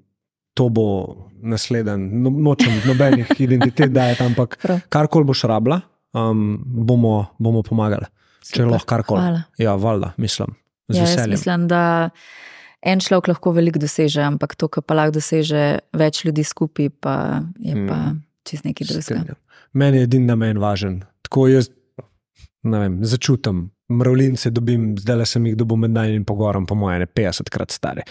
[0.53, 0.87] to bo
[1.43, 4.57] naslednji, no, nočem nobenih identitet, da je tam, ampak
[4.89, 5.81] karkoli boš rabila,
[6.13, 8.07] um, bomo, bomo pomagali.
[8.43, 8.55] Super.
[8.55, 9.43] Če lahko karkoli.
[9.61, 10.55] Ja, valjda, mislim.
[10.93, 12.09] Ja, mislim, da
[12.83, 15.63] en človek lahko veliko doseže, ampak to, kar pa lahko doseže
[15.95, 17.15] več ljudi skupaj, pa
[17.59, 18.19] je pa mm.
[18.47, 19.37] čez neki drugega.
[19.73, 20.99] Meni je edini namen važen.
[21.23, 21.71] Tako jaz
[22.63, 23.69] vem, začutim.
[23.91, 28.05] Mravljince dobim, zdaj le sem jih dobil med najmenjim pogorom, po mojem, 50 krat stare.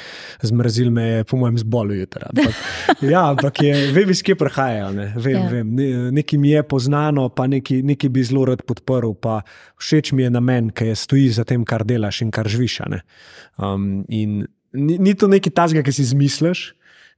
[0.45, 2.29] Zmrazil me je, po mojem, zbolil jutra.
[3.13, 4.91] Ja, ampak je, vem, iz kje prihajajo.
[4.93, 5.07] Ne.
[5.17, 5.47] Vem, ja.
[5.49, 5.71] vem.
[5.75, 9.17] Ne, nekaj mi je poznano, pa nekaj, nekaj bi zelo rad podprl.
[9.81, 12.83] Všeč mi je namen, ki je stoji za tem, kar delaš in kar živiš.
[13.57, 16.73] Um, in ni, ni to nekaj tajnega, ki si izmisliš,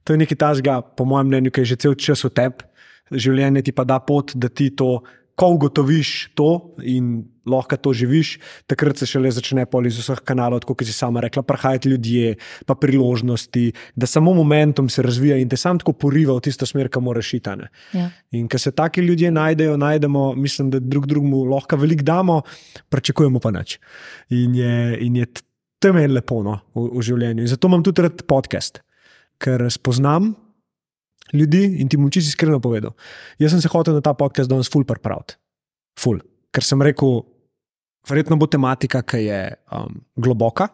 [0.07, 2.67] to je nekaj tajnega, po mojem mnenju, ki je že cel čas v tebi,
[3.11, 4.99] življenje ti pa da pot, da ti to,
[5.35, 8.35] ko ugotoviš to in lahko to živiš,
[8.67, 12.35] takrat se šele začne pol iz vseh kanalov, kot si sama rekla, prihajati ljudje,
[12.65, 16.89] pa priložnosti, da samo momentum se razvija in te sam tako poriva v tisto smer,
[16.89, 17.57] kam moraš iti.
[17.93, 18.09] Ja.
[18.31, 22.41] In ker se taki ljudje najdejo, najdemo, mislim, da drug drugemu lahko veliko damo,
[22.89, 23.79] pričakujemo pa nič.
[24.29, 25.27] In je, in je
[25.79, 27.45] to meni lepo no, v, v življenju.
[27.45, 28.81] In zato imam tudi rad podcast,
[29.41, 30.33] ker spoznam
[31.33, 32.95] ljudi in ti bom čisto iskreno povedal.
[33.41, 35.37] Jaz sem se hotel na ta podcast danes ful pripraviti.
[35.99, 36.19] Ful.
[36.53, 37.23] Ker sem rekel,
[38.09, 39.39] verjetno bo tematika, ki je
[39.71, 40.69] um, globoka.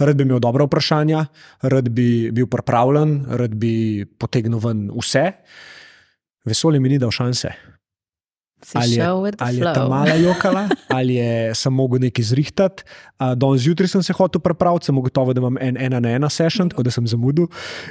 [0.00, 1.26] Rad bi imel dobra vprašanja,
[1.68, 5.26] rad bi bil pripravljen, rad bi potegnil ven vse.
[6.48, 7.52] Vesolje mi ni dal šanse
[8.74, 9.04] ali je,
[9.38, 12.82] ali je ta mala jokala, ali je samo mogel nekaj zrihtati.
[13.36, 16.68] Danes zjutraj sem se hotel prepraviti, sem gotovo, da imam en, ena na ena session,
[16.68, 17.46] tako da sem zamudil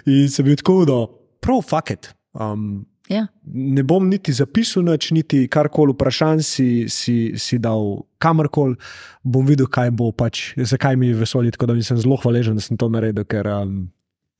[0.05, 0.99] in sem bil tako, da
[1.41, 2.13] prav, fuck it.
[2.33, 3.25] Um, ja.
[3.53, 8.77] Ne bom niti zapisal, nič, niti karkoli vprašanj si, si, si dal kamorkoli,
[9.25, 11.53] bom videl, kaj bo pač, zakaj mi je vesolje.
[11.55, 13.79] Tako da sem zelo hvaležen, da sem to naredil, ker um,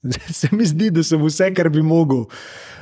[0.40, 2.28] se mi zdi, da sem vse, kar bi mogel,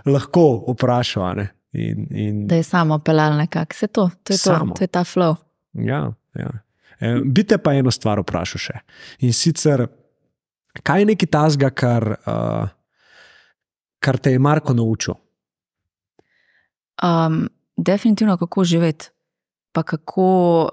[0.06, 1.46] lahko vprašal.
[1.78, 5.04] In, in da je samo pelal nekako, vse to, to je, to, to je ta
[5.08, 5.38] flow.
[5.78, 6.52] Ja, ja.
[7.00, 8.82] E, bi te pa eno stvar vprašal še.
[9.28, 9.86] In sicer,
[10.84, 12.68] kaj je nekaj tazga, kar, uh,
[14.04, 15.16] kar te je Marko naučil?
[17.04, 19.10] Um, definitivno, kako živeti,
[19.72, 20.70] pa kako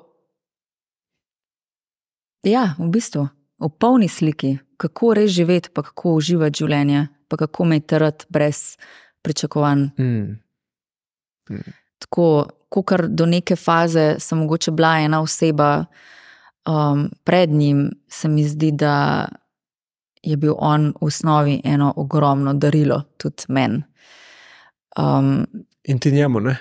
[2.44, 3.24] Ja, v bistvu,
[3.56, 8.76] v polni sliki, kako res živeti, pa kako uživati življenje, pa kako imeti rad brez
[9.24, 9.86] pričakovanj.
[9.96, 10.36] Mm.
[11.50, 11.76] Mm.
[12.04, 12.26] Tako,
[12.84, 15.86] kar do neke faze sem mogoče bila ena oseba,
[16.68, 19.24] um, pred njim se mi zdi, da
[20.24, 23.80] je bil on v osnovi eno ogromno darilo, tudi meni.
[25.00, 25.46] Um,
[25.84, 26.56] In ti njemu, ne?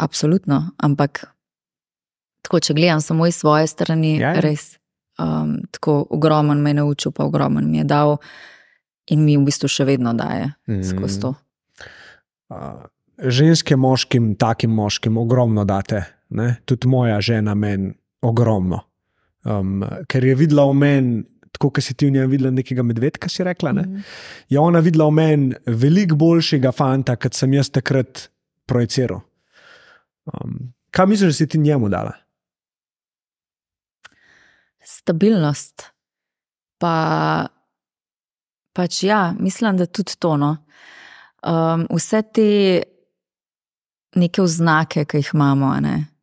[0.00, 1.26] Absolutno, ampak
[2.42, 4.40] tako, če gledam samo iz svoje strani, ja, ja.
[4.44, 4.74] res
[5.18, 8.16] um, tako ogromen me je naučil, pa ogromen mi je dal,
[9.10, 10.82] in mi v bistvu še vedno daje mm.
[10.88, 11.34] skozi to.
[12.52, 12.86] Uh,
[13.18, 16.56] ženske moškim, takim moškim, ogromno date, ne?
[16.64, 17.92] tudi moja žena meni
[18.24, 18.80] ogromno.
[19.44, 23.28] Um, ker je videla v meni, tako kot si ti v njej videla nekega medvedka,
[23.28, 23.74] si rekla.
[23.76, 24.04] Mm.
[24.50, 28.28] Je ona videla v meni veliko boljšega fanta, kot sem jaz takrat
[28.66, 29.20] projiciral.
[30.24, 32.12] Um, kaj misliš, da si ti njemu dala?
[34.84, 35.90] Stabilnost.
[36.78, 37.46] Pa,
[38.72, 40.36] pač ja, mislim, da tudi to.
[40.36, 40.56] No.
[41.42, 42.48] Um, vse te
[44.14, 46.14] neke oznake, ki jih imamo, ne?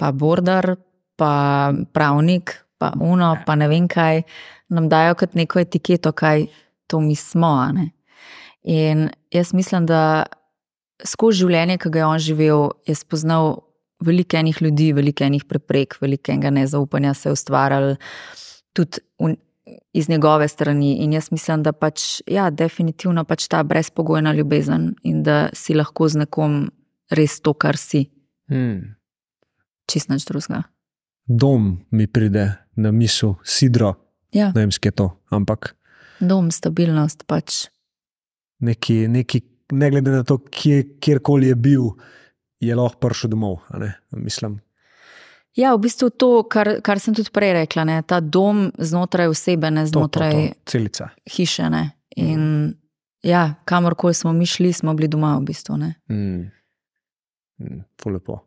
[0.00, 0.76] pa border,
[1.16, 4.22] pa pravnik, pa uno, pa ne vem kaj,
[4.72, 6.46] nam dajo kot neko etiketo, kaj
[6.88, 7.52] to mi smo.
[8.64, 10.24] In jaz mislim, da
[11.06, 13.58] skozi življenje, ki ga je on živel, je spoznal
[14.00, 17.96] veliko enih ljudi, veliko enih preprek, veliko enega nezaupanja se je ustvarjalo
[18.76, 19.34] tudi v,
[19.92, 20.96] iz njegove strani.
[21.04, 26.08] In jaz mislim, da pač, ja, definitivno pač ta brezpogojna ljubezen in da si lahko
[26.08, 26.62] z nekom
[27.10, 28.06] res to, kar si.
[28.50, 28.96] Hmm.
[29.90, 30.64] Čist nič drugega.
[31.26, 32.46] Dom mi pride
[32.76, 33.94] na misel, sidro.
[34.34, 34.50] Ja.
[34.54, 35.74] Ne vem, skje to, ampak.
[36.20, 37.68] Dom, stabilnost pač.
[38.60, 39.40] Neki, neki,
[39.72, 41.92] ne glede na to, kje, kjerkoli je bil,
[42.60, 43.60] je lahko prišel domov.
[44.10, 44.60] Mislim.
[45.58, 48.02] Ja, v bistvu to, kar, kar sem tudi prej rekla, ne?
[48.06, 51.70] ta dom znotraj osebe, ne znotraj to, to, hiše.
[51.70, 51.82] Ne?
[52.16, 52.68] In mm.
[53.26, 55.76] ja, kamorkoli smo mi šli, smo bili doma v bistvu.
[55.76, 56.46] Mm.
[57.60, 57.82] Mm,
[58.14, 58.38] lepo.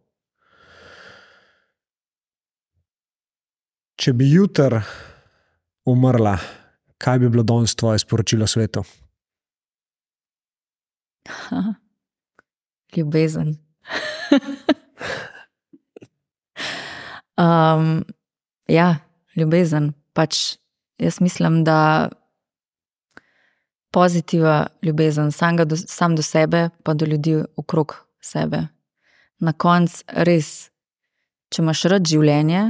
[4.00, 4.80] Če bi jutr
[5.86, 6.38] umrla,
[6.98, 8.84] kaj bi bilo danes tvoje sporočilo svetu?
[12.96, 13.58] Ljubezen.
[17.44, 18.04] um,
[18.68, 18.96] ja,
[19.36, 19.94] ljubezen.
[20.14, 20.58] Pač
[20.98, 22.10] jaz mislim, da
[23.92, 28.68] pozitiva ljubezen, sam, do, sam do sebe, pa do ljudi okrog sebe
[29.44, 30.70] na koncu res,
[31.52, 32.64] če imaš rad življenje,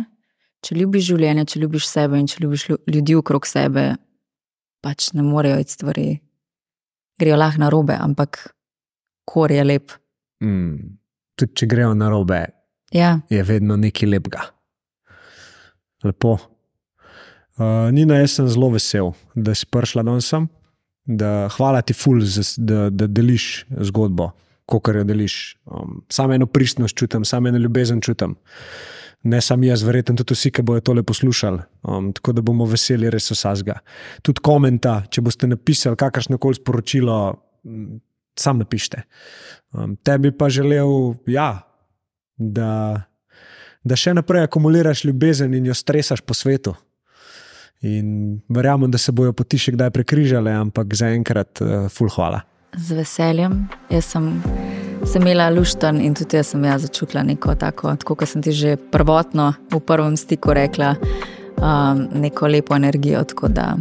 [0.65, 3.93] če ljubiš življenje, če ljubiš sebe in če ljubiš ljudi okrog sebe,
[4.83, 6.07] pač ne morejo iti stvari.
[7.19, 8.41] Grejo lahko na robe, ampak
[9.25, 9.93] kor je lep.
[10.43, 10.97] Mm,
[11.39, 12.41] tudi če grejo na robe,
[12.91, 13.19] ja.
[13.29, 14.47] je vedno nekaj lepega.
[16.03, 16.37] Lepo.
[17.53, 20.49] Uh, Nina, jaz sem zelo vesel, da si prišla danes sem.
[21.57, 22.23] Hvala ti, ful,
[22.57, 24.31] da, da deliš zgodbo
[24.65, 25.57] kot jo deliš.
[25.65, 28.35] Um, samo eno pristnost čutim, samo eno ljubezen čutim.
[29.23, 31.61] Ne samo jaz, verjetno tudi vsi, ki bodo tole poslušali.
[31.87, 33.77] Um, tako da bomo veseli res vsega.
[34.21, 37.17] Tudi komentar, če boste napisali kakršno koli sporočilo,
[38.39, 39.05] sam napišite.
[39.73, 41.49] Um, tebi pa želel, ja,
[42.37, 42.71] da,
[43.83, 46.75] da še naprej akumuliraš ljubezen in jo stresaš po svetu.
[47.83, 52.43] In verjamem, da se bojo poti še kdaj prekrižale, ampak zaenkrat, uh, full hvala
[52.77, 53.67] z veseljem.
[53.89, 54.41] Jaz sem,
[55.05, 58.51] sem imela luštan in tudi jaz sem ja začutila neko tako, tako kot sem ti
[58.51, 60.95] že prvotno v prvem stiku rekla,
[61.57, 63.73] um, neko lepo energijo, tako da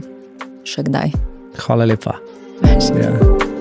[0.64, 1.14] še kdaj.
[1.66, 2.18] Hvala lepa.
[2.62, 3.51] Ja.